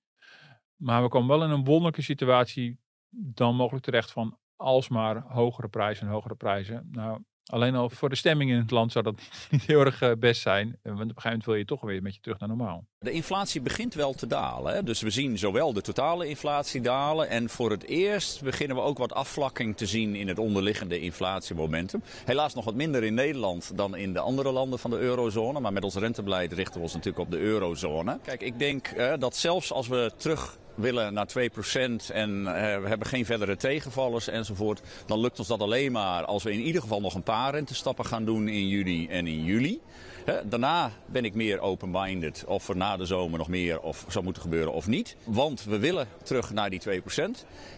Maar 0.76 1.02
we 1.02 1.08
komen 1.08 1.28
wel 1.28 1.44
in 1.44 1.50
een 1.50 1.64
wonderlijke 1.64 2.02
situatie 2.02 2.78
dan 3.08 3.56
mogelijk 3.56 3.84
terecht 3.84 4.12
van 4.12 4.38
alsmaar 4.56 5.22
hogere 5.22 5.68
prijzen 5.68 6.06
en 6.06 6.12
hogere 6.12 6.34
prijzen. 6.34 6.88
Nou, 6.90 7.22
alleen 7.46 7.74
al 7.74 7.90
voor 7.90 8.08
de 8.08 8.16
stemming 8.16 8.50
in 8.50 8.56
het 8.56 8.70
land 8.70 8.92
zou 8.92 9.04
dat 9.04 9.14
niet 9.50 9.66
heel 9.66 9.80
erg 9.80 10.02
eh, 10.02 10.10
best 10.18 10.40
zijn. 10.40 10.68
Eh, 10.68 10.74
Want 10.82 10.94
op 10.94 11.00
een 11.00 11.06
gegeven 11.08 11.22
moment 11.28 11.44
wil 11.44 11.54
je 11.54 11.64
toch 11.64 11.80
weer 11.80 11.96
een 11.96 12.02
beetje 12.02 12.20
terug 12.20 12.38
naar 12.38 12.48
normaal. 12.48 12.84
De 12.98 13.10
inflatie 13.10 13.60
begint 13.60 13.94
wel 13.94 14.12
te 14.12 14.26
dalen. 14.26 14.74
Hè? 14.74 14.82
Dus 14.82 15.00
we 15.00 15.10
zien 15.10 15.38
zowel 15.38 15.72
de 15.72 15.80
totale 15.80 16.28
inflatie 16.28 16.80
dalen. 16.80 17.28
En 17.28 17.48
voor 17.48 17.70
het 17.70 17.84
eerst 17.84 18.42
beginnen 18.42 18.76
we 18.76 18.82
ook 18.82 18.98
wat 18.98 19.12
afvlakking 19.12 19.76
te 19.76 19.86
zien 19.86 20.14
in 20.14 20.28
het 20.28 20.38
onderliggende 20.38 21.00
inflatiemomentum. 21.00 22.02
Helaas 22.24 22.54
nog 22.54 22.64
wat 22.64 22.74
minder 22.74 23.04
in 23.04 23.14
Nederland 23.14 23.76
dan 23.76 23.96
in 23.96 24.12
de 24.12 24.20
andere 24.20 24.52
landen 24.52 24.78
van 24.78 24.90
de 24.90 24.98
eurozone. 24.98 25.60
Maar 25.60 25.72
met 25.72 25.84
ons 25.84 25.94
rentebeleid 25.94 26.52
richten 26.52 26.74
we 26.74 26.80
ons 26.80 26.92
natuurlijk 26.92 27.24
op 27.24 27.30
de 27.30 27.38
eurozone. 27.38 28.18
Kijk, 28.22 28.42
ik 28.42 28.58
denk 28.58 28.86
eh, 28.86 29.12
dat 29.18 29.36
zelfs 29.36 29.72
als 29.72 29.88
we 29.88 30.12
terug 30.16 30.58
willen 30.74 31.14
naar 31.14 31.28
2% 31.28 31.32
en 32.12 32.46
eh, 32.46 32.80
we 32.80 32.88
hebben 32.88 33.06
geen 33.06 33.24
verdere 33.24 33.56
tegenvallers 33.56 34.28
enzovoort, 34.28 34.80
dan 35.06 35.20
lukt 35.20 35.38
ons 35.38 35.48
dat 35.48 35.60
alleen 35.60 35.92
maar 35.92 36.24
als 36.24 36.42
we 36.42 36.52
in 36.52 36.60
ieder 36.60 36.82
geval 36.82 37.00
nog 37.00 37.14
een 37.14 37.22
paar 37.22 37.52
rentestappen 37.52 38.06
gaan 38.06 38.24
doen 38.24 38.48
in 38.48 38.68
juni 38.68 39.08
en 39.08 39.26
in 39.26 39.44
juli. 39.44 39.80
Daarna 40.44 40.90
ben 41.06 41.24
ik 41.24 41.34
meer 41.34 41.60
open-minded 41.60 42.44
of 42.46 42.68
er 42.68 42.76
na 42.76 42.96
de 42.96 43.04
zomer 43.04 43.38
nog 43.38 43.48
meer 43.48 43.80
of 43.80 44.04
zou 44.08 44.24
moeten 44.24 44.42
gebeuren 44.42 44.72
of 44.72 44.86
niet. 44.86 45.16
Want 45.24 45.64
we 45.64 45.78
willen 45.78 46.08
terug 46.22 46.52
naar 46.52 46.70
die 46.70 46.80
2%. 46.80 46.94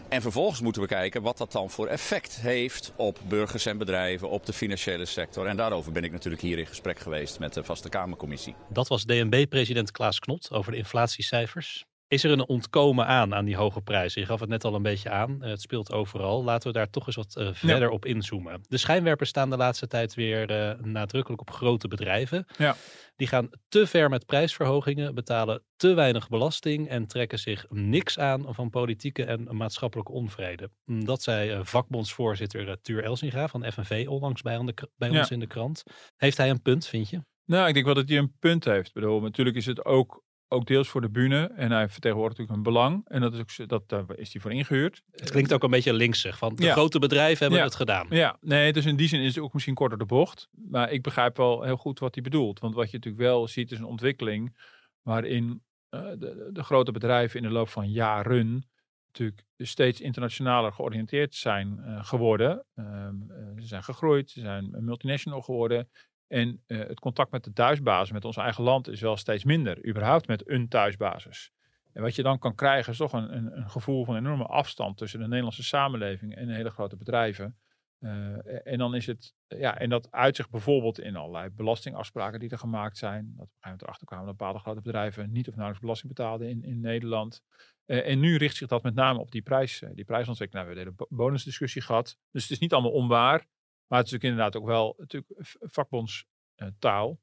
En 0.09 0.21
vervolgens 0.21 0.61
moeten 0.61 0.81
we 0.81 0.87
kijken 0.87 1.21
wat 1.21 1.37
dat 1.37 1.51
dan 1.51 1.69
voor 1.69 1.87
effect 1.87 2.35
heeft 2.41 2.91
op 2.95 3.19
burgers 3.27 3.65
en 3.65 3.77
bedrijven, 3.77 4.29
op 4.29 4.45
de 4.45 4.53
financiële 4.53 5.05
sector. 5.05 5.45
En 5.45 5.57
daarover 5.57 5.91
ben 5.91 6.03
ik 6.03 6.11
natuurlijk 6.11 6.41
hier 6.41 6.57
in 6.57 6.67
gesprek 6.67 6.99
geweest 6.99 7.39
met 7.39 7.53
de 7.53 7.63
Vaste 7.63 7.89
Kamercommissie. 7.89 8.55
Dat 8.69 8.87
was 8.87 9.05
DNB-president 9.05 9.91
Klaas 9.91 10.19
Knot 10.19 10.51
over 10.51 10.71
de 10.71 10.77
inflatiecijfers. 10.77 11.85
Is 12.09 12.23
er 12.23 12.31
een 12.31 12.47
ontkomen 12.47 13.05
aan 13.05 13.33
aan 13.35 13.45
die 13.45 13.55
hoge 13.55 13.81
prijzen? 13.81 14.21
Je 14.21 14.27
gaf 14.27 14.39
het 14.39 14.49
net 14.49 14.63
al 14.63 14.75
een 14.75 14.81
beetje 14.81 15.09
aan. 15.09 15.43
Eh, 15.43 15.49
Het 15.49 15.61
speelt 15.61 15.91
overal. 15.91 16.43
Laten 16.43 16.67
we 16.67 16.73
daar 16.73 16.89
toch 16.89 17.07
eens 17.07 17.15
wat 17.15 17.35
eh, 17.35 17.49
verder 17.53 17.89
op 17.89 18.05
inzoomen. 18.05 18.61
De 18.67 18.77
schijnwerpers 18.77 19.29
staan 19.29 19.49
de 19.49 19.57
laatste 19.57 19.87
tijd 19.87 20.13
weer 20.13 20.49
eh, 20.49 20.79
nadrukkelijk 20.81 21.41
op 21.41 21.49
grote 21.51 21.87
bedrijven. 21.87 22.45
Ja. 22.57 22.75
Die 23.15 23.27
gaan 23.27 23.49
te 23.69 23.87
ver 23.87 24.09
met 24.09 24.25
prijsverhogingen, 24.25 25.15
betalen 25.15 25.63
te 25.75 25.93
weinig 25.93 26.29
belasting 26.29 26.89
en 26.89 27.07
trekken 27.07 27.39
zich 27.39 27.65
niks 27.69 28.19
aan 28.19 28.53
van 28.53 28.69
politieke 28.69 29.23
en 29.25 29.47
maatschappelijke 29.55 30.11
onvrede. 30.11 30.69
Mm, 30.85 31.05
Dat 31.05 31.23
zei 31.23 31.65
vakbondsvoorzitter 31.65 32.81
Tuur 32.81 33.03
Elsinga 33.03 33.47
van 33.47 33.71
FNV 33.71 34.05
onlangs 34.09 34.41
bij, 34.41 34.53
Ja. 34.97 35.19
ons 35.19 35.31
in 35.31 35.39
de 35.39 35.47
krant. 35.47 35.83
Heeft 36.15 36.37
hij 36.37 36.49
een 36.49 36.61
punt, 36.61 36.87
vind 36.87 37.09
je? 37.09 37.21
Nou, 37.45 37.67
ik 37.67 37.73
denk 37.73 37.85
wel 37.85 37.95
dat 37.95 38.09
hij 38.09 38.17
een 38.17 38.33
punt 38.39 38.65
heeft. 38.65 38.87
Ik 38.87 38.93
bedoel, 38.93 39.19
natuurlijk 39.21 39.57
is 39.57 39.65
het 39.65 39.85
ook, 39.85 40.23
ook 40.47 40.65
deels 40.65 40.87
voor 40.89 41.01
de 41.01 41.09
bühne. 41.09 41.51
En 41.55 41.71
hij 41.71 41.89
vertegenwoordigt 41.89 42.39
natuurlijk 42.39 42.67
een 42.67 42.73
belang. 42.73 43.07
En 43.07 43.21
dat 43.21 43.33
is 43.33 43.39
ook, 43.39 43.69
dat, 43.69 43.89
daar 43.89 44.05
is 44.15 44.33
hij 44.33 44.41
voor 44.41 44.51
ingehuurd. 44.51 45.03
Het 45.11 45.31
klinkt 45.31 45.53
ook 45.53 45.63
een 45.63 45.69
beetje 45.69 45.93
linksig, 45.93 46.37
van 46.37 46.55
de 46.55 46.63
Ja. 46.63 46.71
grote 46.71 46.99
bedrijven 46.99 47.39
hebben 47.39 47.59
Ja. 47.59 47.65
het 47.65 47.75
gedaan. 47.75 48.07
Ja, 48.09 48.37
nee, 48.41 48.73
dus 48.73 48.85
in 48.85 48.95
die 48.95 49.07
zin 49.07 49.19
is 49.21 49.35
het 49.35 49.43
ook 49.43 49.53
misschien 49.53 49.75
korter 49.75 49.97
de 49.97 50.05
bocht. 50.05 50.49
Maar 50.51 50.91
ik 50.91 51.01
begrijp 51.01 51.37
wel 51.37 51.61
heel 51.61 51.77
goed 51.77 51.99
wat 51.99 52.13
hij 52.13 52.23
bedoelt. 52.23 52.59
Want 52.59 52.75
wat 52.75 52.91
je 52.91 52.97
natuurlijk 52.97 53.23
wel 53.23 53.47
ziet 53.47 53.71
is 53.71 53.77
een 53.77 53.85
ontwikkeling 53.85 54.57
waarin 55.01 55.63
eh, 55.89 56.01
de, 56.01 56.49
de, 56.53 56.63
grote 56.63 56.91
bedrijven 56.91 57.37
in 57.41 57.47
de 57.47 57.53
loop 57.53 57.69
van 57.69 57.91
jaren 57.91 58.69
natuurlijk 59.07 59.43
steeds 59.57 60.01
internationaler 60.01 60.73
georiënteerd 60.73 61.35
zijn 61.35 61.79
eh, 61.79 62.05
geworden. 62.05 62.65
Ehm, 62.75 63.15
eh, 63.29 63.61
ze 63.61 63.67
zijn 63.67 63.83
gegroeid, 63.83 64.29
ze 64.29 64.39
zijn 64.39 64.75
multinational 64.79 65.41
geworden. 65.41 65.89
En 66.27 66.63
eh, 66.65 66.77
het 66.77 66.99
contact 66.99 67.31
met 67.31 67.43
de 67.43 67.53
thuisbasis, 67.53 68.11
met 68.11 68.25
ons 68.25 68.37
eigen 68.37 68.63
land, 68.63 68.87
is 68.87 69.01
wel 69.01 69.17
steeds 69.17 69.43
minder. 69.43 69.87
Überhaupt 69.87 70.27
met 70.27 70.49
een 70.49 70.67
thuisbasis. 70.67 71.51
En 71.93 72.01
wat 72.01 72.15
je 72.15 72.23
dan 72.23 72.39
kan 72.39 72.55
krijgen 72.55 72.91
is 72.91 72.97
toch 72.97 73.13
een, 73.13 73.35
een, 73.35 73.57
een 73.57 73.69
gevoel 73.69 74.05
van 74.05 74.15
enorme 74.15 74.45
afstand 74.45 74.97
tussen 74.97 75.19
de 75.19 75.27
Nederlandse 75.27 75.63
samenleving 75.63 76.35
en 76.35 76.49
hele 76.49 76.69
grote 76.69 76.97
bedrijven. 76.97 77.57
Eh, 77.99 78.67
en 78.67 78.77
dan 78.77 78.95
is 78.95 79.05
het, 79.05 79.33
ja, 79.47 79.77
en 79.77 79.89
dat 79.89 80.11
uitzicht 80.11 80.49
bijvoorbeeld 80.49 80.99
in 80.99 81.15
allerlei 81.15 81.49
belastingafspraken 81.49 82.39
die 82.39 82.49
er 82.49 82.57
gemaakt 82.57 82.97
zijn. 82.97 83.33
Dat 83.37 83.47
we 83.61 83.69
erachter 83.77 84.07
kwamen 84.07 84.25
dat 84.25 84.37
bepaalde 84.37 84.59
grote 84.59 84.81
bedrijven 84.81 85.31
niet 85.31 85.47
of 85.47 85.53
nauwelijks 85.53 85.81
belasting 85.81 86.13
betaalden 86.13 86.49
in, 86.49 86.63
in 86.63 86.79
Nederland. 86.79 87.41
Eh, 87.85 88.09
en 88.09 88.19
nu 88.19 88.35
richt 88.35 88.55
zich 88.55 88.67
dat 88.67 88.83
met 88.83 88.95
name 88.95 89.19
op 89.19 89.31
die, 89.31 89.41
prijs, 89.41 89.83
die 89.93 90.05
prijsontwikkeling. 90.05 90.65
Nou, 90.65 90.77
we 90.77 90.83
hebben 90.83 91.07
de 91.07 91.15
bonusdiscussie 91.15 91.81
gehad. 91.81 92.17
Dus 92.31 92.41
het 92.41 92.51
is 92.51 92.59
niet 92.59 92.73
allemaal 92.73 92.91
onwaar. 92.91 93.45
Maar 93.87 93.99
het 93.99 94.07
is 94.07 94.13
natuurlijk 94.13 94.23
inderdaad 94.23 94.55
ook 94.61 94.67
wel 94.67 94.95
natuurlijk 94.97 95.33
vakbondstaal. 95.59 97.19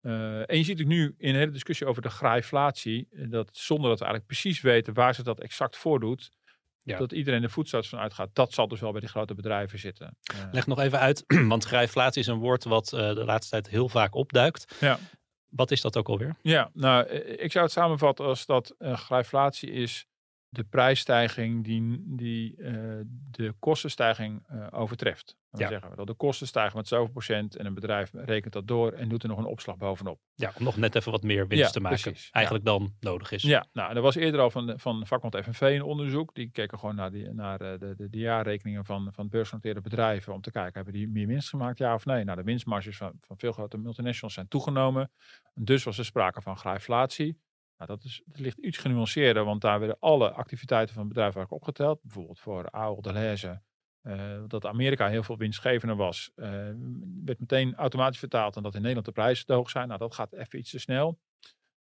Eh, 0.00 0.50
en 0.50 0.56
je 0.56 0.64
ziet 0.64 0.80
ook 0.80 0.86
nu 0.86 1.14
in 1.18 1.32
de 1.32 1.38
hele 1.38 1.50
discussie 1.50 1.86
over 1.86 2.02
de 2.02 2.10
graaiflatie, 2.10 3.08
eh, 3.10 3.30
dat 3.30 3.48
zonder 3.52 3.88
dat 3.88 3.98
we 3.98 4.04
eigenlijk 4.04 4.26
precies 4.40 4.60
weten 4.60 4.94
waar 4.94 5.14
zich 5.14 5.24
dat 5.24 5.40
exact 5.40 5.76
voordoet, 5.76 6.30
Ja. 6.82 6.98
dat 6.98 7.12
iedereen 7.12 7.40
de 7.40 7.48
voetstoots 7.48 7.88
van 7.88 7.98
uitgaat. 7.98 8.28
Dat 8.32 8.52
zal 8.52 8.68
dus 8.68 8.80
wel 8.80 8.90
bij 8.92 9.00
die 9.00 9.08
grote 9.08 9.34
bedrijven 9.34 9.78
zitten. 9.78 10.16
Eh, 10.34 10.38
Leg 10.52 10.66
nog 10.66 10.78
even 10.80 10.98
uit, 10.98 11.24
want 11.48 11.64
grijflatie 11.64 12.20
is 12.20 12.26
een 12.26 12.38
woord 12.38 12.64
wat 12.64 12.88
de 12.88 13.22
laatste 13.24 13.50
tijd 13.50 13.68
heel 13.68 13.88
vaak 13.88 14.14
opduikt. 14.14 14.76
Ja. 14.80 14.98
Wat 15.48 15.70
is 15.70 15.80
dat 15.80 15.96
ook 15.96 16.08
alweer? 16.08 16.36
Ja, 16.42 16.70
nou, 16.72 17.06
ik 17.08 17.52
zou 17.52 17.64
het 17.64 17.72
samenvatten 17.74 18.24
als 18.24 18.46
dat 18.46 18.74
uh, 18.78 18.96
grijflatie 18.96 19.70
is 19.70 20.06
de 20.54 20.64
prijsstijging 20.64 21.64
die, 21.64 22.02
die 22.06 22.56
eh, 22.56 22.72
de 23.30 23.54
kostenstijging 23.58 24.42
eh, 24.46 24.66
overtreft. 24.70 25.36
Dan 25.50 25.60
Ja. 25.62 25.68
zeggen 25.68 25.90
we 25.90 25.96
dat 25.96 26.06
de 26.06 26.14
kosten 26.14 26.46
stijgen 26.46 26.76
met 26.76 26.88
zoveel 26.88 27.10
procent 27.12 27.56
en 27.56 27.66
een 27.66 27.74
bedrijf 27.74 28.10
rekent 28.12 28.52
dat 28.52 28.66
door 28.66 28.92
en 28.92 29.08
doet 29.08 29.22
er 29.22 29.28
nog 29.28 29.38
een 29.38 29.44
opslag 29.44 29.76
bovenop. 29.76 30.20
Ja, 30.34 30.52
om 30.58 30.64
nog 30.64 30.76
net 30.76 30.94
even 30.94 31.12
wat 31.12 31.22
meer 31.22 31.46
winst 31.48 31.64
Ja, 31.64 31.70
te 31.70 31.80
maken. 31.80 32.00
precies, 32.00 32.24
ja. 32.24 32.32
Eigenlijk 32.32 32.64
dan 32.64 32.94
nodig 33.00 33.32
is. 33.32 33.42
Ja, 33.42 33.66
nou, 33.72 33.94
er 33.96 34.00
was 34.02 34.14
eerder 34.14 34.40
al 34.40 34.50
van, 34.50 34.72
van 34.76 35.06
vakbond 35.06 35.36
FNV 35.36 35.60
een 35.60 35.82
onderzoek. 35.82 36.34
Die 36.34 36.50
keken 36.50 36.78
gewoon 36.78 36.94
naar, 36.94 37.10
die, 37.10 37.32
naar 37.32 37.60
eh, 37.60 37.78
de, 37.78 37.94
de, 37.96 38.08
de 38.10 38.18
jaarrekeningen 38.18 38.84
van, 38.84 39.08
van 39.12 39.28
beursgenoteerde 39.28 39.80
bedrijven. 39.80 40.32
Om 40.32 40.40
te 40.40 40.50
kijken, 40.50 40.72
hebben 40.74 40.92
die 40.92 41.08
meer 41.08 41.26
winst 41.26 41.48
gemaakt, 41.48 41.78
ja 41.78 41.94
of 41.94 42.04
nee? 42.04 42.24
Nou, 42.24 42.38
de 42.38 42.44
winstmarges 42.44 42.96
van, 42.96 43.12
van 43.20 43.38
veel 43.38 43.52
grote 43.52 43.78
multinationals 43.78 44.34
zijn 44.34 44.48
toegenomen. 44.48 45.10
Dus 45.54 45.84
was 45.84 45.98
er 45.98 46.04
sprake 46.04 46.42
van 46.42 46.56
grijflatie. 46.56 47.38
Nou, 47.76 47.90
dat, 47.90 48.04
is, 48.04 48.22
dat 48.26 48.40
ligt 48.40 48.58
iets 48.58 48.78
genuanceerder, 48.78 49.44
want 49.44 49.60
daar 49.60 49.78
werden 49.78 49.96
alle 50.00 50.32
activiteiten 50.32 50.94
van 50.94 51.04
het 51.04 51.12
bedrijf 51.12 51.34
eigenlijk 51.34 51.62
opgeteld. 51.62 52.02
Bijvoorbeeld 52.02 52.38
voor 52.38 52.70
Ahold 52.70 53.04
Delhaize, 53.04 53.62
eh, 54.00 54.42
dat 54.46 54.66
Amerika 54.66 55.08
heel 55.08 55.22
veel 55.22 55.36
winstgevender 55.36 55.96
was, 55.96 56.30
eh, 56.34 56.48
werd 57.24 57.38
meteen 57.38 57.74
automatisch 57.74 58.18
vertaald 58.18 58.56
en 58.56 58.62
dat 58.62 58.74
in 58.74 58.80
Nederland 58.80 59.06
de 59.06 59.12
prijzen 59.12 59.46
te 59.46 59.52
hoog 59.52 59.70
zijn. 59.70 59.88
Nou, 59.88 59.98
dat 59.98 60.14
gaat 60.14 60.32
even 60.32 60.58
iets 60.58 60.70
te 60.70 60.78
snel. 60.78 61.18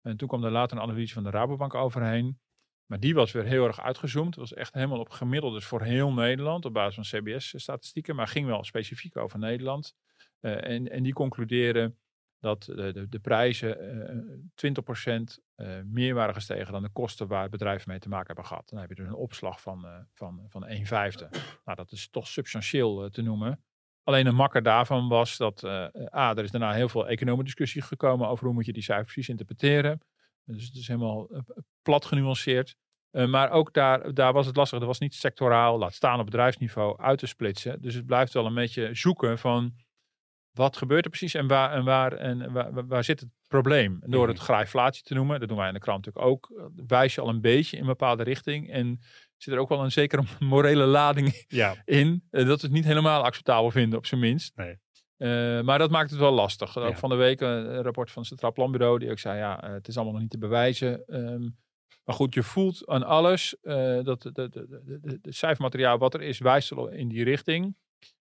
En 0.02 0.16
toen 0.16 0.28
kwam 0.28 0.44
er 0.44 0.50
later 0.50 0.76
een 0.76 0.82
analyse 0.82 1.14
van 1.14 1.22
de 1.22 1.30
Rabobank 1.30 1.74
overheen. 1.74 2.40
Maar 2.86 3.00
die 3.00 3.14
was 3.14 3.32
weer 3.32 3.44
heel 3.44 3.66
erg 3.66 3.80
uitgezoomd. 3.80 4.34
Het 4.34 4.48
was 4.48 4.54
echt 4.54 4.74
helemaal 4.74 4.98
op 4.98 5.10
gemiddeld, 5.10 5.52
dus 5.52 5.64
voor 5.64 5.82
heel 5.82 6.12
Nederland, 6.12 6.64
op 6.64 6.72
basis 6.72 7.08
van 7.08 7.20
CBS-statistieken, 7.20 8.16
maar 8.16 8.28
ging 8.28 8.46
wel 8.46 8.64
specifiek 8.64 9.16
over 9.16 9.38
Nederland. 9.38 9.94
Eh, 10.40 10.70
en, 10.70 10.90
en 10.90 11.02
die 11.02 11.12
concluderen 11.12 11.98
dat 12.40 12.62
de, 12.62 12.92
de, 12.92 13.08
de 13.08 13.18
prijzen 13.18 13.78
eh 13.80 14.70
20% 15.10 15.22
eh, 15.54 15.80
meer 15.84 16.14
waren 16.14 16.34
gestegen 16.34 16.72
dan 16.72 16.82
de 16.82 16.92
kosten 16.92 17.26
waar 17.26 17.48
bedrijven 17.48 17.90
mee 17.90 17.98
te 17.98 18.08
maken 18.08 18.26
hebben 18.26 18.46
gehad. 18.46 18.68
Dan 18.68 18.80
heb 18.80 18.88
je 18.88 18.94
dus 18.94 19.06
een 19.06 19.14
opslag 19.14 19.60
van, 19.60 19.84
eh, 19.84 19.98
van, 20.14 20.46
van 20.48 20.66
1 20.66 20.86
vijfde. 20.86 21.28
Nou, 21.64 21.76
dat 21.76 21.92
is 21.92 22.08
toch 22.10 22.26
substantieel 22.26 23.04
eh, 23.04 23.10
te 23.10 23.22
noemen. 23.22 23.64
Alleen 24.10 24.26
een 24.26 24.34
makker 24.34 24.62
daarvan 24.62 25.08
was 25.08 25.36
dat, 25.36 25.64
eh, 25.64 25.86
A, 26.14 26.30
er 26.36 26.44
is 26.44 26.50
daarna 26.50 26.72
heel 26.72 26.88
veel 26.88 27.08
economische 27.08 27.44
discussie 27.44 27.82
gekomen 27.82 28.28
over 28.28 28.44
hoe 28.44 28.54
moet 28.54 28.66
je 28.66 28.72
die 28.72 28.82
cijfers 28.82 29.12
precies 29.12 29.30
interpreteren. 29.30 30.00
Dus 30.44 30.64
het 30.64 30.74
is 30.74 30.86
helemaal 30.86 31.28
eh, 31.28 31.40
plat 31.82 32.04
genuanceerd. 32.04 32.76
Uh, 33.12 33.26
maar 33.26 33.50
ook 33.50 33.72
daar, 33.72 34.14
daar 34.14 34.32
was 34.32 34.46
het 34.46 34.56
lastig. 34.56 34.80
Er 34.80 34.86
was 34.86 34.98
niet 34.98 35.14
sectoraal, 35.14 35.78
laat 35.78 35.94
staan 35.94 36.18
op 36.18 36.24
bedrijfsniveau, 36.24 36.98
uit 36.98 37.18
te 37.18 37.26
splitsen. 37.26 37.82
Dus 37.82 37.94
het 37.94 38.06
blijft 38.06 38.32
wel 38.32 38.46
een 38.46 38.54
beetje 38.54 38.94
zoeken 38.94 39.38
van 39.38 39.74
wat 40.52 40.76
gebeurt 40.76 41.04
er 41.04 41.10
precies 41.10 41.34
en 41.34 41.46
waar, 41.46 41.72
en 41.72 41.84
waar, 41.84 42.12
en 42.12 42.52
waar, 42.52 42.86
waar, 42.86 43.04
zit 43.04 43.20
het 43.20 43.28
probleem. 43.48 43.98
En 44.02 44.10
door 44.10 44.20
Mhm. 44.26 44.30
het 44.34 44.40
grijflatie 44.42 45.02
te 45.02 45.14
noemen, 45.14 45.40
dat 45.40 45.48
doen 45.48 45.58
wij 45.58 45.68
in 45.68 45.74
de 45.74 45.80
krant 45.80 46.04
natuurlijk 46.04 46.32
ook, 46.32 46.50
eh, 46.56 46.64
wijs 46.86 47.14
je 47.14 47.20
al 47.20 47.28
een 47.28 47.40
beetje 47.40 47.76
in 47.76 47.82
een 47.82 47.88
bepaalde 47.88 48.22
richting. 48.22 48.70
En 48.70 49.00
zit 49.36 49.54
er 49.54 49.60
ook 49.60 49.68
wel 49.68 49.84
een 49.84 49.92
zekere 49.92 50.22
morele 50.38 50.84
lading 50.84 51.44
Ja. 51.48 51.74
in. 51.84 52.22
eh, 52.30 52.46
dat 52.46 52.60
we 52.60 52.66
het 52.66 52.76
niet 52.76 52.84
helemaal 52.84 53.22
acceptabel 53.24 53.70
vinden, 53.70 53.98
op 53.98 54.06
zijn 54.06 54.20
minst. 54.20 54.56
Nee. 54.56 54.78
Uh, 55.18 55.60
maar 55.60 55.78
dat 55.78 55.90
maakt 55.90 56.10
het 56.10 56.18
wel 56.18 56.32
lastig. 56.32 56.78
Ook 56.78 56.88
Ja. 56.90 56.96
van 56.96 57.10
de 57.10 57.16
week 57.16 57.40
een 57.40 57.82
rapport 57.82 58.10
van 58.10 58.18
het 58.18 58.30
Centraal 58.30 58.52
Planbureau 58.52 58.98
die 58.98 59.10
ook 59.10 59.18
zei, 59.18 59.38
ja, 59.38 59.64
uh, 59.68 59.72
het 59.72 59.88
is 59.88 59.94
allemaal 59.94 60.12
nog 60.12 60.22
niet 60.22 60.30
te 60.30 60.38
bewijzen. 60.38 61.02
Um, 61.06 61.56
maar 62.04 62.14
goed, 62.14 62.34
je 62.34 62.42
voelt 62.42 62.86
aan 62.88 63.02
alles 63.02 63.56
uh, 63.62 64.02
dat 64.02 64.22
de 64.22 65.18
cijfermateriaal 65.22 65.98
wat 65.98 66.14
er 66.14 66.22
is, 66.22 66.38
wijst 66.38 66.72
in 66.90 67.08
die 67.08 67.24
richting. 67.24 67.76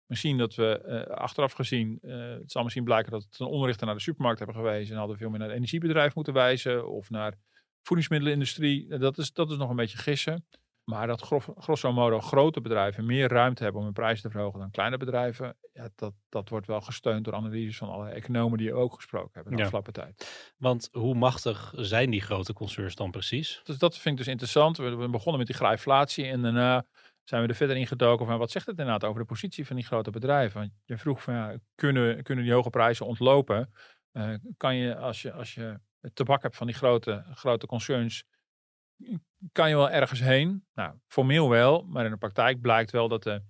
Misschien 0.08 0.38
dat 0.38 0.54
we 0.54 0.82
uh, 1.08 1.16
achteraf 1.16 1.52
gezien, 1.52 1.98
het 2.02 2.50
zal 2.52 2.62
misschien 2.62 2.84
blijken 2.84 3.12
dat 3.12 3.22
het 3.30 3.38
een 3.40 3.46
onrichter 3.46 3.86
naar 3.86 3.94
de 3.94 4.00
supermarkt 4.00 4.38
hebben 4.38 4.56
gewezen 4.56 4.92
en 4.92 4.98
hadden 4.98 5.16
we 5.16 5.22
veel 5.22 5.30
meer 5.30 5.38
naar 5.38 5.48
het 5.48 5.56
energiebedrijf 5.56 6.14
moeten 6.14 6.32
wijzen 6.34 6.88
of 6.88 7.10
naar 7.10 7.34
voedingsmiddelenindustrie. 7.82 8.98
Dat 8.98 9.18
is, 9.18 9.32
dat 9.32 9.50
is 9.50 9.56
nog 9.56 9.70
een 9.70 9.76
beetje 9.76 9.98
gissen. 9.98 10.46
Maar 10.84 11.06
dat 11.06 11.20
grof, 11.20 11.48
grosso 11.56 11.92
modo 11.92 12.20
grote 12.20 12.60
bedrijven 12.60 13.06
meer 13.06 13.28
ruimte 13.28 13.62
hebben 13.62 13.80
om 13.80 13.86
hun 13.86 13.94
prijzen 13.96 14.22
te 14.22 14.30
verhogen 14.30 14.60
dan 14.60 14.70
kleine 14.70 14.96
bedrijven, 14.96 15.56
ja, 15.72 15.88
dat, 15.94 16.12
dat 16.28 16.48
wordt 16.48 16.66
wel 16.66 16.80
gesteund 16.80 17.24
door 17.24 17.34
analyses 17.34 17.76
van 17.76 17.88
alle 17.88 18.08
economen 18.08 18.58
die 18.58 18.74
ook 18.74 18.94
gesproken 18.94 19.30
hebben 19.32 19.52
de 19.52 19.58
Ja. 19.58 19.64
afgelopen 19.64 19.92
tijd. 19.92 20.52
Want 20.56 20.88
hoe 20.92 21.14
machtig 21.14 21.72
zijn 21.76 22.10
die 22.10 22.20
grote 22.20 22.52
concerns 22.52 22.94
dan 22.94 23.10
precies? 23.10 23.60
Dus 23.64 23.78
dat 23.78 23.98
vind 23.98 24.18
ik 24.18 24.24
dus 24.24 24.32
interessant. 24.32 24.76
We, 24.76 24.94
we 24.94 25.08
begonnen 25.08 25.38
met 25.38 25.46
die 25.46 25.56
grijflatie 25.56 26.24
en 26.24 26.42
daarna 26.42 26.86
zijn 27.28 27.42
we 27.42 27.48
er 27.48 27.54
verder 27.54 27.76
in 27.76 27.86
gedoken 27.86 28.26
van 28.26 28.38
wat 28.38 28.50
zegt 28.50 28.66
het 28.66 28.78
inderdaad 28.78 29.08
over 29.08 29.20
de 29.20 29.26
positie 29.26 29.66
van 29.66 29.76
die 29.76 29.84
grote 29.84 30.10
bedrijven. 30.10 30.60
Want 30.60 30.72
je 30.84 30.98
vroeg 30.98 31.22
van 31.22 31.34
ja, 31.34 31.56
kunnen, 31.74 32.22
kunnen 32.22 32.44
die 32.44 32.52
hoge 32.52 32.70
prijzen 32.70 33.06
ontlopen? 33.06 33.72
Uh, 34.12 34.34
kan 34.56 34.76
je 34.76 34.96
als 34.96 35.22
je, 35.22 35.32
als 35.32 35.54
je 35.54 35.80
het 36.00 36.14
tabak 36.14 36.42
hebt 36.42 36.56
van 36.56 36.66
die 36.66 36.76
grote, 36.76 37.24
grote 37.34 37.66
concerns, 37.66 38.24
kan 39.52 39.68
je 39.68 39.74
wel 39.74 39.90
ergens 39.90 40.20
heen? 40.20 40.66
Nou, 40.74 40.94
formeel 41.06 41.48
wel, 41.48 41.82
maar 41.82 42.04
in 42.04 42.10
de 42.10 42.16
praktijk 42.16 42.60
blijkt 42.60 42.90
wel 42.90 43.08
dat 43.08 43.22
de, 43.22 43.42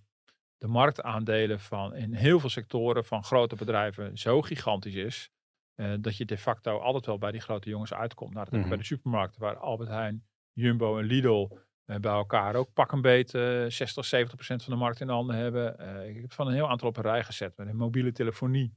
de 0.57 0.67
marktaandelen 0.67 1.61
van 1.61 1.95
in 1.95 2.15
heel 2.15 2.41
veel 2.41 2.51
sectoren 2.51 3.05
van 3.05 3.25
grote 3.25 3.57
bedrijven 3.57 4.19
zo 4.19 4.43
gigantisch 4.43 4.95
is. 4.95 5.31
Uh, 5.77 5.95
dat 6.01 6.17
je 6.17 6.25
de 6.25 6.39
facto 6.39 6.79
altijd 6.79 7.07
wel 7.07 7.19
bij 7.19 7.31
die 7.31 7.41
grote 7.41 7.69
jongens 7.69 7.95
uitkomt. 7.95 8.33
Nou, 8.33 8.45
dat 8.45 8.55
mm 8.55 8.61
-hmm. 8.61 8.69
bij 8.69 8.79
de 8.79 8.85
supermarkten 8.85 9.41
waar 9.41 9.57
Albert 9.57 9.89
Heijn, 9.89 10.27
Jumbo 10.53 10.99
en 10.99 11.05
Lidl 11.05 11.49
eh, 11.51 11.59
bij 11.97 12.13
elkaar 12.13 12.55
ook 12.55 12.73
pak 12.73 12.93
een 12.93 13.01
beet 13.01 13.35
eh, 13.35 13.65
60, 13.69 14.05
70 14.05 14.35
procent 14.37 14.63
van 14.65 14.73
de 14.73 14.79
markt 14.79 15.01
in 15.01 15.07
de 15.07 15.13
handen 15.13 15.37
hebben. 15.37 15.79
Eh, 15.79 16.09
ik 16.09 16.21
heb 16.21 16.33
van 16.33 16.47
een 16.47 16.55
heel 16.55 16.69
aantal 16.71 16.89
op 16.89 16.97
een 16.97 17.03
rij 17.03 17.25
gezet. 17.25 17.53
Met 17.57 17.69
een 17.69 17.77
mobiele 17.77 18.13
telefonie, 18.13 18.75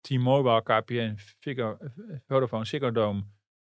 T-Mobile, 0.00 0.62
KPN, 0.62 1.16
Figo, 1.38 1.76
eh, 1.80 1.88
Vodafone, 2.26 2.64
Ziggo 2.64 2.92
Dome. 2.92 3.20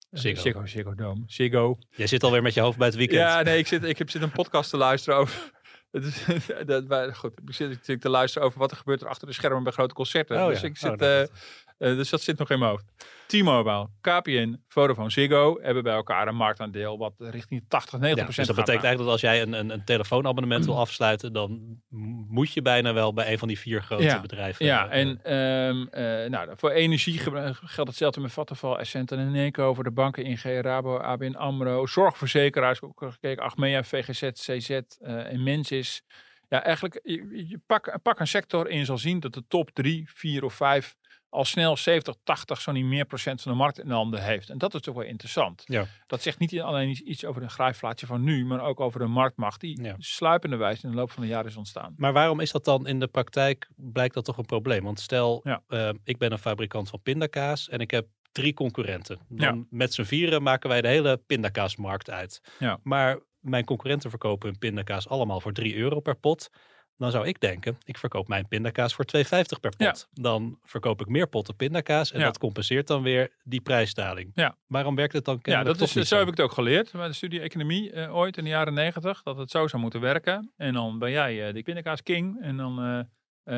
eh, 0.09 0.19
Ziggo. 0.19 0.41
Ziggo, 0.41 0.65
Ziggo 0.65 0.95
Dome. 0.95 1.23
Ziggo. 1.25 1.77
Jij 1.89 2.07
zit 2.07 2.23
alweer 2.23 2.41
met 2.41 2.53
je 2.53 2.61
hoofd 2.61 2.77
bij 2.77 2.87
het 2.87 2.95
weekend. 2.95 3.19
Ja, 3.19 3.41
nee, 3.41 3.57
ik 3.57 3.67
zit, 3.67 3.83
ik 3.83 3.97
heb 3.97 4.09
zit 4.09 4.21
een 4.21 4.31
podcast 4.31 4.69
te 4.69 4.77
luisteren 4.77 5.19
over. 5.19 5.51
Het 5.91 6.03
is, 6.03 6.25
dat, 6.65 6.87
maar 6.87 7.15
goed, 7.15 7.39
ik 7.45 7.53
zit, 7.53 7.85
zit 7.85 8.01
te 8.01 8.09
luisteren 8.09 8.47
over 8.47 8.59
wat 8.59 8.71
er 8.71 8.77
gebeurt 8.77 9.01
er 9.01 9.07
achter 9.07 9.27
de 9.27 9.33
schermen 9.33 9.63
bij 9.63 9.71
grote 9.71 9.93
concerten. 9.93 10.41
Oh 10.41 10.47
dus 10.47 10.59
ja. 10.61 10.67
ik 10.67 10.73
Oh, 10.73 10.89
zit, 10.89 10.99
dat 10.99 11.31
eh, 11.77 11.95
dus 11.95 12.09
dat 12.09 12.21
zit 12.21 12.37
nog 12.37 12.49
in 12.49 12.59
mijn 12.59 12.71
hoofd. 12.71 12.85
T-Mobile, 13.27 13.87
KPN, 14.01 14.63
Vodafone, 14.67 15.09
Ziggo 15.09 15.59
hebben 15.61 15.83
bij 15.83 15.93
elkaar 15.93 16.27
een 16.27 16.35
marktaandeel 16.35 16.97
wat 16.97 17.13
richting 17.17 17.65
80, 17.67 17.99
90 17.99 18.19
Ja, 18.19 18.35
dus 18.35 18.47
dat 18.47 18.55
betekent 18.55 18.83
eigenlijk 18.83 18.97
dat 18.97 19.07
als 19.07 19.21
jij 19.21 19.41
een, 19.41 19.53
een, 19.53 19.69
een 19.69 19.83
telefoonabonnement 19.83 20.65
wil 20.65 20.79
afsluiten, 20.79 21.33
dan 21.33 21.81
moet 22.27 22.53
je 22.53 22.61
bijna 22.61 22.93
wel 22.93 23.13
bij 23.13 23.31
een 23.31 23.37
van 23.37 23.47
die 23.47 23.59
vier 23.59 23.83
grote 23.83 24.03
Ja, 24.03 24.21
bedrijven. 24.21 24.65
Ja, 24.65 24.89
eh, 24.89 24.99
en 24.99 25.19
ehm, 25.23 25.87
eh, 25.87 26.29
nou, 26.29 26.49
voor 26.55 26.69
energie 26.69 27.19
geldt 27.53 27.89
hetzelfde 27.89 28.21
met 28.21 28.31
Vattenfall, 28.31 28.75
Essent 28.75 29.11
en 29.11 29.19
Eneco. 29.19 29.73
Voor 29.73 29.83
de 29.83 29.91
banken 29.91 30.23
ING, 30.23 30.41
Rabo, 30.41 30.97
ABN 30.97 31.35
AMRO. 31.35 31.85
Zorgverzekeraars, 31.85 32.81
ook 32.81 33.03
gekeken, 33.05 33.43
Achmea, 33.43 33.83
VGZ, 33.83 34.29
CZ 34.31 34.69
en 34.99 35.43
Mensis. 35.43 36.03
Ja, 36.49 36.63
eigenlijk, 36.63 36.99
je, 37.03 37.47
je 37.47 37.59
pak, 37.65 37.99
pak 38.01 38.19
een 38.19 38.27
sector 38.27 38.67
en 38.67 38.77
je 38.77 38.85
zal 38.85 38.97
zien 38.97 39.19
dat 39.19 39.33
de 39.33 39.43
top 39.47 39.69
drie, 39.73 40.09
vier 40.13 40.43
of 40.43 40.53
vijf 40.53 40.95
al 41.37 41.45
snel 41.45 41.77
70, 41.77 42.15
80, 42.23 42.61
zo 42.61 42.71
niet 42.71 42.85
meer 42.85 43.05
procent 43.05 43.41
van 43.41 43.51
de 43.51 43.57
markt 43.57 43.79
in 43.79 43.87
de 43.87 43.93
handen 43.93 44.23
heeft. 44.23 44.49
En 44.49 44.57
dat 44.57 44.73
is 44.73 44.81
toch 44.81 44.95
wel 44.95 45.03
interessant. 45.03 45.63
Ja. 45.65 45.85
Dat 46.07 46.21
zegt 46.21 46.39
niet 46.39 46.61
alleen 46.61 47.09
iets- 47.09 47.25
over 47.25 47.41
de 47.41 47.49
grijflaatje 47.49 48.05
van 48.05 48.23
nu, 48.23 48.45
maar 48.45 48.61
ook 48.61 48.79
over 48.79 48.99
de 48.99 49.05
marktmacht 49.05 49.61
die 49.61 49.83
Ja. 49.83 49.95
sluipende 49.97 50.55
wijze 50.55 50.83
in 50.85 50.91
de 50.91 50.95
loop 50.97 51.11
van 51.11 51.21
de 51.23 51.27
jaren 51.29 51.49
is 51.49 51.55
ontstaan. 51.57 51.93
Maar 51.97 52.13
waarom 52.13 52.39
is 52.39 52.51
dat 52.51 52.65
dan 52.65 52.87
in 52.87 52.99
de 52.99 53.07
praktijk, 53.07 53.69
blijkt 53.75 54.13
dat 54.13 54.25
toch 54.25 54.37
een 54.37 54.45
probleem? 54.45 54.83
Want 54.83 54.99
stel, 54.99 55.41
Ja. 55.43 55.61
eh, 55.67 55.89
ik 56.03 56.17
ben 56.17 56.31
een 56.31 56.37
fabrikant 56.37 56.89
van 56.89 57.01
pindakaas 57.01 57.69
en 57.69 57.79
ik 57.79 57.91
heb 57.91 58.07
drie 58.31 58.53
concurrenten. 58.53 59.19
Dan 59.29 59.55
Ja. 59.57 59.63
met 59.69 59.93
z'n 59.93 60.03
vieren 60.03 60.43
maken 60.43 60.69
wij 60.69 60.81
de 60.81 60.87
hele 60.87 61.17
pindakaasmarkt 61.17 62.09
uit. 62.09 62.41
Ja. 62.59 62.79
Maar 62.83 63.19
mijn 63.39 63.65
concurrenten 63.65 64.09
verkopen 64.09 64.49
hun 64.49 64.57
pindakaas 64.57 65.07
allemaal 65.07 65.39
voor 65.41 65.53
3 65.53 65.75
euro 65.75 65.99
per 65.99 66.15
pot. 66.15 66.49
Dan 66.97 67.11
zou 67.11 67.27
ik 67.27 67.39
denken, 67.39 67.77
ik 67.83 67.97
verkoop 67.97 68.27
mijn 68.27 68.47
pindakaas 68.47 68.93
voor 68.93 69.05
2,50 69.17 69.21
per 69.61 69.75
pot. 69.77 70.07
Dan 70.11 70.59
verkoop 70.63 71.01
ik 71.01 71.07
meer 71.07 71.27
potten 71.27 71.55
pindakaas 71.55 72.11
en 72.11 72.19
Ja. 72.19 72.25
dat 72.25 72.37
compenseert 72.37 72.87
dan 72.87 73.01
weer 73.03 73.31
die 73.43 73.61
prijsdaling. 73.61 74.31
Ja. 74.35 74.57
Waarom 74.67 74.95
werkt 74.95 75.13
het 75.13 75.25
dan 75.25 75.39
Ja, 75.41 75.63
dat 75.63 75.81
is, 75.81 75.91
zo 75.91 76.17
heb 76.17 76.27
ik 76.27 76.31
het 76.37 76.41
ook 76.41 76.51
geleerd 76.51 76.91
bij 76.91 77.07
de 77.07 77.13
studie 77.13 77.39
economie 77.39 77.91
eh, 77.91 78.15
ooit 78.15 78.37
in 78.37 78.43
de 78.43 78.49
jaren 78.49 78.73
negentig. 78.73 79.23
Dat 79.23 79.37
het 79.37 79.51
zo 79.51 79.67
zou 79.67 79.81
moeten 79.81 80.01
werken. 80.01 80.51
En 80.57 80.73
dan 80.73 80.99
ben 80.99 81.11
jij 81.11 81.47
eh, 81.47 81.53
de 81.53 81.61
pindakaas 81.63 82.03
king. 82.03 82.41
En 82.41 82.57
dan, 82.57 82.79
eh, 82.79 82.99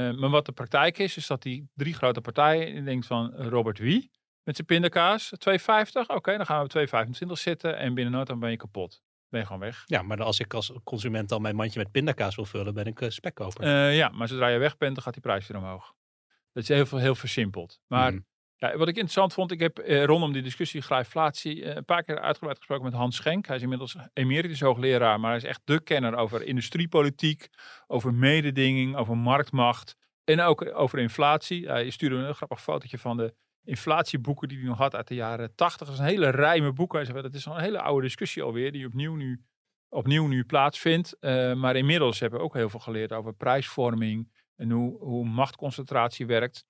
eh, 0.10 0.16
maar 0.18 0.30
wat 0.30 0.46
de 0.46 0.52
praktijk 0.52 0.98
is, 0.98 1.18
is 1.18 1.28
dat 1.28 1.42
die 1.42 1.70
drie 1.76 1.94
grote 1.94 2.22
partijen, 2.22 2.74
je 2.74 2.84
denkt 2.84 3.06
van 3.06 3.34
eh, 3.34 3.48
Robert 3.48 3.78
Wie 3.80 4.12
met 4.44 4.56
zijn 4.56 4.68
pindakaas, 4.68 5.32
2,50. 5.38 6.08
Oké, 6.08 6.38
dan 6.38 6.46
gaan 6.46 6.64
we 6.64 6.70
2,25 6.70 7.38
zitten 7.40 7.78
en 7.78 7.94
binnen 7.94 8.14
no 8.14 8.24
time 8.24 8.40
ben 8.40 8.52
je 8.52 8.58
kapot. 8.58 9.02
Ben 9.30 9.40
je 9.40 9.46
gewoon 9.46 9.62
weg. 9.62 9.84
Ja, 9.86 10.02
maar 10.02 10.24
als 10.24 10.40
ik 10.40 10.54
als 10.54 10.72
consument 10.84 11.30
dan 11.30 11.42
mijn 11.42 11.56
mandje 11.56 11.80
met 11.80 11.92
pindakaas 11.92 12.36
wil 12.36 12.46
vullen, 12.46 12.74
ben 12.74 12.86
ik 12.86 13.02
eh, 13.02 13.10
spekkoper. 13.10 13.64
Eh, 13.64 13.96
ja, 13.96 14.10
maar 14.10 14.28
zodra 14.28 14.48
je 14.48 14.58
weg 14.58 14.78
bent, 14.78 14.94
dan 14.96 15.04
gaat 15.04 15.14
die 15.14 15.22
prijs 15.22 15.48
weer 15.48 15.58
omhoog. 15.58 15.94
Dat 16.54 16.64
is 16.64 16.70
heel, 16.70 16.98
heel 17.00 17.16
versimpeld. 17.16 17.80
Maar 17.88 18.12
Mhm. 18.14 18.22
ja, 18.56 18.70
wat 18.78 18.88
ik 18.88 18.94
interessant 18.96 19.34
vond, 19.34 19.52
ik 19.52 19.60
heb 19.60 19.78
eh, 19.80 20.04
rondom 20.04 20.34
die 20.34 20.42
discussie 20.42 20.82
grijflatie 20.82 21.64
eh, 21.64 21.76
een 21.76 21.86
paar 21.86 22.04
keer 22.04 22.20
uitgebreid 22.20 22.58
gesproken 22.58 22.86
met 22.86 22.94
Hans 22.94 23.16
Schenk. 23.16 23.46
Hij 23.48 23.56
is 23.56 23.62
inmiddels 23.62 23.96
emeritus 24.14 24.60
hoogleraar, 24.60 25.20
maar 25.20 25.30
hij 25.30 25.40
is 25.40 25.46
echt 25.46 25.62
de 25.64 25.82
kenner 25.84 26.16
over 26.16 26.44
industriepolitiek, 26.44 27.48
over 27.88 28.14
mededinging, 28.14 28.96
over 28.96 29.18
marktmacht 29.18 29.96
en 30.24 30.42
ook 30.42 30.76
over 30.76 31.00
inflatie. 31.00 31.68
Hij 31.68 31.90
stuurde 31.90 32.16
een 32.16 32.36
grappig 32.36 32.62
fotootje 32.62 32.98
van 32.98 33.18
de 33.18 33.34
inflatieboeken 33.70 34.48
die 34.48 34.58
hij 34.58 34.68
nog 34.68 34.78
had 34.78 34.96
uit 34.96 35.08
de 35.08 35.16
jaren 35.16 35.56
80. 35.56 35.88
Dat 35.88 35.96
is 35.96 36.02
een 36.02 36.10
hele 36.10 36.30
rij 36.30 36.62
met 36.62 36.76
boeken. 36.76 36.98
Hij 36.98 37.08
zei, 37.08 37.22
dat 37.22 37.34
is 37.34 37.46
een 37.46 37.60
hele 37.60 37.82
oude 37.82 38.06
discussie 38.06 38.44
alweer, 38.44 38.72
die 38.72 38.86
opnieuw 38.86 39.16
nu, 39.16 39.44
opnieuw 39.90 40.28
nu 40.28 40.44
plaatsvindt. 40.44 41.20
Eh, 41.20 41.54
maar 41.54 41.76
inmiddels 41.76 42.20
hebben 42.20 42.40
we 42.40 42.46
ook 42.46 42.54
heel 42.54 42.70
veel 42.70 42.80
geleerd 42.80 43.14
over 43.14 43.34
prijsvorming 43.34 44.32
en 44.56 44.72
hoe, 44.72 45.00
hoe 45.00 45.26
machtconcentratie 45.26 46.26
werkt. 46.26 46.66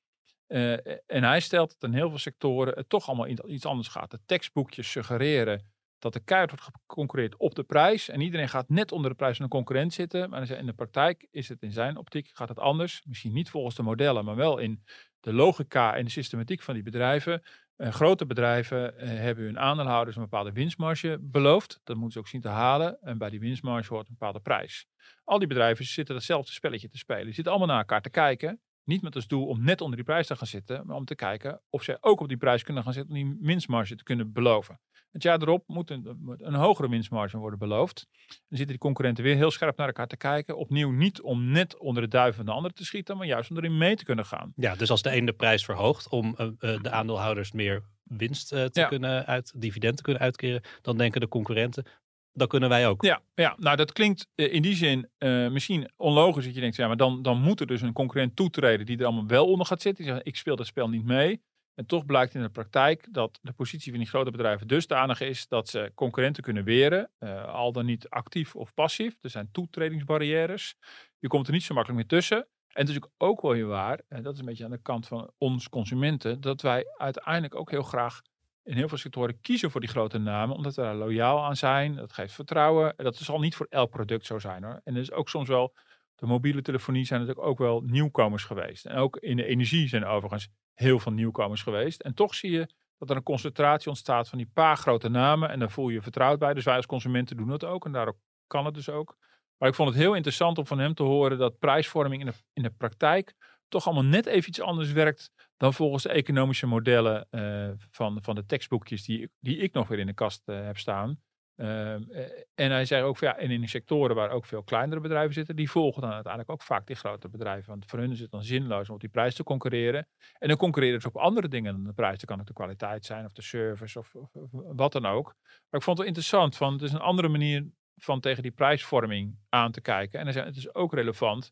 Eh, 0.48 0.88
en 1.06 1.24
hij 1.24 1.40
stelt 1.40 1.76
dat 1.80 1.90
in 1.90 1.96
heel 1.96 2.10
veel 2.10 2.18
sectoren 2.18 2.74
het 2.74 2.90
toch 2.90 3.08
allemaal 3.08 3.28
iets 3.48 3.66
anders 3.66 3.88
gaat. 3.88 4.12
De 4.12 4.20
tekstboekjes 4.26 4.92
suggereren 4.92 5.72
dat 6.00 6.14
de 6.14 6.20
keihard 6.20 6.52
wordt 6.52 6.66
geconcureerd 6.66 7.38
op 7.38 7.56
de 7.56 7.64
prijs. 7.64 8.10
En 8.10 8.22
iedereen 8.22 8.50
gaat 8.50 8.70
net 8.70 8.92
onder 8.92 9.10
de 9.10 9.16
prijs 9.16 9.36
van 9.36 9.46
een 9.46 9.52
concurrent 9.52 9.94
zitten. 9.94 10.30
Maar 10.30 10.50
in 10.50 10.66
de 10.66 10.74
praktijk 10.74 11.28
is 11.32 11.50
het 11.50 11.62
in 11.62 11.72
zijn 11.72 11.98
optiek 11.98 12.30
gaat 12.34 12.50
het 12.50 12.60
anders. 12.60 13.02
Misschien 13.06 13.34
niet 13.34 13.50
volgens 13.50 13.76
de 13.76 13.84
modellen, 13.84 14.26
maar 14.26 14.36
wel 14.36 14.58
in 14.58 14.84
de 15.20 15.34
logica 15.34 15.96
en 15.96 16.06
de 16.06 16.12
systematiek 16.12 16.62
van 16.62 16.74
die 16.74 16.84
bedrijven. 16.84 17.42
Eh, 17.76 17.92
grote 17.92 18.26
bedrijven 18.26 18.98
eh, 18.98 19.08
hebben 19.10 19.44
hun 19.44 19.60
aandeelhouders 19.60 20.16
een 20.16 20.22
bepaalde 20.22 20.52
winstmarge 20.52 21.18
beloofd. 21.22 21.80
Dat 21.84 21.96
moeten 21.96 22.14
ze 22.14 22.20
ook 22.20 22.28
zien 22.28 22.42
te 22.42 22.48
halen. 22.48 23.02
En 23.02 23.18
bij 23.18 23.30
die 23.30 23.40
winstmarge 23.40 23.94
hoort 23.94 24.08
een 24.08 24.16
bepaalde 24.20 24.40
prijs. 24.40 24.88
Al 25.24 25.40
die 25.40 25.48
bedrijven 25.48 25.86
zitten 25.86 26.16
hetzelfde 26.16 26.52
spelletje 26.52 26.90
te 26.90 26.98
spelen. 26.98 27.26
Die 27.26 27.34
zitten 27.34 27.54
allemaal 27.54 27.70
naar 27.70 27.80
elkaar 27.80 28.02
te 28.02 28.10
kijken. 28.10 28.62
Niet 28.84 29.02
met 29.02 29.16
als 29.16 29.28
doel 29.28 29.48
om 29.48 29.64
net 29.64 29.82
onder 29.82 29.96
die 29.96 30.06
prijs 30.06 30.28
te 30.28 30.36
gaan 30.36 30.48
zitten, 30.48 30.86
maar 30.86 30.96
om 30.96 31.06
te 31.06 31.16
kijken 31.16 31.62
of 31.70 31.84
zij 31.84 31.98
ook 32.02 32.20
op 32.20 32.28
die 32.28 32.38
prijs 32.38 32.64
kunnen 32.64 32.84
gaan 32.84 32.94
zitten 32.94 33.16
om 33.16 33.24
die 33.24 33.38
winstmarge 33.42 33.96
te 33.96 34.04
kunnen 34.04 34.32
beloven. 34.32 34.80
Het 35.12 35.24
jaar 35.24 35.42
erop 35.42 35.64
moet 35.68 35.90
een, 35.90 36.54
hogere 36.54 36.90
winstmarge 36.90 37.38
worden 37.38 37.60
beloofd. 37.60 38.08
Dan 38.28 38.38
zitten 38.50 38.68
die 38.68 38.78
concurrenten 38.78 39.24
weer 39.24 39.36
heel 39.36 39.52
scherp 39.52 39.78
naar 39.78 39.88
elkaar 39.88 40.08
te 40.08 40.18
kijken. 40.18 40.58
Opnieuw 40.58 40.92
niet 40.92 41.22
om 41.22 41.52
net 41.52 41.78
onder 41.78 42.04
de 42.04 42.10
duiven 42.10 42.36
van 42.36 42.46
de 42.46 42.52
andere 42.52 42.74
te 42.74 42.86
schieten, 42.86 43.18
maar 43.18 43.28
juist 43.28 43.50
om 43.50 43.58
erin 43.58 43.78
mee 43.78 43.96
te 43.96 44.04
kunnen 44.04 44.26
gaan. 44.26 44.54
Ja, 44.56 44.76
dus 44.76 44.90
als 44.90 45.02
de 45.02 45.16
een 45.16 45.26
de 45.26 45.34
prijs 45.34 45.66
verhoogt 45.66 46.10
om 46.10 46.36
eh, 46.38 46.48
eh, 46.48 46.82
de 46.82 46.92
aandeelhouders 46.92 47.52
meer 47.52 47.84
winst 48.04 48.52
eh, 48.52 48.66
te 48.66 48.80
Ja. 48.80 48.88
kunnen 48.88 49.26
uit, 49.26 49.54
dividend 49.58 49.98
te 49.98 50.04
kunnen 50.04 50.22
uitkeren, 50.22 50.62
dan 50.82 50.98
denken 50.98 51.22
de 51.22 51.28
concurrenten, 51.28 51.86
dan 52.34 52.48
kunnen 52.48 52.70
wij 52.70 52.88
ook. 52.88 53.04
Ja, 53.04 53.22
ja 53.36 53.56
nou 53.58 53.76
dat 53.76 53.92
klinkt 53.92 54.28
in 54.36 54.62
die 54.62 54.76
zin 54.76 55.10
misschien 55.52 55.92
onlogisch 55.98 56.46
dat 56.46 56.54
je 56.54 56.62
denkt, 56.62 56.76
ja, 56.76 56.88
maar 56.88 56.98
dan, 56.98 57.22
dan 57.22 57.42
moet 57.42 57.60
er 57.60 57.68
dus 57.68 57.82
een 57.82 57.94
concurrent 57.94 58.36
toetreden 58.36 58.86
die 58.86 58.98
er 58.98 59.06
allemaal 59.06 59.28
wel 59.28 59.48
onder 59.48 59.66
gaat 59.66 59.82
zitten. 59.82 60.04
Die 60.04 60.14
zegt, 60.14 60.28
ik 60.28 60.36
speel 60.36 60.56
dat 60.56 60.66
spel 60.66 60.90
niet 60.90 61.06
mee. 61.06 61.42
En 61.80 61.86
toch 61.86 62.06
blijkt 62.06 62.36
in 62.36 62.42
de 62.42 62.50
praktijk 62.50 63.08
dat 63.12 63.40
de 63.42 63.52
positie 63.52 63.92
van 63.92 64.00
die 64.00 64.10
grote 64.10 64.32
bedrijven 64.32 64.68
dusdanig 64.68 65.22
is 65.22 65.48
dat 65.48 65.70
ze 65.70 65.92
concurrenten 65.96 66.44
kunnen 66.44 66.64
weren, 66.64 67.12
eh, 67.18 67.54
al 67.54 67.72
dan 67.72 67.86
niet 67.86 68.10
actief 68.10 68.56
of 68.56 68.74
passief. 68.74 69.16
Er 69.22 69.30
zijn 69.30 69.50
toetredingsbarrières. 69.52 70.76
Je 71.20 71.28
komt 71.28 71.48
er 71.48 71.54
niet 71.54 71.64
zo 71.64 71.74
makkelijk 71.74 72.00
meer 72.02 72.20
tussen. 72.20 72.38
En 72.38 72.86
het 72.86 72.90
is 72.90 72.96
ook, 72.96 73.10
ook 73.18 73.42
wel 73.42 73.52
heel 73.52 73.68
waar, 73.68 74.02
en 74.08 74.24
dat 74.24 74.34
is 74.34 74.40
een 74.40 74.46
beetje 74.46 74.64
aan 74.64 74.72
de 74.72 74.82
kant 74.82 75.08
van 75.08 75.32
ons 75.38 75.70
consumenten, 75.70 76.42
dat 76.42 76.62
wij 76.62 76.86
uiteindelijk 76.98 77.56
ook 77.56 77.72
heel 77.72 77.84
graag 77.84 78.22
in 78.64 78.76
heel 78.76 78.88
veel 78.88 78.98
sectoren 78.98 79.42
kiezen 79.42 79.72
voor 79.72 79.82
die 79.82 79.90
grote 79.90 80.18
namen, 80.18 80.56
omdat 80.56 80.76
we 80.76 80.82
daar 80.82 80.96
loyaal 80.96 81.44
aan 81.44 81.56
zijn. 81.56 81.96
Dat 81.96 82.14
geeft 82.14 82.34
vertrouwen. 82.34 82.96
En 82.98 83.04
dat 83.04 83.16
zal 83.16 83.40
niet 83.40 83.56
voor 83.56 83.68
elk 83.70 83.90
product 83.90 84.26
zo 84.26 84.40
zijn 84.40 84.64
hoor. 84.64 84.82
En 84.84 84.96
er 84.96 85.02
is 85.02 85.12
ook 85.12 85.30
soms 85.30 85.48
wel, 85.48 85.76
de 86.16 86.26
mobiele 86.26 86.62
telefonie 86.62 87.06
zijn 87.06 87.20
natuurlijk 87.20 87.48
ook 87.48 87.58
wel 87.58 87.82
nieuwkomers 87.82 88.44
geweest. 88.44 88.86
En 88.86 88.96
ook 88.96 89.18
in 89.18 89.38
de 89.38 89.46
energie 89.46 89.88
zijn 89.88 90.04
er 90.04 90.10
overigens 90.10 90.50
heel 90.80 91.00
veel 91.00 91.12
nieuwkomers 91.12 91.64
geweest. 91.64 92.02
En 92.02 92.14
toch 92.14 92.36
zie 92.36 92.52
je 92.52 92.70
dat 92.98 93.10
er 93.10 93.16
een 93.16 93.24
concentratie 93.24 93.90
ontstaat 93.90 94.30
van 94.30 94.38
die 94.38 94.50
paar 94.54 94.78
grote 94.78 95.10
namen. 95.10 95.50
En 95.50 95.60
daar 95.60 95.72
voel 95.72 95.88
je 95.88 95.94
je 95.94 96.02
vertrouwd 96.02 96.40
bij. 96.40 96.54
Dus 96.54 96.64
wij 96.64 96.76
als 96.76 96.86
consumenten 96.86 97.38
doen 97.38 97.48
dat 97.48 97.66
ook. 97.66 97.86
En 97.86 97.92
daardoor 97.92 98.18
kan 98.48 98.66
het 98.66 98.74
dus 98.74 98.90
ook. 98.90 99.18
Maar 99.58 99.70
ik 99.70 99.76
vond 99.76 99.90
het 99.90 99.98
heel 99.98 100.14
interessant 100.14 100.58
om 100.58 100.66
van 100.66 100.80
hem 100.80 100.94
te 100.94 101.04
horen 101.04 101.38
dat 101.38 101.60
prijsvorming 101.60 102.22
in 102.22 102.28
de, 102.28 102.34
in 102.54 102.64
de 102.64 102.70
praktijk 102.70 103.36
toch 103.68 103.86
allemaal 103.86 104.04
net 104.04 104.26
even 104.26 104.50
iets 104.50 104.62
anders 104.62 104.92
werkt 104.92 105.32
dan 105.58 105.74
volgens 105.74 106.04
de 106.04 106.10
economische 106.10 106.68
modellen 106.68 107.28
eh, 107.30 107.70
van, 107.92 108.18
van 108.22 108.36
de 108.36 108.46
tekstboekjes 108.46 109.04
die, 109.04 109.32
die 109.40 109.58
ik 109.58 109.74
nog 109.74 109.88
weer 109.88 110.00
in 110.00 110.06
de 110.06 110.14
kast 110.14 110.42
eh, 110.46 110.66
heb 110.66 110.78
staan. 110.78 111.22
Ehm, 111.60 112.04
eh, 112.10 112.26
en 112.56 112.72
hij 112.72 112.86
zei 112.86 113.04
ook, 113.04 113.18
ja, 113.18 113.38
en 113.38 113.52
in 113.52 113.70
sectoren 113.70 114.16
waar 114.16 114.30
ook 114.30 114.46
veel 114.46 114.64
kleinere 114.64 115.02
bedrijven 115.02 115.34
zitten, 115.34 115.56
die 115.56 115.72
volgen 115.72 116.02
dan 116.02 116.12
uiteindelijk 116.12 116.52
ook 116.54 116.62
vaak 116.62 116.88
die 116.88 116.96
grote 116.96 117.30
bedrijven. 117.30 117.70
Want 117.70 117.86
voor 117.86 118.00
hun 118.00 118.12
is 118.12 118.20
het 118.20 118.32
dan 118.32 118.44
zinloos 118.44 118.90
om 118.90 118.94
op 118.94 119.00
die 119.00 119.10
prijs 119.10 119.36
te 119.36 119.44
concurreren. 119.44 120.08
En 120.38 120.48
dan 120.48 120.58
concurreren 120.58 121.02
ze 121.02 121.08
op 121.08 121.18
andere 121.18 121.48
dingen 121.48 121.74
dan 121.74 121.84
de 121.84 121.94
prijs. 121.94 122.18
Dat 122.18 122.26
kan 122.26 122.40
ook 122.40 122.48
de 122.48 122.54
kwaliteit 122.54 123.06
zijn 123.06 123.26
of 123.26 123.32
de 123.32 123.42
service 123.42 124.00
of, 124.00 124.14
wat 124.52 124.92
dan 124.92 125.06
ook. 125.06 125.36
Maar 125.44 125.80
ik 125.80 125.82
vond 125.82 125.86
het 125.86 125.98
wel 125.98 126.06
interessant, 126.06 126.58
van 126.58 126.74
het 126.74 126.82
is 126.82 126.92
een 126.92 127.00
andere 127.00 127.28
manier 127.28 127.72
van 127.96 128.20
tegen 128.20 128.44
die 128.44 128.52
prijsvorming 128.52 129.38
aan 129.50 129.72
te 129.72 129.82
kijken. 129.82 130.20
En 130.20 130.26
hij 130.26 130.34
zei, 130.34 130.46
het 130.46 130.58
is 130.58 130.74
ook 130.74 130.94
relevant 130.94 131.52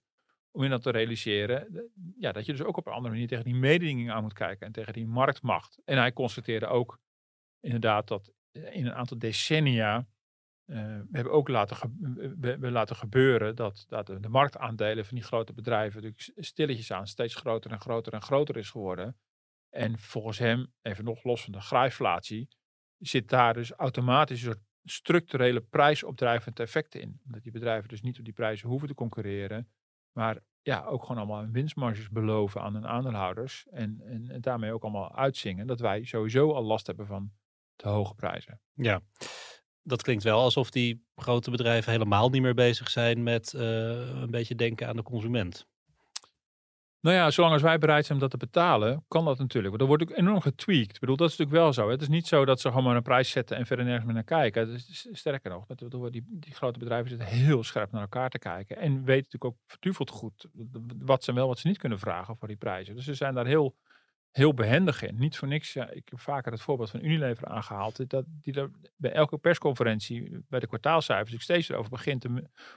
om 0.52 0.63
in 0.63 0.70
dat 0.70 0.82
te 0.82 0.91
realiseren, 0.91 1.89
ja, 2.17 2.32
dat 2.32 2.46
je 2.46 2.52
dus 2.52 2.63
ook 2.63 2.78
op 2.78 2.88
een 2.88 2.93
andere 2.93 3.13
manier 3.13 3.28
tegen 3.28 3.43
die 3.43 3.56
mededinging 3.56 4.12
aan 4.12 4.24
moet 4.24 4.34
kijken 4.34 4.65
en 4.65 4.72
tegen 4.72 4.93
die 4.93 5.08
marktmacht. 5.08 5.80
En 5.86 5.98
hij 5.98 6.13
constateerde 6.13 6.67
ook 6.67 7.00
inderdaad 7.60 8.08
dat 8.08 8.32
in 8.72 8.86
een 8.86 8.93
aantal 8.93 9.20
decennia 9.20 10.08
eh, 10.67 10.76
we 10.78 11.08
hebben 11.12 11.34
ook 11.34 11.48
laten, 11.48 11.78
we, 12.39 12.72
laten 12.72 12.96
gebeuren 12.96 13.56
dat, 13.56 13.86
dat 13.88 14.08
de, 14.08 14.20
de 14.20 14.30
marktaandelen 14.30 15.06
van 15.06 15.15
die 15.15 15.26
grote 15.26 15.54
bedrijven 15.54 16.02
natuurlijk 16.02 16.46
stilletjes 16.46 16.91
aan 16.91 17.08
steeds 17.08 17.36
groter 17.36 17.72
en 17.72 17.80
groter 17.80 18.13
en 18.13 18.22
groter 18.22 18.58
is 18.58 18.70
geworden. 18.70 19.17
En 19.70 20.00
volgens 20.00 20.38
hem, 20.38 20.74
even 20.82 21.04
nog 21.04 21.24
los 21.24 21.43
van 21.43 21.54
de 21.54 21.62
grijflatie, 21.62 22.48
zit 22.98 23.30
daar 23.30 23.54
dus 23.54 23.72
automatisch 23.72 24.41
een 24.41 24.52
soort 24.52 24.65
structurele 24.84 25.62
prijsopdrijvende 25.62 26.62
effecten 26.62 27.02
in. 27.02 27.20
Omdat 27.26 27.43
die 27.43 27.52
bedrijven 27.52 27.89
dus 27.89 28.02
niet 28.02 28.20
op 28.20 28.26
die 28.26 28.34
prijzen 28.34 28.70
hoeven 28.70 28.88
te 28.88 28.93
concurreren. 28.93 29.70
Maar 30.12 30.39
ja, 30.62 30.86
ook 30.86 31.02
gewoon 31.02 31.17
allemaal 31.17 31.52
winstmarges 31.52 32.10
beloven 32.10 32.62
aan 32.62 32.74
hun 32.74 32.88
aandeelhouders. 32.88 33.67
En, 33.70 34.02
en, 34.02 34.30
en 34.30 34.41
daarmee 34.41 34.74
ook 34.74 34.84
allemaal 34.84 35.15
uitzingen 35.15 35.67
dat 35.67 35.80
wij 35.80 36.04
sowieso 36.04 36.54
al 36.54 36.63
last 36.63 36.88
hebben 36.88 37.08
van 37.08 37.32
te 37.78 37.88
hoge 37.88 38.13
prijzen. 38.13 38.62
Ja, 38.74 39.02
dat 39.84 40.02
klinkt 40.02 40.24
wel 40.24 40.40
alsof 40.40 40.70
die 40.70 41.06
grote 41.16 41.52
bedrijven 41.52 41.92
helemaal 41.92 42.30
niet 42.30 42.42
meer 42.42 42.54
bezig 42.54 42.90
zijn 42.90 43.24
met 43.24 43.54
uh, 43.56 43.62
een 44.22 44.32
beetje 44.32 44.56
denken 44.56 44.88
aan 44.88 44.96
de 44.96 45.04
consument. 45.04 45.68
Nou 47.00 47.16
ja, 47.16 47.32
zolang 47.32 47.54
als 47.54 47.62
wij 47.62 47.78
bereid 47.78 48.06
zijn 48.06 48.18
om 48.18 48.24
dat 48.24 48.40
te 48.40 48.46
betalen, 48.46 49.06
kan 49.08 49.26
dat 49.26 49.38
natuurlijk. 49.38 49.78
Dan 49.78 49.88
wordt 49.88 50.04
ook 50.04 50.18
enorm 50.18 50.42
getweakt. 50.42 50.94
Ik 50.94 51.00
bedoel, 51.00 51.16
dat 51.16 51.30
is 51.30 51.38
natuurlijk 51.38 51.63
wel 51.63 51.74
zo. 51.74 51.86
Hè. 51.86 51.92
Het 51.92 52.02
is 52.02 52.08
niet 52.08 52.28
zo 52.28 52.46
dat 52.46 52.62
ze 52.62 52.68
gewoon 52.68 52.84
maar 52.84 52.96
een 52.96 53.02
prijs 53.02 53.30
zetten 53.30 53.58
en 53.58 53.66
verder 53.66 53.86
nergens 53.86 54.06
meer 54.06 54.13
naar 54.13 54.24
kijken. 54.24 54.74
Is, 54.74 55.08
sterker 55.12 55.52
nog, 55.52 55.66
die, 56.10 56.24
die 56.28 56.54
grote 56.54 56.80
bedrijven 56.80 57.10
zitten 57.10 57.28
heel 57.28 57.63
scherp 57.63 57.92
naar 57.92 58.02
elkaar 58.02 58.30
te 58.30 58.40
kijken. 58.40 58.78
En 58.78 58.92
weten 58.92 59.30
natuurlijk 59.32 59.46
ook 59.46 59.58
verduveld 59.66 60.10
goed 60.10 60.46
wat 60.98 61.24
ze 61.24 61.34
wel, 61.34 61.48
wat 61.48 61.60
ze 61.60 61.68
niet 61.68 61.78
kunnen 61.78 62.00
vragen 62.00 62.38
voor 62.38 62.48
die 62.48 62.58
prijzen. 62.58 62.96
Dus 62.96 63.06
ze 63.06 63.13
zijn 63.13 63.34
daar 63.34 63.46
heel 63.46 63.76
heel 64.32 64.54
behendig 64.54 65.02
in. 65.02 65.18
Niet 65.18 65.38
voor 65.38 65.48
niks, 65.48 65.74
ja, 65.74 65.90
ik 65.90 66.10
heb 66.10 66.20
vaker 66.20 66.52
het 66.52 66.62
voorbeeld 66.62 66.90
van 66.90 67.04
Unilever 67.04 67.48
aangehaald, 67.48 68.10
dat 68.10 68.26
die 68.28 68.54
er 68.54 68.72
bij 68.96 69.12
elke 69.12 69.38
persconferentie, 69.38 70.46
bij 70.48 70.60
de 70.60 70.68
kwartaalcijfers, 70.68 71.34
ik 71.34 71.42
steeds 71.42 71.70
erover 71.70 71.90
begint, 71.90 72.26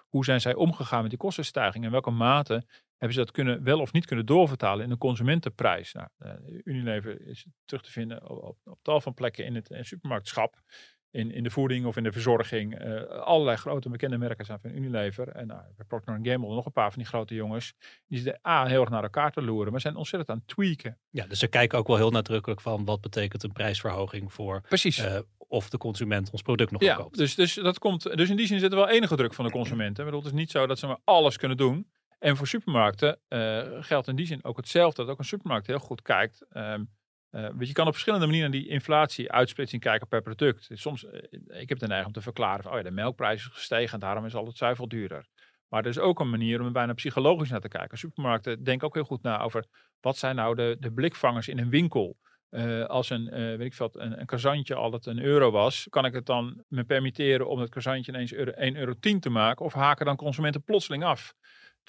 hoe 0.09 0.25
zijn 0.25 0.41
zij 0.41 0.55
omgegaan 0.55 1.01
met 1.01 1.11
die 1.11 1.19
kostenstijging 1.19 1.85
en 1.85 1.91
welke 1.91 2.11
mate 2.11 2.65
hebben 2.97 3.19
ze 3.19 3.25
dat 3.25 3.31
kunnen, 3.31 3.63
wel 3.63 3.81
of 3.81 3.93
niet 3.93 4.07
kunnen 4.07 4.27
doorvertalen 4.27 4.85
in 4.85 4.91
de 4.91 4.99
consumentenprijs. 4.99 5.93
Nou, 5.93 6.09
uh, 6.19 6.33
Unilever 6.65 7.27
is 7.27 7.47
terug 7.65 7.83
te 7.83 7.91
vinden 7.91 8.31
op, 8.31 8.59
op, 8.65 8.79
tal 8.83 9.01
van 9.01 9.15
plekken 9.15 9.45
in 9.45 9.55
het, 9.55 9.71
in 9.71 9.77
het 9.77 9.87
supermarktschap 9.87 10.63
in, 11.11 11.33
in 11.33 11.43
de 11.43 11.51
voeding 11.51 11.87
of 11.87 11.97
in 11.97 12.03
de 12.03 12.13
verzorging. 12.13 12.85
Uh, 12.85 13.03
allerlei 13.05 13.57
grote 13.57 13.89
bekende 13.89 14.19
merken 14.19 14.45
zijn 14.45 14.61
van 14.61 14.71
Unilever. 14.71 15.29
En 15.29 15.47
nou, 15.47 15.61
bij 15.77 15.87
Procter 15.87 16.19
Gamble 16.23 16.55
nog 16.55 16.67
een 16.67 16.73
paar 16.73 16.91
van 16.91 16.99
die 16.99 17.09
grote 17.11 17.35
jongens. 17.35 17.75
Die 18.07 18.19
zitten 18.19 18.41
A, 18.49 18.67
heel 18.67 18.81
erg 18.81 18.91
naar 18.91 19.03
elkaar 19.03 19.33
te 19.33 19.43
loeren, 19.43 19.73
maar 19.73 19.81
zijn 19.81 19.97
ontzettend 19.97 20.31
aan 20.31 20.43
het 20.47 20.57
tweaken. 20.57 20.99
Ja, 21.11 21.27
dus 21.27 21.39
ze 21.39 21.49
kijken 21.49 21.79
ook 21.79 21.87
wel 21.87 21.97
heel 21.97 22.11
nadrukkelijk 22.11 22.61
van 22.61 22.85
wat 22.85 23.01
betekent 23.01 23.43
een 23.43 23.53
prijsverhoging 23.53 24.33
voor... 24.33 24.61
Precies. 24.61 24.99
Uh, 24.99 25.19
of 25.37 25.71
de 25.71 25.79
consument 25.79 26.31
ons 26.31 26.43
product 26.43 26.71
nog 26.71 26.83
ja, 26.83 26.95
koopt. 26.95 27.17
Dus, 27.17 27.35
dus, 27.35 27.55
dat 27.55 27.79
komt, 27.79 28.03
dus 28.03 28.31
in 28.31 28.37
die 28.37 28.47
zin 28.47 28.59
zit 28.59 28.71
er 28.71 28.79
wel 28.79 28.89
enige 28.89 29.17
druk 29.17 29.35
van 29.35 29.45
de 29.45 29.51
consument. 29.51 29.97
Hè? 29.97 30.05
Bedoel, 30.05 30.21
het 30.21 30.29
is 30.29 30.39
niet 30.39 30.51
zo 30.51 30.67
dat 30.67 30.79
ze 30.79 30.87
maar 30.87 30.99
alles 31.05 31.37
kunnen 31.37 31.57
doen. 31.57 31.91
En 32.19 32.37
voor 32.37 32.47
supermarkten 32.47 33.19
uh, 33.29 33.63
geldt 33.81 34.09
in 34.09 34.17
die 34.17 34.27
zin 34.27 34.45
ook 34.45 34.57
hetzelfde. 34.57 35.03
Dat 35.03 35.11
ook 35.11 35.19
een 35.19 35.25
supermarkt 35.25 35.67
heel 35.67 35.79
goed 35.79 36.03
kijkt. 36.03 36.47
Um, 36.53 36.91
uh, 37.33 37.49
je 37.59 37.73
kan 37.73 37.87
op 37.87 37.93
verschillende 37.93 38.27
manieren 38.27 38.51
die 38.51 38.69
inflatie-uitsplitsing 38.69 39.83
kijken 39.83 40.09
per 40.09 40.23
product. 40.23 40.69
Soms, 40.73 41.05
uh, 41.05 41.11
ik 41.61 41.69
heb 41.69 41.79
de 41.79 41.87
neiging 41.87 42.07
om 42.07 42.13
te 42.13 42.21
verklaren 42.21 42.71
oh 42.71 42.77
ja, 42.77 42.83
de 42.83 42.91
melkprijs 42.91 43.41
is 43.41 43.53
gestegen 43.53 43.95
en 43.95 44.01
daarom 44.01 44.25
is 44.25 44.35
al 44.35 44.47
het 44.47 44.57
zuivel 44.57 44.89
duurder. 44.89 45.27
Maar 45.69 45.83
er 45.83 45.89
is 45.89 45.99
ook 45.99 46.21
een 46.21 46.31
manier 46.31 46.61
om 46.61 46.67
er 46.67 46.73
bijna 46.73 46.93
psychologisch 46.93 47.51
naar 47.51 47.61
te 47.61 47.69
kijken. 47.69 47.99
Supermarkten 47.99 48.65
denken 48.65 48.87
ook 48.87 48.95
heel 48.95 49.05
goed 49.05 49.23
na 49.23 49.41
over 49.41 49.65
wat 50.01 50.17
zijn 50.17 50.37
nou 50.37 50.55
de, 50.55 50.77
de 50.81 50.93
blikvangers 50.93 51.49
in 51.49 51.59
een 51.59 51.71
winkel. 51.71 52.17
Uh, 52.51 52.85
als 52.85 53.11
een, 53.11 53.31
weet 53.31 53.67
ik 53.67 53.75
veel, 53.75 53.91
een, 53.93 54.21
een 54.21 54.27
kazantje 54.27 54.75
altijd 54.75 55.07
een 55.07 55.23
euro 55.23 55.51
was, 55.51 55.87
kan 55.91 56.05
ik 56.05 56.13
het 56.13 56.27
dan 56.27 56.65
me 56.69 56.85
permitteren 56.85 57.49
om 57.49 57.59
het 57.59 57.71
kazantje 57.71 58.13
ineens 58.13 58.35
1,10 58.35 58.41
euro 58.77 58.95
te 59.19 59.31
maken? 59.31 59.65
Of 59.65 59.73
haken 59.73 60.07
dan 60.07 60.17
consumenten 60.17 60.63
plotseling 60.63 61.05
af? 61.05 61.35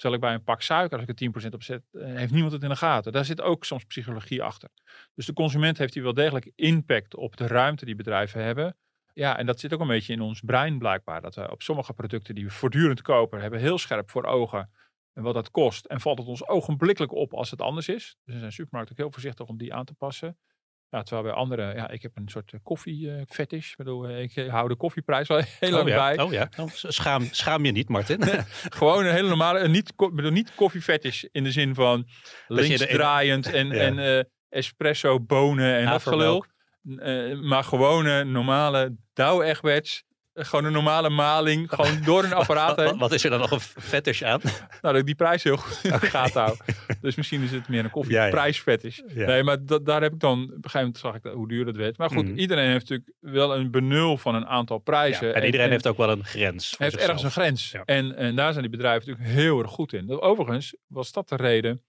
Terwijl 0.02 0.22
ik 0.22 0.28
bij 0.28 0.34
een 0.34 0.44
pak 0.44 0.62
suiker, 0.62 0.98
als 0.98 1.08
ik 1.08 1.08
er 1.08 1.14
10% 1.14 1.54
op 1.54 1.62
zet, 1.62 1.82
eh, 1.92 2.04
heeft 2.04 2.32
niemand 2.32 2.52
het 2.52 2.62
in 2.62 2.68
de 2.68 2.76
gaten. 2.76 3.12
Daar 3.12 3.24
zit 3.24 3.40
ook 3.40 3.64
soms 3.64 3.84
psychologie 3.84 4.42
achter. 4.42 4.68
Dus 5.14 5.26
de 5.26 5.32
consument 5.32 5.78
heeft 5.78 5.94
hier 5.94 6.02
wel 6.02 6.14
degelijk 6.14 6.50
impact 6.54 7.16
op 7.16 7.36
de 7.36 7.46
ruimte 7.46 7.84
die 7.84 7.94
bedrijven 7.94 8.44
hebben. 8.44 8.76
Ja, 9.14 9.38
en 9.38 9.46
dat 9.46 9.60
zit 9.60 9.72
ook 9.72 9.80
een 9.80 9.86
beetje 9.86 10.12
in 10.12 10.20
ons 10.20 10.40
brein 10.40 10.78
blijkbaar. 10.78 11.20
Dat 11.20 11.34
we 11.34 11.50
op 11.50 11.62
sommige 11.62 11.92
producten 11.92 12.34
die 12.34 12.44
we 12.44 12.50
voortdurend 12.50 13.02
kopen, 13.02 13.40
hebben 13.40 13.60
heel 13.60 13.78
scherp 13.78 14.10
voor 14.10 14.24
ogen 14.24 14.70
en 15.12 15.22
wat 15.22 15.34
dat 15.34 15.50
kost. 15.50 15.84
En 15.84 16.00
valt 16.00 16.18
het 16.18 16.28
ons 16.28 16.48
ogenblikkelijk 16.48 17.12
op 17.12 17.34
als 17.34 17.50
het 17.50 17.60
anders 17.60 17.88
is. 17.88 18.16
Dus 18.24 18.34
er 18.34 18.40
zijn 18.40 18.52
supermarkten 18.52 18.94
ook 18.94 19.02
heel 19.02 19.12
voorzichtig 19.12 19.46
om 19.46 19.58
die 19.58 19.74
aan 19.74 19.84
te 19.84 19.94
passen. 19.94 20.38
Ja, 20.92 21.02
terwijl 21.02 21.22
bij 21.22 21.32
anderen, 21.32 21.74
ja, 21.74 21.90
ik 21.90 22.02
heb 22.02 22.12
een 22.14 22.28
soort 22.28 22.52
koffie-fetish. 22.62 23.70
ik 23.70 23.76
bedoel, 23.76 24.08
eh, 24.08 24.20
ik 24.20 24.50
hou 24.50 24.68
de 24.68 24.76
koffieprijs 24.76 25.28
wel 25.28 25.42
heel 25.60 25.70
lang 25.70 25.82
oh 25.82 25.88
ja, 25.88 25.96
bij. 25.96 26.24
Oh 26.24 26.32
ja, 26.32 26.48
oh, 26.56 26.68
schaam, 26.72 27.28
schaam 27.30 27.64
je 27.64 27.72
niet, 27.72 27.88
Martin. 27.88 28.22
Gewoon 28.78 29.04
een 29.04 29.12
hele 29.12 29.28
normale, 29.28 29.68
niet, 29.68 29.92
bedoel, 29.96 30.30
niet 30.30 30.54
koffie-fetish 30.54 31.22
in 31.22 31.44
de 31.44 31.50
zin 31.50 31.74
van 31.74 32.08
linksdraaiend 32.46 33.52
en, 33.52 33.68
ja. 33.68 33.74
en 33.74 33.98
uh, 33.98 34.22
espresso, 34.48 35.20
bonen 35.20 35.76
en 35.76 35.86
dat 35.86 36.02
gelul. 36.02 36.44
Uh, 36.82 37.40
maar 37.40 37.64
gewone, 37.64 38.24
normale 38.24 38.96
Douwe 39.12 39.44
Egberts 39.44 40.04
gewoon 40.34 40.64
een 40.64 40.72
normale 40.72 41.10
maling, 41.10 41.70
gewoon 41.70 42.02
door 42.04 42.24
een 42.24 42.32
apparaat 42.32 42.76
heen. 42.76 42.98
Wat 42.98 43.12
is 43.12 43.24
er 43.24 43.30
dan 43.30 43.40
nog 43.40 43.50
een 43.50 43.60
fetish 43.60 44.22
aan? 44.22 44.40
nou, 44.42 44.60
dat 44.80 44.96
ik 44.96 45.06
die 45.06 45.14
prijs 45.14 45.42
heel 45.42 45.56
goed 45.56 45.84
in 45.84 45.90
de 45.90 46.06
gaten 46.06 46.40
hou. 46.42 46.56
Dus 47.00 47.14
misschien 47.14 47.42
is 47.42 47.50
het 47.50 47.68
meer 47.68 47.84
een 47.84 47.90
koffieprijsfetish. 47.90 48.96
Ja, 48.96 49.04
ja. 49.14 49.26
Nee, 49.26 49.42
maar 49.42 49.64
dat, 49.64 49.86
daar 49.86 50.02
heb 50.02 50.12
ik 50.12 50.20
dan, 50.20 50.42
op 50.42 50.48
een 50.48 50.54
gegeven 50.54 50.78
moment 50.78 50.98
zag 50.98 51.14
ik 51.14 51.24
hoe 51.32 51.48
duur 51.48 51.64
dat 51.64 51.76
werd. 51.76 51.98
Maar 51.98 52.10
goed, 52.10 52.28
mm. 52.28 52.36
iedereen 52.36 52.70
heeft 52.70 52.88
natuurlijk 52.88 53.16
wel 53.20 53.56
een 53.56 53.70
benul 53.70 54.16
van 54.16 54.34
een 54.34 54.46
aantal 54.46 54.78
prijzen. 54.78 55.34
En, 55.34 55.44
iedereen 55.44 55.66
en, 55.66 55.72
heeft 55.72 55.86
ook 55.86 55.96
wel 55.96 56.10
een 56.10 56.24
grens. 56.24 56.74
Heeft 56.78 56.92
zichzelf. 56.92 57.02
ergens 57.02 57.22
een 57.22 57.42
grens. 57.42 57.74
En, 57.84 58.16
en 58.16 58.36
daar 58.36 58.50
zijn 58.52 58.62
die 58.62 58.76
bedrijven 58.76 59.08
natuurlijk 59.08 59.36
heel 59.36 59.58
erg 59.58 59.70
goed 59.70 59.92
in. 59.92 60.20
Overigens 60.20 60.76
was 60.86 61.12
dat 61.12 61.28
de 61.28 61.36
reden, 61.36 61.82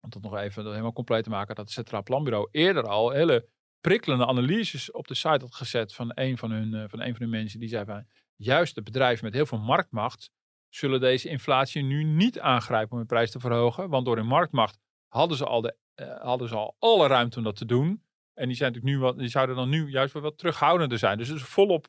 om 0.00 0.10
dat 0.10 0.22
nog 0.22 0.36
even 0.36 0.66
helemaal 0.66 0.92
compleet 0.92 1.24
te 1.24 1.30
maken, 1.30 1.54
dat 1.54 1.64
het 1.64 1.74
Centraal 1.74 2.02
Planbureau 2.02 2.48
eerder 2.50 2.82
al 2.82 3.10
hele 3.10 3.48
prikkelende 3.80 4.26
analyses 4.26 4.90
op 4.90 5.06
de 5.08 5.14
site 5.14 5.28
had 5.28 5.54
gezet 5.54 5.94
van 5.94 6.12
een 6.14 6.38
van 6.38 6.50
hun, 6.50 6.72
uh, 6.72 6.84
van 6.86 7.00
een 7.00 7.12
van 7.12 7.22
hun 7.22 7.30
mensen. 7.30 7.60
Die 7.60 7.68
zei 7.68 7.84
van, 7.84 8.06
juist 8.36 8.74
de 8.74 8.82
bedrijven 8.82 9.24
met 9.24 9.34
heel 9.34 9.46
veel 9.46 9.58
marktmacht 9.58 10.30
zullen 10.68 11.00
deze 11.00 11.28
inflatie 11.28 11.82
nu 11.82 12.04
niet 12.04 12.40
aangrijpen 12.40 12.90
om 12.90 12.98
hun 12.98 13.06
prijs 13.06 13.30
te 13.30 13.40
verhogen. 13.40 13.88
Want 13.88 14.06
door 14.06 14.16
hun 14.16 14.26
marktmacht 14.26 14.78
hadden 15.08 15.36
ze 15.36 15.44
al, 15.44 15.60
de, 15.60 15.76
uh, 15.96 16.20
hadden 16.20 16.48
ze 16.48 16.54
al 16.54 16.76
alle 16.78 17.06
ruimte 17.06 17.38
om 17.38 17.44
dat 17.44 17.56
te 17.56 17.64
doen. 17.64 18.02
En 18.34 18.46
die, 18.46 18.56
zijn 18.56 18.72
natuurlijk 18.72 18.96
nu 18.96 19.02
wat, 19.02 19.18
die 19.18 19.28
zouden 19.28 19.56
dan 19.56 19.68
nu 19.68 19.90
juist 19.90 20.12
wel 20.12 20.22
wat 20.22 20.38
terughoudender 20.38 20.98
zijn. 20.98 21.18
Dus 21.18 21.28
het 21.28 21.36
is 21.36 21.42
volop 21.42 21.86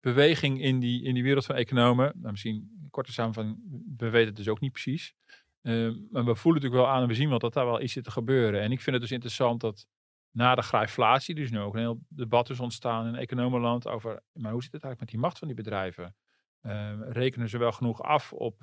beweging 0.00 0.62
in 0.62 0.78
die, 0.78 1.04
in 1.04 1.14
die 1.14 1.22
wereld 1.22 1.46
van 1.46 1.54
economen. 1.54 2.12
Nou, 2.16 2.30
misschien 2.30 2.88
korte 2.90 3.12
samenvatting, 3.12 3.58
we 3.96 4.10
weten 4.10 4.28
het 4.28 4.36
dus 4.36 4.48
ook 4.48 4.60
niet 4.60 4.72
precies. 4.72 5.14
Uh, 5.62 5.94
maar 6.10 6.24
we 6.24 6.34
voelen 6.34 6.62
natuurlijk 6.62 6.86
wel 6.86 6.88
aan 6.88 7.02
en 7.02 7.08
we 7.08 7.14
zien 7.14 7.28
wel 7.28 7.38
dat 7.38 7.52
daar 7.52 7.66
wel 7.66 7.80
iets 7.80 7.92
zit 7.92 8.04
te 8.04 8.10
gebeuren. 8.10 8.60
En 8.60 8.72
ik 8.72 8.80
vind 8.80 8.92
het 8.92 9.00
dus 9.00 9.12
interessant 9.12 9.60
dat 9.60 9.86
na 10.30 10.54
de 10.54 10.62
grijflatie, 10.62 11.34
dus 11.34 11.50
nu 11.50 11.58
ook 11.58 11.74
een 11.74 11.80
heel 11.80 12.00
debat 12.08 12.50
is 12.50 12.60
ontstaan 12.60 13.06
in 13.06 13.14
economenland 13.14 13.86
over, 13.86 14.22
maar 14.32 14.52
hoe 14.52 14.62
zit 14.62 14.72
het 14.72 14.82
eigenlijk 14.82 15.00
met 15.00 15.08
die 15.10 15.18
macht 15.18 15.38
van 15.38 15.48
die 15.48 15.56
bedrijven? 15.56 16.16
Uh, 16.62 16.92
rekenen 17.08 17.48
ze 17.48 17.58
wel 17.58 17.72
genoeg 17.72 18.02
af 18.02 18.32
op, 18.32 18.62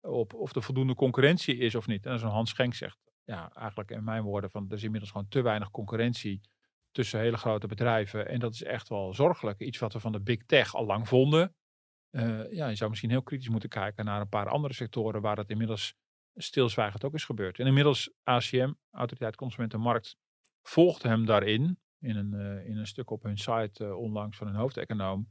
op 0.00 0.34
of 0.34 0.54
er 0.54 0.62
voldoende 0.62 0.94
concurrentie 0.94 1.56
is 1.56 1.74
of 1.74 1.86
niet? 1.86 2.06
En 2.06 2.18
zo'n 2.18 2.30
Hans 2.30 2.50
Schenk 2.50 2.74
zegt, 2.74 2.98
ja, 3.24 3.52
eigenlijk 3.52 3.90
in 3.90 4.04
mijn 4.04 4.22
woorden, 4.22 4.50
van 4.50 4.64
er 4.68 4.76
is 4.76 4.82
inmiddels 4.82 5.10
gewoon 5.12 5.28
te 5.28 5.42
weinig 5.42 5.70
concurrentie 5.70 6.40
tussen 6.90 7.20
hele 7.20 7.36
grote 7.36 7.66
bedrijven. 7.66 8.28
En 8.28 8.38
dat 8.38 8.54
is 8.54 8.62
echt 8.62 8.88
wel 8.88 9.14
zorgelijk. 9.14 9.60
Iets 9.60 9.78
wat 9.78 9.92
we 9.92 10.00
van 10.00 10.12
de 10.12 10.20
big 10.20 10.44
tech 10.46 10.74
al 10.74 10.86
lang 10.86 11.08
vonden. 11.08 11.54
Uh, 12.10 12.52
ja, 12.52 12.68
je 12.68 12.74
zou 12.74 12.90
misschien 12.90 13.10
heel 13.10 13.22
kritisch 13.22 13.48
moeten 13.48 13.68
kijken 13.68 14.04
naar 14.04 14.20
een 14.20 14.28
paar 14.28 14.48
andere 14.48 14.74
sectoren 14.74 15.20
waar 15.20 15.36
het 15.36 15.50
inmiddels 15.50 15.94
stilzwijgend 16.34 17.04
ook 17.04 17.14
is 17.14 17.24
gebeurd. 17.24 17.58
En 17.58 17.66
inmiddels 17.66 18.12
ACM, 18.22 18.72
Autoriteit 18.90 19.36
Consumentenmarkt, 19.36 20.16
volgde 20.68 21.08
hem 21.08 21.26
daarin, 21.26 21.78
in 21.98 22.16
een, 22.16 22.32
uh, 22.34 22.68
in 22.68 22.76
een 22.76 22.86
stuk 22.86 23.10
op 23.10 23.22
hun 23.22 23.38
site 23.38 23.84
uh, 23.84 23.98
onlangs 23.98 24.36
van 24.36 24.46
hun 24.46 24.56
hoofdeconoom, 24.56 25.28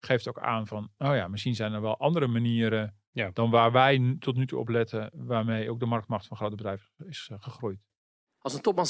geeft 0.00 0.28
ook 0.28 0.38
aan 0.38 0.66
van, 0.66 0.90
oh 0.98 1.14
ja, 1.14 1.28
misschien 1.28 1.54
zijn 1.54 1.72
er 1.72 1.80
wel 1.80 1.98
andere 1.98 2.26
manieren 2.26 2.96
ja. 3.10 3.30
dan 3.32 3.50
waar 3.50 3.72
wij 3.72 4.16
tot 4.18 4.36
nu 4.36 4.46
toe 4.46 4.58
op 4.58 4.68
letten, 4.68 5.10
waarmee 5.14 5.70
ook 5.70 5.80
de 5.80 5.86
marktmacht 5.86 6.26
van 6.26 6.36
grote 6.36 6.56
bedrijven 6.56 6.88
is 7.06 7.28
uh, 7.32 7.38
gegroeid. 7.40 7.78
Als 8.38 8.54
een 8.54 8.60
topman 8.60 8.86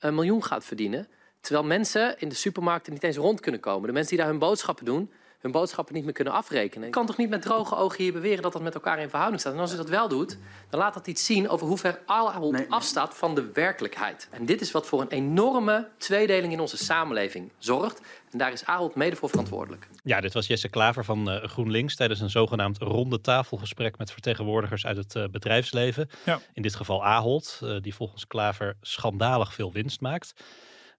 6,5 0.00 0.12
miljoen 0.14 0.44
gaat 0.44 0.64
verdienen, 0.64 1.08
terwijl 1.40 1.66
mensen 1.66 2.18
in 2.18 2.28
de 2.28 2.34
supermarkten 2.34 2.92
niet 2.92 3.02
eens 3.02 3.16
rond 3.16 3.40
kunnen 3.40 3.60
komen, 3.60 3.86
de 3.86 3.92
mensen 3.92 4.10
die 4.10 4.24
daar 4.24 4.32
hun 4.32 4.38
boodschappen 4.38 4.84
doen, 4.84 5.12
hun 5.38 5.50
boodschappen 5.50 5.94
niet 5.94 6.04
meer 6.04 6.12
kunnen 6.12 6.32
afrekenen. 6.32 6.86
Je 6.86 6.92
kan 6.92 7.06
toch 7.06 7.16
niet 7.16 7.28
met 7.28 7.42
droge 7.42 7.76
ogen 7.76 8.02
hier 8.02 8.12
beweren 8.12 8.42
dat 8.42 8.52
dat 8.52 8.62
met 8.62 8.74
elkaar 8.74 8.98
in 8.98 9.08
verhouding 9.08 9.40
staat. 9.40 9.52
En 9.52 9.58
als 9.58 9.70
je 9.70 9.76
dat 9.76 9.88
wel 9.88 10.08
doet, 10.08 10.38
dan 10.70 10.80
laat 10.80 10.94
dat 10.94 11.06
iets 11.06 11.24
zien 11.24 11.48
over 11.48 11.66
hoe 11.66 11.78
ver 11.78 12.00
Ahold 12.06 12.52
nee, 12.52 12.66
afstaat 12.68 13.16
van 13.16 13.34
de 13.34 13.52
werkelijkheid. 13.52 14.28
En 14.30 14.46
dit 14.46 14.60
is 14.60 14.70
wat 14.70 14.86
voor 14.86 15.00
een 15.00 15.08
enorme 15.08 15.88
tweedeling 15.98 16.52
in 16.52 16.60
onze 16.60 16.76
samenleving 16.76 17.52
zorgt. 17.58 18.00
En 18.30 18.38
daar 18.38 18.52
is 18.52 18.64
Ahold 18.64 18.94
mede 18.94 19.16
voor 19.16 19.28
verantwoordelijk. 19.28 19.88
Ja, 20.02 20.20
dit 20.20 20.32
was 20.32 20.46
Jesse 20.46 20.68
Klaver 20.68 21.04
van 21.04 21.30
uh, 21.30 21.44
GroenLinks 21.44 21.96
tijdens 21.96 22.20
een 22.20 22.30
zogenaamd 22.30 22.78
ronde 22.78 23.20
tafelgesprek 23.20 23.98
met 23.98 24.12
vertegenwoordigers 24.12 24.86
uit 24.86 24.96
het 24.96 25.14
uh, 25.14 25.24
bedrijfsleven. 25.30 26.08
Ja. 26.24 26.40
In 26.52 26.62
dit 26.62 26.74
geval 26.74 27.04
Ahold, 27.04 27.60
uh, 27.62 27.80
die 27.80 27.94
volgens 27.94 28.26
Klaver 28.26 28.76
schandalig 28.80 29.54
veel 29.54 29.72
winst 29.72 30.00
maakt. 30.00 30.32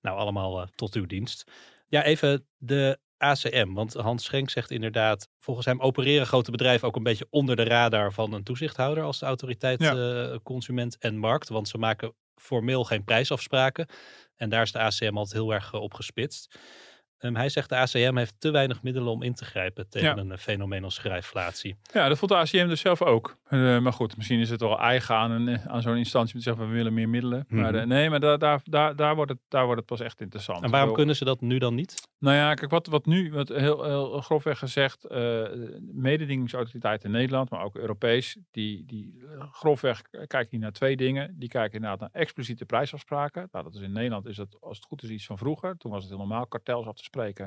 Nou, 0.02 0.18
allemaal 0.18 0.68
tot 0.76 0.94
uw 0.94 1.06
dienst. 1.06 1.52
Ja, 1.88 2.04
even 2.04 2.46
de 2.58 3.00
ACM. 3.20 3.74
Want 3.74 3.94
Hans 3.94 4.24
Schenk 4.24 4.50
zegt 4.50 4.72
inderdaad, 4.72 5.28
volgens 5.38 5.66
hem 5.66 5.80
opereren 5.80 6.28
grote 6.28 6.52
bedrijven 6.52 6.88
ook 6.88 6.96
een 6.96 7.04
beetje 7.04 7.28
onder 7.30 7.56
de 7.56 7.64
radar 7.64 8.14
van 8.14 8.34
een 8.34 8.44
toezichthouder 8.44 9.04
als 9.04 9.20
de 9.20 9.26
autoriteit 9.26 9.82
ja. 9.82 9.94
uh, 9.94 10.36
consument 10.44 10.98
en 10.98 11.18
markt. 11.18 11.50
Want 11.50 11.68
ze 11.68 11.78
maken 11.78 12.14
formeel 12.36 12.84
geen 12.84 13.04
prijsafspraken. 13.04 13.88
En 14.36 14.50
daar 14.50 14.62
is 14.62 14.72
de 14.72 14.80
ACM 14.80 15.18
altijd 15.18 15.34
heel 15.42 15.54
erg 15.54 15.74
uh, 15.74 15.82
op 15.82 15.94
gespitst. 15.94 16.60
Ehm, 17.20 17.36
hij 17.36 17.50
zegt 17.50 17.70
de 17.70 17.76
ACM 17.76 18.16
heeft 18.18 18.36
te 18.38 18.52
weinig 18.52 18.84
middelen 18.84 19.12
om 19.12 19.24
in 19.24 19.34
te 19.34 19.46
grijpen 19.46 19.90
tegen 19.90 20.08
Ja. 20.08 20.18
een 20.18 20.28
uh, 20.32 20.38
fenomenalschrijflatie. 20.38 21.76
Ja, 21.94 22.08
dat 22.08 22.18
vond 22.18 22.32
de 22.32 22.38
ACM 22.38 22.68
dus 22.68 22.82
zelf 22.82 23.02
ook. 23.02 23.38
Uh, 23.50 23.80
maar 23.80 23.94
goed, 23.94 24.18
misschien 24.18 24.40
is 24.40 24.50
het 24.50 24.60
wel 24.62 24.80
eigen 24.80 25.16
aan, 25.16 25.32
een, 25.32 25.60
aan 25.70 25.82
zo'n 25.82 25.98
instantie 25.98 26.34
om 26.34 26.40
te 26.40 26.46
zeggen 26.46 26.68
we 26.68 26.74
willen 26.74 26.94
meer 26.94 27.10
middelen. 27.10 27.46
Mhm. 27.48 27.62
Maar 27.62 27.76
uh, 27.76 27.84
nee, 27.84 28.10
maar 28.10 28.20
daar, 28.20 28.38
daar, 28.40 28.62
daar, 28.64 28.96
daar, 28.96 29.16
wordt 29.16 29.32
het, 29.32 29.40
daar 29.48 29.64
wordt 29.66 29.80
het 29.80 29.90
pas 29.90 30.00
echt 30.00 30.22
interessant. 30.22 30.64
En 30.64 30.70
waarom 30.72 30.94
kunnen 30.94 31.16
ze 31.16 31.26
dat 31.26 31.42
nu 31.42 31.58
dan 31.58 31.76
niet? 31.76 32.08
Nou 32.20 32.36
ja, 32.36 32.54
kijk, 32.54 32.72
wat, 32.72 32.88
wat 32.88 33.06
nu, 33.06 33.32
wat 33.32 33.48
heel, 33.48 33.84
heel 33.84 34.22
grofweg 34.22 34.60
gezegd, 34.60 35.06
eh 35.06 35.44
mededingingsautoriteiten 35.92 37.10
in 37.10 37.16
Nederland, 37.16 37.50
maar 37.50 37.64
ook 37.64 37.76
Europees, 37.76 38.38
die, 38.52 38.86
die 38.86 39.24
eh, 39.38 39.46
grofweg 39.52 40.02
kijken 40.10 40.50
die 40.50 40.60
naar 40.60 40.72
twee 40.72 40.96
dingen. 40.96 41.36
Die 41.40 41.50
kijken 41.50 41.74
inderdaad 41.74 42.00
naar 42.00 42.22
expliciete 42.22 42.66
prijsafspraken. 42.66 43.48
Nou, 43.52 43.64
dat 43.64 43.76
is 43.76 43.82
in 43.82 43.92
Nederland 43.92 44.26
is 44.26 44.36
dat, 44.36 44.58
als 44.60 44.78
het 44.78 44.86
goed 44.86 45.04
is, 45.04 45.10
iets 45.10 45.26
van 45.26 45.38
vroeger. 45.38 45.78
Toen 45.78 45.92
was 45.92 46.02
het 46.02 46.10
heel 46.10 46.20
normaal 46.20 46.48
kartels 46.48 46.86
af 46.86 46.96
te 46.96 47.04
spreken. 47.10 47.46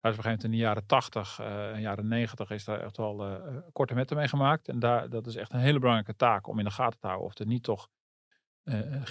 Maar 0.00 0.10
op 0.12 0.18
een 0.18 0.24
gegeven 0.24 0.30
moment 0.30 0.44
in 0.44 0.50
de 0.50 0.56
jaren 0.56 0.86
80 0.86 1.38
en 1.74 1.80
jaren 1.80 2.08
90 2.08 2.50
is 2.50 2.64
daar 2.64 2.80
echt 2.80 2.96
wel 2.96 3.24
eh, 3.24 3.56
korte 3.72 3.94
metten 3.94 4.16
mee 4.16 4.28
gemaakt. 4.28 4.68
En 4.68 4.78
daar, 4.78 5.10
dat 5.10 5.26
is 5.26 5.36
echt 5.36 5.52
een 5.52 5.60
hele 5.60 5.78
belangrijke 5.78 6.16
taak 6.16 6.46
om 6.46 6.58
in 6.58 6.64
de 6.64 6.70
gaten 6.70 7.00
te 7.00 7.06
houden 7.06 7.26
of 7.26 7.38
er 7.38 7.46
niet 7.46 7.62
toch 7.62 7.88
eh, 8.62 9.02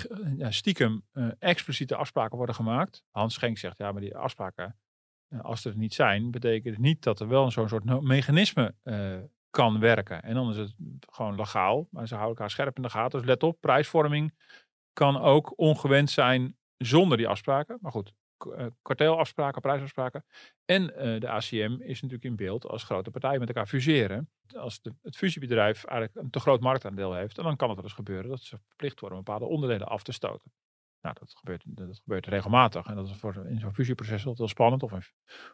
stiekem 0.49 1.03
eh, 1.11 1.27
expliciete 1.39 1.95
afspraken 1.95 2.37
worden 2.37 2.55
gemaakt. 2.55 3.03
Hans 3.09 3.33
Schenk 3.33 3.57
zegt, 3.57 3.77
ja, 3.77 3.91
maar 3.91 4.01
die 4.01 4.17
afspraken, 4.17 4.75
eh, 5.27 5.39
als 5.41 5.65
er 5.65 5.77
niet 5.77 5.93
zijn, 5.93 6.31
betekent 6.31 6.73
het 6.73 6.83
niet 6.83 7.03
dat 7.03 7.19
er 7.19 7.27
wel 7.27 7.51
zo'n 7.51 7.69
soort 7.69 8.01
mechanisme 8.01 8.75
eh, 8.83 9.17
kan 9.49 9.79
werken. 9.79 10.23
En 10.23 10.33
dan 10.33 10.49
is 10.49 10.57
het 10.57 10.75
gewoon 10.99 11.35
legaal, 11.35 11.87
maar 11.91 12.07
ze 12.07 12.15
houden 12.15 12.35
elkaar 12.35 12.51
scherp 12.51 12.75
in 12.75 12.83
de 12.83 12.89
gaten. 12.89 13.19
Dus 13.19 13.27
let 13.27 13.43
op, 13.43 13.57
prijsvorming 13.59 14.33
kan 14.93 15.17
ook 15.17 15.53
ongewend 15.55 16.09
zijn 16.09 16.57
zonder 16.77 17.17
die 17.17 17.27
afspraken. 17.27 17.77
Maar 17.81 17.91
goed, 17.91 18.07
eh, 18.07 18.13
kartelafspraken, 18.81 19.61
prijsafspraken. 19.61 20.25
En 20.65 20.95
eh, 20.95 21.19
de 21.19 21.29
ACM 21.29 21.75
is 21.79 22.01
natuurlijk 22.01 22.23
in 22.23 22.35
beeld 22.35 22.65
als 22.65 22.83
grote 22.83 23.11
partijen 23.11 23.39
met 23.39 23.47
elkaar 23.47 23.67
fuseren. 23.67 24.29
Als 24.55 24.81
de, 24.81 24.93
het 25.01 25.17
fusiebedrijf 25.17 25.83
eigenlijk 25.83 26.25
een 26.25 26.29
te 26.29 26.39
groot 26.39 26.61
marktaandeel 26.61 27.13
heeft, 27.13 27.35
dan 27.35 27.55
kan 27.55 27.67
het 27.67 27.77
wel 27.77 27.85
eens 27.85 27.95
gebeuren 27.95 28.29
dat 28.29 28.41
ze 28.41 28.57
verplicht 28.67 28.99
worden 28.99 29.17
om 29.17 29.23
bepaalde 29.23 29.45
onderdelen 29.45 29.87
af 29.87 30.03
te 30.03 30.11
stoten. 30.11 30.51
Nou, 31.01 31.15
dat 31.19 31.33
gebeurt, 31.37 31.63
dat 31.65 31.99
gebeurt 32.03 32.25
regelmatig. 32.25 32.85
En 32.85 32.95
dat 32.95 33.07
is 33.07 33.15
voor, 33.15 33.45
in 33.47 33.59
zo'n 33.59 33.73
fusieproces 33.73 34.17
altijd 34.17 34.37
heel 34.37 34.47
spannend. 34.47 34.83
Of 34.83 34.91
een, 34.91 35.03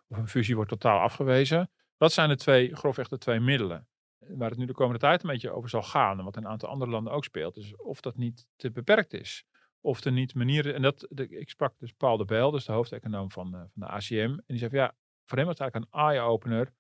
of 0.08 0.17
een 0.17 0.28
fusie 0.28 0.56
wordt 0.56 0.69
totaal 0.69 1.00
afgewezen. 1.00 1.71
Dat 1.97 2.13
zijn 2.13 2.30
de 2.30 2.36
twee, 2.36 2.76
grofweg 2.76 3.08
de 3.08 3.17
twee 3.17 3.39
middelen. 3.39 3.88
Waar 4.17 4.50
het 4.50 4.58
nu 4.58 4.65
de 4.65 4.73
komende 4.73 5.00
tijd 5.00 5.23
een 5.23 5.30
beetje 5.30 5.52
over 5.52 5.69
zal 5.69 5.84
gaan. 5.84 6.17
En 6.17 6.26
wat 6.26 6.38
in 6.38 6.43
een 6.43 6.50
aantal 6.50 6.69
andere 6.69 6.91
landen 6.91 7.13
ook 7.13 7.23
speelt. 7.23 7.58
Is 7.58 7.76
of 7.76 8.02
dat 8.02 8.17
niet 8.17 8.47
te 8.56 8.71
beperkt 8.71 9.13
is. 9.13 9.45
Of 9.82 10.04
er 10.04 10.12
niet 10.12 10.36
manieren. 10.36 10.74
En 10.74 10.82
dat, 10.82 11.08
ik 11.20 11.50
sprak 11.50 11.80
dus 11.80 11.92
Paul 11.92 12.18
de 12.18 12.26
Bijl, 12.26 12.52
dus 12.52 12.66
de 12.66 12.72
hoofdeconoom 12.72 13.32
van, 13.32 13.54
eh, 13.54 13.60
van 13.60 13.70
de 13.74 13.88
ACM. 13.88 14.16
En 14.16 14.44
die 14.48 14.58
zei 14.58 14.70
van 14.70 14.80
ja, 14.80 14.96
voor 15.26 15.38
hem 15.38 15.48
was 15.48 15.60
het 15.60 15.63
eigenlijk 15.63 15.94
een 15.94 16.02
eye-opener. 16.02 16.74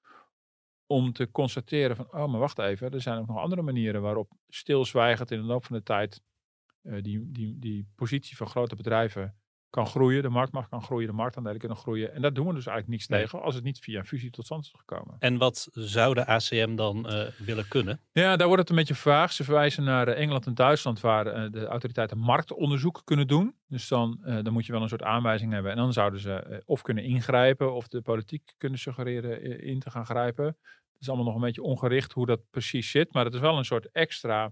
Om 0.85 1.13
te 1.13 1.31
constateren 1.31 1.95
van, 1.95 2.05
oh 2.05 2.27
maar 2.27 2.39
wacht 2.39 2.59
even. 2.59 2.91
Er 2.91 3.01
zijn 3.01 3.19
ook 3.19 3.27
nog 3.27 3.37
andere 3.37 3.61
manieren 3.61 4.01
waarop 4.01 4.31
stilzwijgend 4.47 5.31
in 5.31 5.39
de 5.39 5.45
loop 5.45 5.65
van 5.65 5.75
de 5.75 5.83
tijd. 5.83 6.21
eh, 6.81 7.01
die, 7.01 7.31
die, 7.31 7.59
die 7.59 7.87
positie 7.95 8.37
van 8.37 8.47
grote 8.47 8.75
bedrijven 8.75 9.37
kan 9.77 9.87
groeien. 9.87 10.21
De 10.21 10.29
marktmacht 10.29 10.69
kan 10.69 10.81
groeien, 10.83 11.07
de 11.07 11.13
marktaandelen 11.13 11.59
kunnen 11.59 11.77
groeien. 11.77 12.13
En 12.13 12.21
daar 12.21 12.33
doen 12.33 12.47
we 12.47 12.53
dus 12.53 12.65
eigenlijk 12.65 12.87
niets 12.97 13.07
Nee. 13.07 13.21
tegen 13.21 13.41
als 13.41 13.55
het 13.55 13.63
niet 13.63 13.79
via 13.79 13.99
een 13.99 14.05
fusie 14.05 14.29
tot 14.29 14.45
stand 14.45 14.63
is 14.63 14.73
gekomen. 14.77 15.15
En 15.19 15.37
wat 15.37 15.67
zou 15.71 16.13
de 16.13 16.25
ACM 16.25 16.75
dan 16.75 17.09
eh, 17.09 17.27
willen 17.37 17.67
kunnen? 17.67 17.99
Ja, 18.11 18.35
daar 18.35 18.47
wordt 18.47 18.61
het 18.61 18.69
een 18.69 18.75
beetje 18.75 18.95
vaag. 18.95 19.33
Ze 19.33 19.43
verwijzen 19.43 19.83
naar 19.83 20.07
eh, 20.07 20.21
Engeland 20.21 20.45
en 20.45 20.53
Duitsland, 20.53 20.99
waar 20.99 21.27
eh, 21.27 21.51
de 21.51 21.65
autoriteiten 21.65 22.17
marktonderzoek 22.17 23.01
kunnen 23.03 23.27
doen. 23.27 23.55
Dus 23.67 23.87
dan, 23.87 24.19
dan 24.23 24.53
moet 24.53 24.65
je 24.65 24.71
wel 24.71 24.81
een 24.81 24.89
soort 24.89 25.03
aanwijzing 25.03 25.51
hebben. 25.51 25.71
En 25.71 25.77
dan 25.77 25.93
zouden 25.93 26.19
ze 26.19 26.63
of 26.65 26.81
kunnen 26.81 27.03
ingrijpen, 27.03 27.73
of 27.73 27.87
de 27.87 28.01
politiek 28.01 28.53
kunnen 28.57 28.79
suggereren 28.79 29.61
in 29.61 29.79
te 29.79 29.89
gaan 29.89 30.05
grijpen. 30.05 30.45
Het 30.45 31.01
is 31.01 31.07
allemaal 31.07 31.25
nog 31.25 31.35
een 31.35 31.41
beetje 31.41 31.63
ongericht 31.63 32.11
hoe 32.11 32.25
dat 32.25 32.41
precies 32.49 32.91
zit. 32.91 33.13
Maar 33.13 33.25
het 33.25 33.33
is 33.33 33.39
wel 33.39 33.57
een 33.57 33.65
soort 33.65 33.91
extra, 33.91 34.51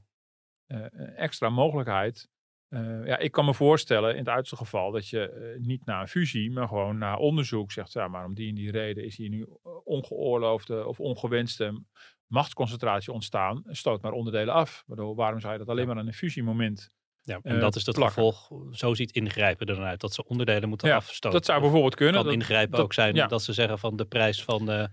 extra 1.15 1.49
mogelijkheid. 1.49 2.29
Eh, 2.69 3.06
ja, 3.06 3.17
ik 3.17 3.32
kan 3.32 3.45
me 3.45 3.54
voorstellen 3.54 4.12
in 4.12 4.17
het 4.17 4.28
uiterste 4.28 4.56
geval 4.56 4.91
dat 4.91 5.08
je 5.08 5.30
eh, 5.30 5.60
niet 5.60 5.86
na 5.86 6.01
een 6.01 6.08
fusie, 6.08 6.51
maar 6.51 6.67
gewoon 6.67 6.97
na 6.97 7.17
onderzoek 7.17 7.71
zegt, 7.71 7.93
ja, 7.93 8.08
maar 8.08 8.25
om 8.25 8.34
die 8.34 8.49
en 8.49 8.56
die 8.56 8.71
reden 8.71 9.06
is 9.06 9.17
hier 9.17 9.30
nu 9.30 9.41
eh, 9.41 9.71
ongeoorloofde 9.84 10.88
of 10.88 10.99
ongewenste 10.99 11.84
machtsconcentratie 12.28 13.13
ontstaan. 13.13 13.63
Stoot 13.67 14.01
maar 14.01 14.12
onderdelen 14.12 14.54
af. 14.54 14.84
Waardoor, 14.88 15.15
waarom 15.15 15.39
zou 15.39 15.54
je 15.54 15.60
dat 15.60 15.69
alleen 15.69 15.88
maar 15.88 15.97
aan 15.97 16.08
een 16.08 16.13
fusiemoment 16.13 16.91
Ja, 17.27 17.39
en 17.43 17.55
eh, 17.55 17.59
dat 17.61 17.75
is 17.75 17.85
het 17.85 17.95
plakken? 17.95 18.23
gevolg. 18.23 18.49
Zo 18.75 18.93
ziet 18.93 19.11
ingrijpen 19.11 19.67
er 19.67 19.75
dan 19.75 19.83
uit. 19.83 19.99
Dat 20.01 20.13
ze 20.13 20.27
onderdelen 20.27 20.69
moeten 20.69 20.88
Ja, 20.88 20.95
afstoten. 20.95 21.31
Dat 21.31 21.45
zou 21.45 21.61
bijvoorbeeld 21.61 21.95
kunnen. 21.95 22.23
Dat- 22.23 22.33
ingrijpen 22.33 22.71
dat- 22.71 22.79
ook 22.81 22.93
zijn 22.93 23.15
ja. 23.15 23.27
dat 23.27 23.43
ze 23.43 23.53
zeggen 23.53 23.79
van 23.79 23.95
de 23.95 24.05
prijs 24.05 24.43
van 24.43 24.71
eh, 24.71 24.85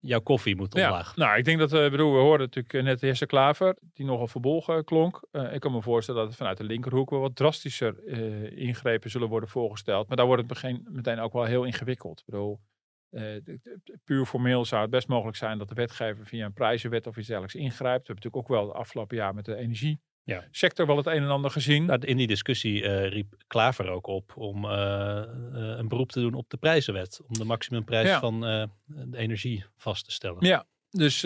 jouw 0.00 0.20
koffie 0.20 0.56
moet 0.56 0.74
Ja, 0.74 0.86
omlaag. 0.88 1.16
nou, 1.16 1.38
ik 1.38 1.44
denk 1.44 1.58
dat, 1.58 1.72
eh 1.72 1.90
bedoel, 1.90 2.12
we 2.12 2.18
hoorden 2.18 2.46
natuurlijk 2.46 2.84
net 2.84 3.00
de 3.00 3.06
heer 3.06 3.26
Klaver, 3.26 3.76
die 3.94 4.06
nogal 4.06 4.26
verbolgen 4.28 4.84
klonk. 4.84 5.26
Ik 5.52 5.60
kan 5.60 5.72
me 5.72 5.82
voorstellen 5.82 6.20
dat 6.20 6.28
het 6.28 6.38
vanuit 6.38 6.56
de 6.58 6.64
linkerhoek 6.64 7.10
wel 7.10 7.20
wat 7.20 7.36
drastischer 7.36 8.06
ingrepen 8.56 9.10
zullen 9.10 9.28
worden 9.28 9.48
voorgesteld. 9.48 10.08
Maar 10.08 10.16
daar 10.16 10.26
wordt 10.26 10.42
het 10.42 10.52
begin, 10.52 10.86
meteen 10.90 11.18
ook 11.20 11.32
wel 11.32 11.44
heel 11.44 11.64
ingewikkeld. 11.64 12.18
Ik 12.18 12.24
bedoel, 12.26 12.60
puur 14.04 14.24
formeel 14.26 14.64
zou 14.64 14.82
het 14.82 14.90
best 14.90 15.08
mogelijk 15.08 15.36
zijn 15.36 15.58
dat 15.58 15.68
de 15.68 15.74
wetgever 15.74 16.26
via 16.26 16.44
een 16.44 16.52
prijzenwet 16.52 17.06
of 17.06 17.16
iets 17.16 17.26
dergelijks 17.26 17.54
ingrijpt. 17.58 18.06
We 18.06 18.12
hebben 18.12 18.14
natuurlijk 18.14 18.36
ook 18.42 18.48
wel 18.58 18.66
het 18.68 18.76
afgelopen 18.76 19.16
jaar 19.16 19.34
met 19.34 19.44
de 19.44 19.56
energiesector 20.34 20.86
wel 20.86 20.96
het 20.96 21.06
een 21.06 21.22
en 21.22 21.28
ander 21.28 21.50
gezien. 21.50 21.84
Nou, 21.84 22.00
in 22.00 22.16
die 22.16 22.26
discussie 22.26 22.82
eh, 22.82 23.08
riep 23.08 23.34
Klaver 23.46 23.88
ook 23.88 24.06
op 24.06 24.36
om 24.36 24.64
eh, 24.64 25.18
eh, 25.18 25.26
een 25.52 25.88
beroep 25.88 26.12
te 26.12 26.20
doen 26.20 26.34
op 26.34 26.50
de 26.50 26.56
prijzenwet. 26.56 27.20
Om 27.28 27.38
de 27.38 27.44
maximumprijs 27.44 28.08
Ja. 28.08 28.20
van 28.20 28.40
de 28.40 29.16
energie 29.16 29.64
vast 29.76 30.04
te 30.04 30.12
stellen. 30.12 30.46
Ja, 30.46 30.66
dus 30.90 31.20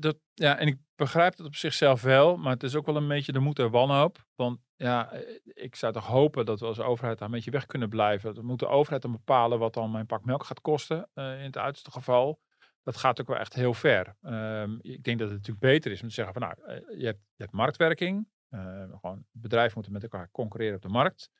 dat, 0.00 0.16
ja, 0.34 0.58
en 0.58 0.66
ik 0.66 0.76
begrijp 0.96 1.36
het 1.36 1.46
op 1.46 1.54
zichzelf 1.54 2.02
wel, 2.02 2.36
maar 2.36 2.52
het 2.52 2.62
is 2.62 2.74
ook 2.74 2.86
wel 2.86 2.96
een 2.96 3.08
beetje 3.08 3.32
de 3.32 3.38
moed 3.38 3.58
en 3.58 3.70
wanhoop. 3.70 4.24
Want 4.34 4.58
ja, 4.76 5.12
ik 5.44 5.76
zou 5.76 5.92
toch 5.92 6.06
hopen 6.06 6.46
dat 6.46 6.60
we 6.60 6.66
als 6.66 6.80
overheid 6.80 7.18
daar 7.18 7.28
een 7.28 7.34
beetje 7.34 7.50
weg 7.50 7.66
kunnen 7.66 7.88
blijven. 7.88 8.34
Dan 8.34 8.44
moet 8.44 8.58
de 8.58 8.66
overheid 8.66 9.02
dan 9.02 9.12
bepalen 9.12 9.58
wat 9.58 9.74
dan 9.74 9.90
mijn 9.90 10.06
pak 10.06 10.24
melk 10.24 10.44
gaat 10.44 10.60
kosten, 10.60 11.08
in 11.14 11.22
het 11.22 11.58
uiterste 11.58 11.90
geval. 11.90 12.40
Dat 12.82 12.96
gaat 12.96 13.20
ook 13.20 13.26
wel 13.26 13.38
echt 13.38 13.54
heel 13.54 13.74
ver. 13.74 14.16
Ehm, 14.22 14.76
ik 14.80 15.02
denk 15.02 15.18
dat 15.18 15.28
het 15.28 15.36
natuurlijk 15.36 15.66
beter 15.66 15.92
is 15.92 16.02
om 16.02 16.08
te 16.08 16.14
zeggen 16.14 16.34
van 16.34 16.42
nou, 16.42 16.82
je 16.98 17.04
hebt, 17.04 17.20
je 17.36 17.42
hebt 17.42 17.52
marktwerking. 17.52 18.26
Eh, 18.54 18.98
gewoon 19.00 19.24
bedrijven 19.30 19.72
moeten 19.74 19.92
met 19.92 20.02
elkaar 20.02 20.28
concurreren 20.32 20.76
op 20.76 20.82
de 20.82 20.88
markt. 20.88 21.30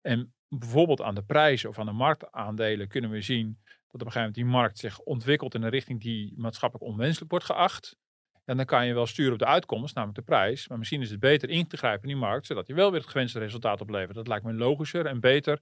En 0.00 0.34
bijvoorbeeld 0.48 1.00
aan 1.00 1.14
de 1.14 1.22
prijzen 1.22 1.68
of 1.68 1.78
aan 1.78 1.86
de 1.86 1.92
marktaandelen 1.92 2.88
kunnen 2.88 3.10
we 3.10 3.20
zien 3.20 3.58
dat 3.62 4.00
op 4.00 4.06
een 4.06 4.12
gegeven 4.12 4.20
moment 4.20 4.34
die 4.34 4.44
markt 4.44 4.78
zich 4.78 4.98
ontwikkelt 4.98 5.54
in 5.54 5.62
een 5.62 5.70
richting 5.70 6.00
die 6.00 6.34
maatschappelijk 6.36 6.90
onwenselijk 6.90 7.30
wordt 7.30 7.46
geacht. 7.46 7.96
En 8.44 8.56
dan 8.56 8.66
kan 8.66 8.86
je 8.86 8.94
wel 8.94 9.06
sturen 9.06 9.32
op 9.32 9.38
de 9.38 9.46
uitkomst, 9.46 9.94
namelijk 9.94 10.18
de 10.18 10.24
prijs. 10.24 10.68
Maar 10.68 10.78
misschien 10.78 11.00
is 11.00 11.10
het 11.10 11.20
beter 11.20 11.48
in 11.48 11.66
te 11.66 11.76
grijpen 11.76 12.02
in 12.02 12.08
die 12.08 12.24
markt, 12.26 12.46
zodat 12.46 12.66
je 12.66 12.74
wel 12.74 12.90
weer 12.90 13.00
het 13.00 13.10
gewenste 13.10 13.38
resultaat 13.38 13.80
oplevert. 13.80 14.14
Dat 14.14 14.28
lijkt 14.28 14.44
me 14.44 14.52
logischer 14.52 15.06
en 15.06 15.20
beter. 15.20 15.60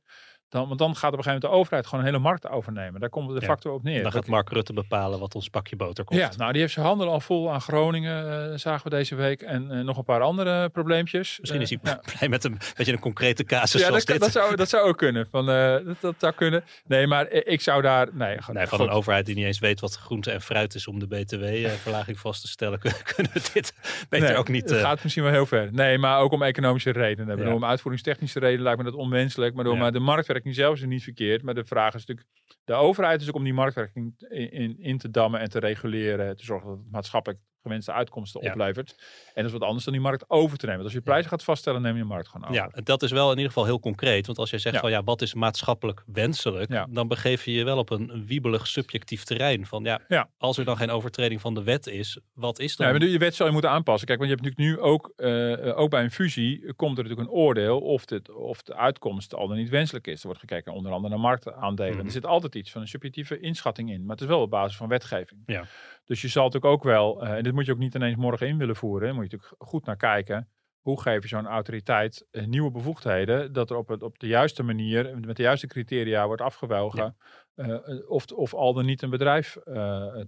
Dan, 0.49 0.67
want 0.67 0.79
dan 0.79 0.97
gaat 0.97 1.13
op 1.13 1.19
een 1.19 1.25
gegeven 1.25 1.25
moment 1.25 1.43
de 1.53 1.59
overheid 1.59 1.87
gewoon 1.87 2.01
een 2.05 2.11
hele 2.11 2.23
markt 2.23 2.49
overnemen. 2.49 3.01
Daar 3.01 3.09
komt 3.09 3.29
de 3.29 3.35
Ja, 3.41 3.47
facto 3.47 3.75
op 3.75 3.83
neer. 3.83 4.03
Dan 4.03 4.13
gaat 4.13 4.27
Mark 4.27 4.49
Rutte 4.51 4.73
bepalen 4.73 5.19
wat 5.19 5.35
ons 5.35 5.49
pakje 5.49 5.77
boter 5.77 6.05
kost. 6.05 6.21
ja, 6.21 6.31
nou 6.37 6.53
die 6.53 6.61
heeft 6.61 6.73
zijn 6.73 6.87
handen 6.87 7.09
al 7.09 7.21
vol 7.21 7.53
aan 7.53 7.61
Groningen, 7.61 8.51
eh, 8.53 8.59
zagen 8.59 8.91
we 8.91 8.97
deze 8.97 9.15
week. 9.15 9.43
En 9.43 9.71
eh, 9.71 9.81
nog 9.85 9.97
een 9.99 10.05
paar 10.05 10.21
andere 10.21 10.69
probleempjes. 10.69 11.39
Misschien 11.41 11.61
is 11.61 11.69
hij 11.71 11.79
Eh, 11.83 11.91
ja. 11.93 12.01
blij 12.19 12.29
met 12.29 12.45
een 12.45 12.59
beetje 12.77 12.93
een 12.93 12.99
concrete 12.99 13.45
casus 13.45 13.81
Ja, 13.81 13.87
zoals 13.87 14.05
dat, 14.05 14.13
dit. 14.15 14.25
dat, 14.25 14.33
zou, 14.43 14.57
dat 14.57 14.69
zou 14.69 14.89
ook 14.89 14.97
kunnen. 14.99 15.29
Van, 15.31 15.47
dat, 15.47 16.01
dat 16.01 16.15
zou 16.19 16.33
kunnen. 16.33 16.65
Nee, 16.87 17.07
maar 17.07 17.31
ik 17.31 17.61
zou 17.61 17.83
daar... 17.83 18.09
Nee, 18.13 18.37
Nee, 18.53 18.67
van 18.67 18.81
een 18.81 18.89
overheid 18.91 19.27
die 19.27 19.35
niet 19.35 19.45
eens 19.45 19.59
weet 19.59 19.81
wat 19.81 19.95
groente 19.97 20.31
en 20.31 20.41
fruit 20.41 20.75
is 20.75 20.87
om 20.87 20.99
de 20.99 21.07
btw-verlaging 21.07 22.19
vast 22.19 22.41
te 22.41 22.49
stellen, 22.49 22.79
kun- 22.79 22.93
kunnen 23.15 23.33
we 23.33 23.41
dit 23.53 23.75
beter 24.09 24.29
Nee, 24.29 24.37
ook 24.37 24.49
niet. 24.49 24.71
Het 24.71 24.81
gaat 24.81 25.03
misschien 25.03 25.23
wel 25.25 25.33
heel 25.33 25.47
ver. 25.47 25.69
Nee, 25.73 25.99
maar 25.99 26.19
ook 26.21 26.33
om 26.33 26.43
economische 26.43 26.91
redenen. 26.91 27.37
Bedoel, 27.37 27.51
Ja. 27.51 27.57
Om 27.57 27.65
uitvoeringstechnische 27.65 28.39
redenen 28.39 28.63
lijkt 28.63 28.79
me 28.79 28.85
dat 28.85 28.95
onwenselijk. 28.95 29.55
Maar, 29.55 29.65
door, 29.65 29.77
maar 29.79 29.93
de 29.93 29.99
marktwerking 29.99 30.37
zelf 30.45 30.77
is 30.77 30.85
niet 30.85 31.03
verkeerd. 31.03 31.43
Maar 31.43 31.55
de 31.55 31.65
vraag 31.65 31.95
is 31.95 32.07
natuurlijk... 32.07 32.29
De 32.69 32.75
overheid 32.75 33.21
is 33.21 33.29
ook 33.29 33.35
om 33.35 33.45
die 33.45 33.55
marktwerking 33.55 34.15
in, 34.29 34.51
in, 34.53 34.77
in 34.81 34.99
te 34.99 35.11
dammen 35.11 35.41
en 35.41 35.49
te 35.51 35.59
reguleren. 35.59 36.37
Te 36.37 36.45
zorgen 36.45 36.69
dat 36.69 36.79
het 36.79 36.91
maatschappelijk 36.91 37.41
gewenste 37.63 37.93
uitkomsten 37.93 38.43
Ja. 38.43 38.51
oplevert. 38.51 38.91
En 39.35 39.43
dat 39.43 39.45
is 39.45 39.53
wat 39.53 39.63
anders 39.63 39.85
dan 39.85 39.93
die 39.93 40.03
markt 40.03 40.25
over 40.31 40.59
te 40.59 40.67
nemen. 40.67 40.81
Want 40.83 40.95
als 40.95 41.05
je 41.05 41.11
prijzen 41.11 41.31
gaat 41.31 41.45
vaststellen, 41.45 41.83
neem 41.83 41.95
je 41.95 42.01
de 42.01 42.07
markt 42.07 42.29
gewoon 42.29 42.49
over. 42.49 42.57
Ja, 42.75 42.81
dat 42.83 43.03
is 43.03 43.11
wel 43.11 43.25
in 43.31 43.37
ieder 43.37 43.47
geval 43.53 43.65
heel 43.65 43.81
concreet. 43.81 44.27
Want 44.27 44.39
als 44.39 44.51
jij 44.51 44.59
zegt 44.59 44.75
Ja. 44.75 44.81
van 44.81 44.91
ja, 44.91 45.03
wat 45.03 45.23
is 45.23 45.35
maatschappelijk 45.35 46.03
wenselijk, 46.07 46.73
Ja. 46.73 46.87
dan 46.91 47.09
begeef 47.09 47.45
je 47.45 47.53
je 47.53 47.65
wel 47.65 47.79
op 47.79 47.91
een 47.91 48.25
wiebelig 48.27 48.67
subjectief 48.67 49.25
terrein. 49.25 49.67
Van 49.67 49.85
ja, 49.85 50.01
Ja. 50.09 50.31
als 50.39 50.59
er 50.59 50.65
dan 50.65 50.77
geen 50.77 50.91
overtreding 50.91 51.41
van 51.41 51.55
de 51.55 51.63
wet 51.63 51.87
is, 51.87 52.21
wat 52.35 52.59
is 52.59 52.77
dan? 52.77 52.87
Ja, 52.87 52.93
maar 52.99 53.09
je 53.09 53.19
wet 53.19 53.35
zal 53.35 53.47
je 53.47 53.53
moeten 53.53 53.71
aanpassen. 53.71 54.07
Kijk, 54.07 54.19
want 54.19 54.31
je 54.31 54.37
hebt 54.37 54.49
natuurlijk 54.49 54.81
nu 54.81 54.85
ook, 54.91 55.13
eh, 55.17 55.79
ook 55.79 55.91
bij 55.91 56.03
een 56.03 56.11
fusie, 56.11 56.75
komt 56.75 56.99
er 56.99 57.03
natuurlijk 57.05 57.31
een 57.31 57.37
oordeel 57.37 57.81
of, 57.81 58.05
dit, 58.05 58.31
of 58.31 58.63
de 58.63 58.75
uitkomst 58.75 59.35
al 59.35 59.49
dan 59.49 59.57
niet 59.57 59.69
wenselijk 59.71 60.07
is. 60.07 60.21
Er 60.21 60.27
wordt 60.27 60.41
gekeken 60.41 60.73
onder 60.73 60.93
andere 60.93 61.15
naar 61.15 61.23
marktaandelen. 61.23 61.97
Mhm. 61.97 62.05
Er 62.07 62.13
zit 62.13 62.27
altijd 62.27 62.53
iets 62.59 62.71
van 62.71 62.81
een 62.81 62.89
subjectieve 62.89 63.41
inschatting 63.41 63.91
in. 63.91 64.01
Maar 64.01 64.11
het 64.11 64.21
is 64.21 64.27
wel 64.27 64.41
op 64.41 64.51
basis 64.51 64.77
van 64.77 64.89
wetgeving. 64.89 65.43
Ja. 65.47 65.65
Dus 66.05 66.21
je 66.21 66.29
zal 66.29 66.45
natuurlijk 66.45 66.73
ook 66.73 66.83
wel, 66.83 67.23
eh, 67.23 67.33
en 67.33 67.43
dit 67.43 67.53
moet 67.53 67.67
je 67.67 67.73
ook 67.73 67.79
niet 67.79 67.95
ineens 67.95 68.17
morgen 68.17 68.49
in 68.49 68.59
willen 68.59 68.77
voeren. 68.77 69.07
Daar 69.07 69.15
moet 69.15 69.31
je 69.31 69.37
natuurlijk 69.37 69.71
goed 69.71 69.85
naar 69.85 69.97
kijken. 69.97 70.49
Hoe 70.81 71.01
geef 71.01 71.23
je 71.23 71.29
zo'n 71.29 71.47
autoriteit 71.47 72.27
eh, 72.31 72.47
nieuwe 72.47 72.71
bevoegdheden? 72.71 73.53
Dat 73.53 73.71
er 73.71 73.77
op, 73.77 73.89
het, 73.89 74.03
op 74.03 74.19
de 74.19 74.27
juiste 74.27 74.63
manier, 74.63 75.19
met 75.21 75.37
de 75.37 75.43
juiste 75.43 75.67
criteria 75.67 76.27
wordt 76.27 76.43
afgewogen. 76.43 77.17
Uh, 77.59 78.11
of, 78.11 78.27
of 78.27 78.55
al 78.55 78.73
dan 78.73 78.85
niet 78.85 79.03
een 79.03 79.11
bedrijf 79.11 79.57
uh, 79.57 79.75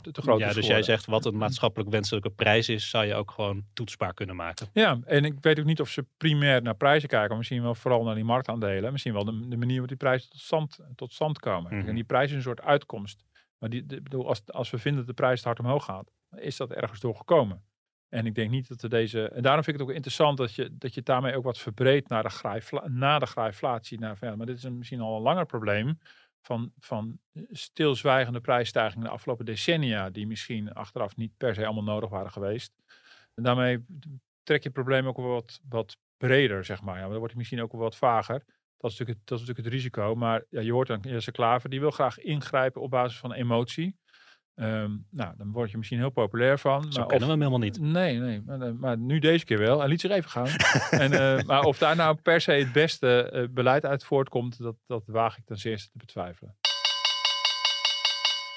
te, 0.01 0.11
te 0.11 0.22
groot 0.22 0.39
ja, 0.39 0.49
is 0.49 0.55
dus 0.55 0.66
jij 0.66 0.83
zegt 0.83 1.07
wat 1.07 1.24
een 1.24 1.37
maatschappelijk 1.37 1.91
wenselijke 1.91 2.31
prijs 2.31 2.68
is, 2.68 2.91
zou 2.91 3.07
je 3.07 3.14
ook 3.14 3.31
gewoon 3.31 3.64
toetsbaar 3.72 4.14
kunnen 4.14 4.37
maken. 4.37 4.66
Ja, 4.72 4.99
en 5.05 5.24
ik 5.24 5.35
weet 5.41 5.59
ook 5.59 5.64
niet 5.64 5.81
of 5.81 5.89
ze 5.89 6.07
primair 6.16 6.62
naar 6.62 6.76
prijzen 6.76 7.09
kijken, 7.09 7.37
misschien 7.37 7.62
wel 7.62 7.74
vooral 7.74 8.05
naar 8.05 8.14
die 8.14 8.24
marktaandelen. 8.24 8.93
Misschien 8.93 9.12
wel 9.12 9.24
de, 9.24 9.49
de 9.49 9.57
manier 9.57 9.68
waarop 9.68 9.89
die 9.89 9.97
prijzen 9.97 10.31
tot 10.31 10.41
stand, 10.41 10.78
tot 10.95 11.12
stand 11.12 11.39
komen. 11.39 11.72
Mm 11.72 11.78
-hmm. 11.78 11.89
En 11.89 11.95
die 11.95 12.05
prijs 12.05 12.31
is 12.31 12.37
een 12.37 12.43
soort 12.43 12.62
uitkomst. 12.62 13.24
Maar 13.59 13.70
die, 13.70 13.87
de, 13.87 14.03
bedoel, 14.03 14.28
als, 14.28 14.43
als 14.47 14.70
we 14.70 14.78
vinden 14.78 15.07
dat 15.07 15.16
de 15.16 15.22
prijs 15.22 15.41
te 15.41 15.47
hard 15.47 15.61
omhoog 15.61 15.85
gaat, 15.85 16.11
is 16.37 16.57
dat 16.57 16.70
ergens 16.70 17.01
door 17.01 17.16
gekomen. 17.16 17.62
En 18.09 18.26
ik 18.26 18.35
denk 18.35 18.51
niet 18.51 18.68
dat 18.68 18.81
we 18.81 18.89
deze. 18.89 19.28
En 19.28 19.43
daarom 19.43 19.64
vind 19.64 19.76
ik 19.76 19.83
het 19.83 19.91
ook 19.91 19.97
interessant 19.97 20.37
dat 20.37 20.55
je, 20.55 20.68
dat 20.78 20.95
je 20.95 21.03
daarmee 21.03 21.37
ook 21.37 21.45
wat 21.45 21.59
verbreedt 21.59 22.09
naar 22.09 22.22
de 22.22 22.28
grijfla, 22.28 22.89
na 22.89 23.18
de 23.18 23.26
grijflatie. 23.26 23.99
Naar, 23.99 24.16
ja, 24.20 24.37
maar 24.37 24.47
dit 24.47 24.57
is 24.57 24.62
een, 24.62 24.78
misschien 24.78 25.01
al 25.01 25.16
een 25.16 25.22
langer 25.22 25.47
probleem 25.47 25.99
van, 26.43 26.72
van 26.78 27.18
stilzwijgende 27.51 28.41
prijsstijgingen 28.41 29.05
de 29.05 29.12
afgelopen 29.12 29.45
decennia, 29.45 30.11
die 30.11 30.26
misschien 30.26 30.72
achteraf 30.72 31.16
niet 31.16 31.36
per 31.36 31.55
se 31.55 31.64
allemaal 31.64 31.95
nodig 31.95 32.11
waren 32.11 32.32
geweest. 32.32 32.72
En 33.34 33.43
daarmee 33.43 33.84
trek 34.43 34.62
je 34.62 34.68
het 34.68 34.72
probleem 34.72 35.07
ook 35.07 35.16
wat, 35.16 35.61
wat 35.68 35.97
breder, 36.16 36.64
zeg 36.64 36.82
maar. 36.82 36.97
Ja, 36.97 37.01
dan 37.01 37.11
wordt 37.11 37.28
het 37.28 37.36
misschien 37.36 37.62
ook 37.62 37.72
wel 37.72 37.80
wat 37.80 37.97
vager. 37.97 38.45
Dat 38.76 38.91
is 38.91 38.99
natuurlijk 38.99 39.18
het, 39.18 39.28
dat 39.28 39.41
is 39.41 39.47
natuurlijk 39.47 39.74
het 39.74 39.74
risico. 39.74 40.14
Maar 40.14 40.45
ja, 40.51 40.61
je 40.61 40.72
hoort 40.72 40.88
dan 40.88 41.01
Jesse 41.01 41.32
Klaver, 41.32 41.70
die 41.70 41.80
wil 41.80 41.91
graag 41.91 42.18
ingrijpen 42.18 42.80
op 42.80 42.91
basis 42.91 43.18
van 43.18 43.32
emotie. 43.32 43.97
Um, 44.63 45.07
nou, 45.11 45.35
dan 45.37 45.53
word 45.53 45.71
je 45.71 45.77
misschien 45.77 45.99
heel 45.99 46.11
populair 46.11 46.59
van. 46.59 46.83
Zo 46.83 46.99
maar 46.99 47.09
kennen 47.09 47.15
of, 47.15 47.19
we 47.19 47.31
hem 47.31 47.39
helemaal 47.39 47.59
niet. 47.59 47.81
Nee, 47.81 48.19
nee. 48.19 48.43
Maar, 48.47 48.75
maar, 48.75 48.99
nu 48.99 49.19
deze 49.19 49.45
keer 49.45 49.59
wel. 49.59 49.79
Hij 49.79 49.89
liet 49.89 50.01
zich 50.01 50.11
even 50.11 50.31
gaan. 50.31 50.49
en, 51.05 51.13
uh, 51.13 51.43
maar 51.43 51.63
of 51.63 51.79
daar 51.79 51.97
nou 51.97 52.17
per 52.23 52.41
se 52.41 52.53
het 52.53 52.73
beste 52.73 53.31
uh, 53.35 53.45
beleid 53.51 53.87
uit 53.87 54.05
voortkomt, 54.05 54.59
dat, 54.59 54.75
dat 54.87 55.03
waag 55.07 55.39
ik 55.39 55.45
ten 55.45 55.59
zeerste 55.59 55.91
te 55.91 55.99
betwijfelen. 55.99 56.57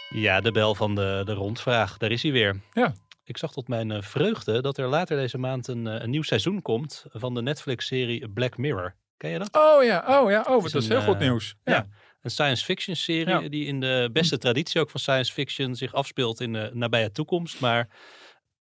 Ja, 0.10 0.42
de 0.42 0.52
bel 0.52 0.76
van 0.76 0.96
de, 0.96 1.22
de 1.26 1.34
rondvraag. 1.34 1.98
Daar 1.98 2.12
is 2.12 2.24
hij 2.24 2.32
weer. 2.32 2.62
Ja. 2.74 2.94
Ik 3.24 3.38
zag 3.38 3.52
tot 3.52 3.68
mijn 3.68 3.92
uh, 3.92 4.02
vreugde 4.02 4.62
dat 4.62 4.78
er 4.78 4.88
later 4.88 5.18
deze 5.18 5.38
maand 5.38 5.68
een, 5.68 5.86
een 5.86 6.10
nieuw 6.10 6.22
seizoen 6.22 6.62
komt 6.62 7.06
van 7.10 7.34
de 7.34 7.42
Netflix-serie 7.42 8.30
Black 8.30 8.58
Mirror. 8.58 8.96
Ken 9.18 9.30
je 9.30 9.40
dat? 9.40 9.58
Oh 9.58 9.84
ja, 9.84 10.04
oh 10.08 10.32
ja, 10.32 10.40
oh, 10.40 10.62
dat 10.64 10.76
is, 10.76 10.90
een, 10.90 10.98
heel 10.98 11.08
goed 11.08 11.20
nieuws. 11.20 11.56
Ja. 11.64 11.74
ja. 11.74 11.88
Een 12.24 12.32
science 12.32 12.66
fiction 12.66 12.96
serie 12.96 13.42
ja. 13.42 13.50
die 13.50 13.66
in 13.66 13.80
de 13.80 14.10
beste 14.14 14.38
traditie 14.38 14.82
ook 14.82 14.90
van 14.90 15.00
science 15.00 15.34
fiction 15.34 15.76
zich 15.76 15.94
afspeelt 15.94 16.42
in 16.42 16.54
de 16.54 16.72
nabije 16.74 17.12
toekomst. 17.12 17.60
Maar 17.60 17.90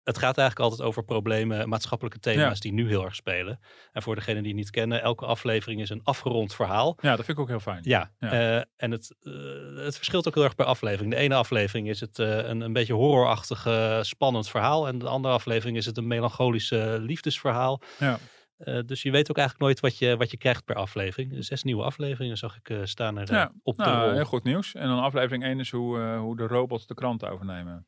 het 0.04 0.18
gaat 0.18 0.38
eigenlijk 0.38 0.70
altijd 0.70 0.88
over 0.88 1.04
problemen, 1.04 1.70
maatschappelijke 1.70 2.20
thema's 2.20 2.54
ja. 2.54 2.60
die 2.60 2.74
nu 2.74 2.88
heel 2.88 3.04
erg 3.04 3.16
spelen. 3.16 3.60
En 3.92 4.02
voor 4.02 4.16
degenen 4.16 4.44
die 4.44 4.52
het 4.52 4.62
niet 4.62 4.70
kennen, 4.70 5.02
elke 5.02 5.26
aflevering 5.26 5.82
is 5.82 5.90
een 5.90 6.04
afgerond 6.04 6.56
verhaal. 6.56 6.98
Ja, 7.02 7.16
dat 7.16 7.26
vind 7.26 7.38
ik 7.38 7.44
ook 7.44 7.50
heel 7.50 7.60
fijn. 7.60 7.80
Ja, 7.84 8.12
ja. 8.20 8.34
Uh, 8.34 8.64
en 8.76 8.92
het, 8.92 9.16
uh, 9.22 9.84
het 9.84 9.96
verschilt 9.96 10.28
ook 10.28 10.34
heel 10.34 10.44
erg 10.44 10.56
per 10.56 10.66
aflevering. 10.66 11.14
De 11.14 11.20
ene 11.20 11.36
aflevering 11.36 11.90
is 11.90 12.00
het 12.00 12.20
uh, 12.20 12.28
een, 12.38 12.62
een 12.62 12.74
beetje 12.74 12.94
horrorachtig 12.94 13.68
spannend 14.02 14.50
verhaal. 14.50 14.88
En 14.88 14.98
de 15.00 15.08
andere 15.08 15.34
aflevering 15.34 15.78
is 15.78 15.86
het 15.86 15.98
een 15.98 16.08
melancholische 16.08 16.98
liefdesverhaal. 17.00 17.82
Ja. 18.00 18.20
Uh, 18.64 18.80
dus 18.86 19.02
je 19.02 19.12
weet 19.12 19.30
ook 19.30 19.38
eigenlijk 19.38 19.66
nooit 19.66 19.80
wat 19.80 19.98
je, 19.98 20.18
wat 20.18 20.32
je 20.32 20.38
krijgt 20.38 20.66
per 20.66 20.76
aflevering. 20.76 21.46
Zes 21.46 21.64
nieuwe 21.64 21.84
afleveringen 21.84 22.38
zag 22.38 22.58
ik 22.58 22.70
uh, 22.70 22.80
staan 22.84 23.18
er 23.18 23.32
uh, 23.32 23.38
ja, 23.38 23.52
op 23.64 23.78
de 23.78 23.84
nou, 23.84 24.06
rol. 24.06 24.14
Heel 24.14 24.26
goed 24.26 24.44
nieuws. 24.44 24.76
En 24.76 24.88
dan 24.88 25.00
aflevering 25.00 25.44
1 25.44 25.60
is 25.60 25.72
hoe, 25.72 26.00
hoe 26.00 26.38
de 26.38 26.48
robots 26.48 26.88
de 26.88 26.94
krant 26.94 27.26
overnemen. 27.26 27.88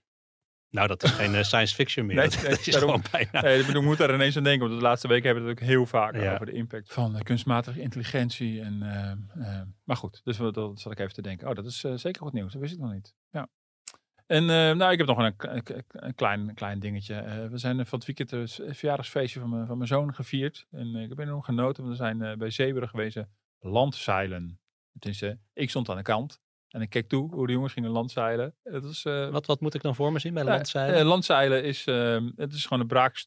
Nou, 0.70 0.88
dat 0.88 1.04
is 1.04 1.12
geen 1.12 1.46
science 1.46 1.76
fiction 1.76 2.06
meer. 2.06 2.16
Nee, 2.16 2.28
dat, 2.30 2.42
nee, 2.42 2.50
dat 2.50 2.60
is 2.60 2.66
daarom, 2.66 2.90
gewoon 2.90 3.06
bijna. 3.12 3.42
Nee, 3.48 3.60
ik 3.60 3.66
bedoel, 3.66 3.82
moet 3.82 3.98
daar 3.98 4.14
ineens 4.14 4.38
aan 4.38 4.44
denken. 4.44 4.68
Want 4.68 4.80
de 4.80 4.86
laatste 4.86 5.08
weken 5.08 5.26
hebben 5.26 5.44
we 5.44 5.50
het 5.50 5.60
ook 5.60 5.68
heel 5.68 5.86
vaak 5.86 6.16
ja. 6.16 6.34
over 6.34 6.46
de 6.46 6.52
impact 6.52 6.94
van 6.94 7.22
kunstmatige 7.24 7.82
intelligentie. 7.82 8.62
En, 8.62 8.78
maar 9.84 9.98
goed, 9.98 10.22
dus 10.24 10.38
dat 10.38 10.80
zat 10.80 10.92
ik 10.92 11.00
even 11.00 11.14
te 11.14 11.22
denken. 11.22 11.48
Oh, 11.48 11.56
dat 11.56 11.66
is 11.66 11.80
zeker 11.80 12.22
goed 12.22 12.34
nieuws. 12.34 12.52
Dat 12.52 12.62
wist 12.62 12.74
ik 12.74 12.80
nog 12.80 12.94
niet. 12.94 13.16
Ja. 13.30 13.48
En 14.26 14.42
uh, 14.44 14.50
nou, 14.50 14.92
ik 14.92 14.98
heb 14.98 15.08
nog 15.08 15.18
een, 15.18 15.34
een, 15.38 15.84
een 15.90 16.16
klein, 16.16 16.54
klein 16.54 16.80
dingetje. 16.80 17.24
Uh, 17.24 17.48
we 17.48 17.58
zijn 17.58 17.86
van 17.86 18.00
het 18.00 18.08
weekend 18.08 18.32
het 18.32 18.78
verjaardagsfeestje 18.78 19.40
van 19.40 19.50
mijn, 19.50 19.68
van 19.68 19.78
mijn 19.78 19.90
zoon 19.90 20.14
gevierd. 20.14 20.68
En 20.72 20.96
ik 20.96 21.10
heb 21.10 21.20
enorm 21.20 21.42
genoten, 21.42 21.84
want 21.84 21.98
we 21.98 22.04
zijn 22.04 22.38
bij 22.38 22.50
Zeberen 22.50 22.90
geweest 22.90 23.18
landzeilen. 23.60 24.60
Tenminste, 25.00 25.40
ik 25.54 25.70
stond 25.70 25.90
aan 25.90 25.98
de 25.98 26.02
kant 26.02 26.42
en 26.70 26.82
ik 26.82 26.90
keek 26.90 27.10
toe 27.10 27.34
hoe 27.34 27.48
de 27.48 27.54
jongens 27.54 27.74
gingen 27.74 27.90
landzeilen. 27.90 28.56
Het 28.64 28.84
was, 28.84 29.04
wat, 29.32 29.46
wat 29.46 29.62
moet 29.62 29.74
ik 29.74 29.82
dan 29.82 29.96
voor 29.96 30.12
me 30.12 30.20
zien 30.20 30.34
bij 30.34 30.44
landzeilen? 30.44 31.06
landzeilen 31.06 31.64
is, 31.64 31.86
ehm, 31.86 32.32
het 32.36 32.54
is 32.54 32.64
gewoon 32.66 32.80
een, 32.80 32.88
braak, 32.88 33.26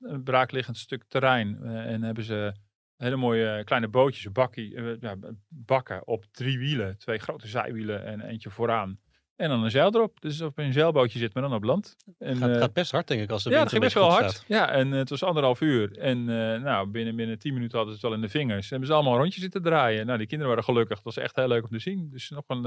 een 0.00 0.22
braakliggend 0.22 0.76
stuk 0.76 1.04
terrein. 1.08 1.62
en 1.62 2.02
hebben 2.02 2.24
ze 2.24 2.54
hele 2.96 3.16
mooie 3.16 3.64
kleine 3.64 3.88
bootjes, 3.88 4.32
bakkie, 4.32 4.98
ja, 5.00 5.16
bakken 5.48 6.06
op 6.06 6.24
drie 6.30 6.58
wielen. 6.58 6.98
Twee 6.98 7.18
grote 7.18 7.48
zijwielen 7.48 8.04
en 8.04 8.20
eentje 8.20 8.50
vooraan. 8.50 8.98
En 9.44 9.50
dan 9.50 9.64
een 9.64 9.70
zeil 9.70 9.94
erop. 9.94 10.20
Dus 10.20 10.40
op 10.40 10.58
een 10.58 10.72
zeilbootje 10.72 11.18
zit, 11.18 11.34
maar 11.34 11.42
dan 11.42 11.54
op 11.54 11.64
land. 11.64 11.96
En, 12.18 12.36
gaat, 12.36 12.56
gaat 12.56 12.72
best 12.72 12.90
hard, 12.90 13.08
denk 13.08 13.22
ik, 13.22 13.30
als 13.30 13.42
de 13.42 13.50
ja, 13.50 13.60
het 13.60 13.68
ging 13.68 13.82
best 13.82 13.94
wel 13.94 14.10
hard. 14.10 14.30
staat. 14.30 14.44
Ja, 14.48 14.70
en 14.70 14.88
uh, 14.88 14.98
het 14.98 15.10
was 15.10 15.22
anderhalf 15.22 15.60
uur. 15.60 15.98
En 15.98 16.18
uh, 16.18 16.62
nou, 16.62 16.88
binnen, 16.88 17.16
binnen 17.16 17.38
tien 17.38 17.54
minuten 17.54 17.76
hadden 17.76 17.96
ze 17.96 18.00
het 18.00 18.10
wel 18.10 18.20
in 18.20 18.26
de 18.26 18.38
vingers. 18.38 18.62
En 18.62 18.68
hebben 18.68 18.88
ze 18.88 18.94
allemaal 18.94 19.12
een 19.12 19.18
rondje 19.18 19.40
zitten 19.40 19.62
draaien. 19.62 20.06
Nou, 20.06 20.18
die 20.18 20.26
kinderen 20.26 20.54
waren 20.54 20.68
gelukkig. 20.68 20.96
Dat 20.96 21.14
was 21.14 21.24
echt 21.24 21.36
heel 21.36 21.48
leuk 21.48 21.62
om 21.62 21.70
te 21.70 21.78
zien. 21.78 22.08
Dus 22.10 22.30
nog 22.30 22.44
een, 22.46 22.62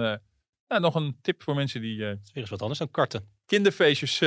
ja, 0.68 0.80
nog 0.80 0.96
een 0.96 1.18
tip 1.22 1.44
voor 1.44 1.56
mensen 1.56 1.82
die 1.82 1.98
weer 1.98 2.20
eens 2.34 2.50
wat 2.50 2.62
anders 2.62 2.80
dan 2.80 2.92
karten. 2.92 3.30
kinderfeestjes 3.46 4.22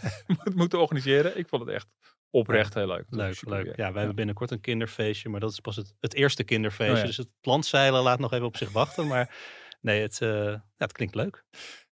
moeten 0.54 0.80
organiseren. 0.80 1.38
Ik 1.38 1.48
vond 1.48 1.62
het 1.62 1.74
echt 1.74 1.86
oprecht 2.30 2.74
heel 2.74 2.86
leuk. 2.86 3.04
Leuk, 3.08 3.42
leuk. 3.46 3.64
weer. 3.64 3.74
Ja, 3.76 3.88
wij 3.88 3.98
hebben 3.98 4.16
binnenkort 4.16 4.50
een 4.50 4.60
kinderfeestje, 4.60 5.28
maar 5.28 5.40
dat 5.40 5.52
is 5.52 5.60
pas 5.60 5.76
het, 5.76 5.94
het 6.00 6.14
eerste 6.14 6.44
kinderfeestje. 6.44 6.94
Oh 6.94 7.00
ja. 7.00 7.06
Dus 7.06 7.16
het 7.16 7.30
landzeilen 7.40 8.02
laat 8.02 8.18
nog 8.18 8.32
even 8.32 8.46
op 8.46 8.56
zich 8.56 8.72
wachten. 8.72 9.06
Maar 9.06 9.36
nee, 9.80 10.00
het, 10.00 10.18
ja, 10.18 10.64
het 10.76 10.92
klinkt 10.92 11.14
leuk. 11.14 11.44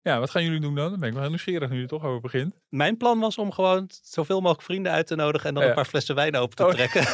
Ja, 0.03 0.19
wat 0.19 0.29
gaan 0.29 0.43
jullie 0.43 0.59
doen 0.59 0.75
dan? 0.75 0.89
Dan 0.89 0.99
ben 0.99 1.07
ik 1.07 1.13
wel 1.13 1.21
heel 1.21 1.29
nieuwsgierig 1.31 1.69
nu 1.69 1.79
je 1.79 1.87
toch 1.87 2.03
over 2.03 2.21
begint. 2.21 2.55
Mijn 2.69 2.97
plan 2.97 3.19
was 3.19 3.37
om 3.37 3.51
gewoon 3.51 3.89
zoveel 4.03 4.39
mogelijk 4.39 4.61
vrienden 4.61 4.91
uit 4.91 5.07
te 5.07 5.15
nodigen 5.15 5.47
en 5.47 5.53
dan 5.53 5.63
Ja. 5.63 5.69
een 5.69 5.75
paar 5.75 5.85
flessen 5.85 6.15
wijn 6.15 6.35
open 6.35 6.55
te 6.55 6.65
Oh. 6.65 6.71
trekken. 6.71 7.05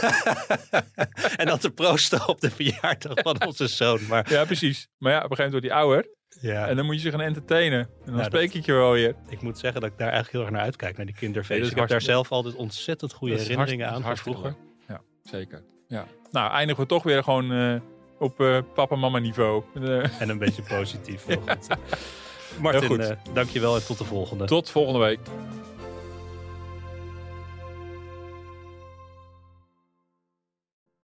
en 1.41 1.45
dan 1.45 1.57
te 1.57 1.71
proosten 1.71 2.27
op 2.27 2.41
de 2.41 2.51
verjaardag 2.51 3.13
van 3.13 3.45
onze 3.45 3.67
zoon. 3.67 3.99
Maar 4.07 4.31
Ja, 4.31 4.45
precies. 4.45 4.87
Maar 4.97 5.11
ja, 5.11 5.17
op 5.23 5.29
een 5.31 5.35
gegeven 5.37 5.51
moment 5.61 5.73
wordt 5.73 5.95
hij 5.99 6.03
ouder. 6.03 6.15
ja, 6.41 6.67
En 6.67 6.75
dan 6.75 6.85
moet 6.85 6.95
je 6.95 7.01
zich 7.01 7.11
gaan 7.11 7.21
entertainen. 7.21 7.79
En 7.79 7.89
dan 8.05 8.17
Ja, 8.17 8.23
spreek 8.23 8.47
dat- 8.47 8.55
ik 8.55 8.65
je 8.65 8.73
wel 8.73 8.91
weer. 8.91 9.15
ik 9.29 9.41
moet 9.41 9.57
zeggen 9.57 9.81
dat 9.81 9.89
ik 9.91 9.97
daar 9.97 10.07
eigenlijk 10.11 10.37
heel 10.37 10.45
erg 10.45 10.51
naar 10.55 10.61
uitkijk, 10.65 10.97
naar 10.97 11.05
die 11.05 11.15
kinderfeesten. 11.15 11.55
Nee, 11.65 11.69
dat 11.75 11.77
is 11.77 11.83
ik 11.83 11.89
heb 11.89 11.99
daar 11.99 12.15
zelf 12.15 12.31
altijd 12.31 12.55
ontzettend 12.55 13.13
goede 13.13 13.35
herinneringen 13.35 13.89
aan 13.89 14.01
van 14.01 14.17
vroeger. 14.17 14.55
Ja, 14.87 15.01
zeker. 15.23 15.63
Ja. 15.87 16.05
Nou, 16.31 16.51
eindigen 16.51 16.81
we 16.83 16.89
toch 16.89 17.03
weer 17.03 17.23
gewoon 17.23 17.51
eh, 17.51 17.75
op 18.19 18.39
eh, 18.39 18.57
papa-mama 18.73 19.19
niveau. 19.19 19.63
En 20.19 20.29
een 20.29 20.37
beetje 20.37 20.61
positief. 20.61 21.23
Goed. 21.25 21.67
Martin, 22.59 22.87
goed. 22.87 22.99
eh, 22.99 23.11
dankjewel 23.33 23.75
en 23.75 23.85
tot 23.85 23.97
de 23.97 24.03
volgende. 24.03 24.45
tot 24.45 24.69
volgende 24.69 24.99
week. 24.99 25.19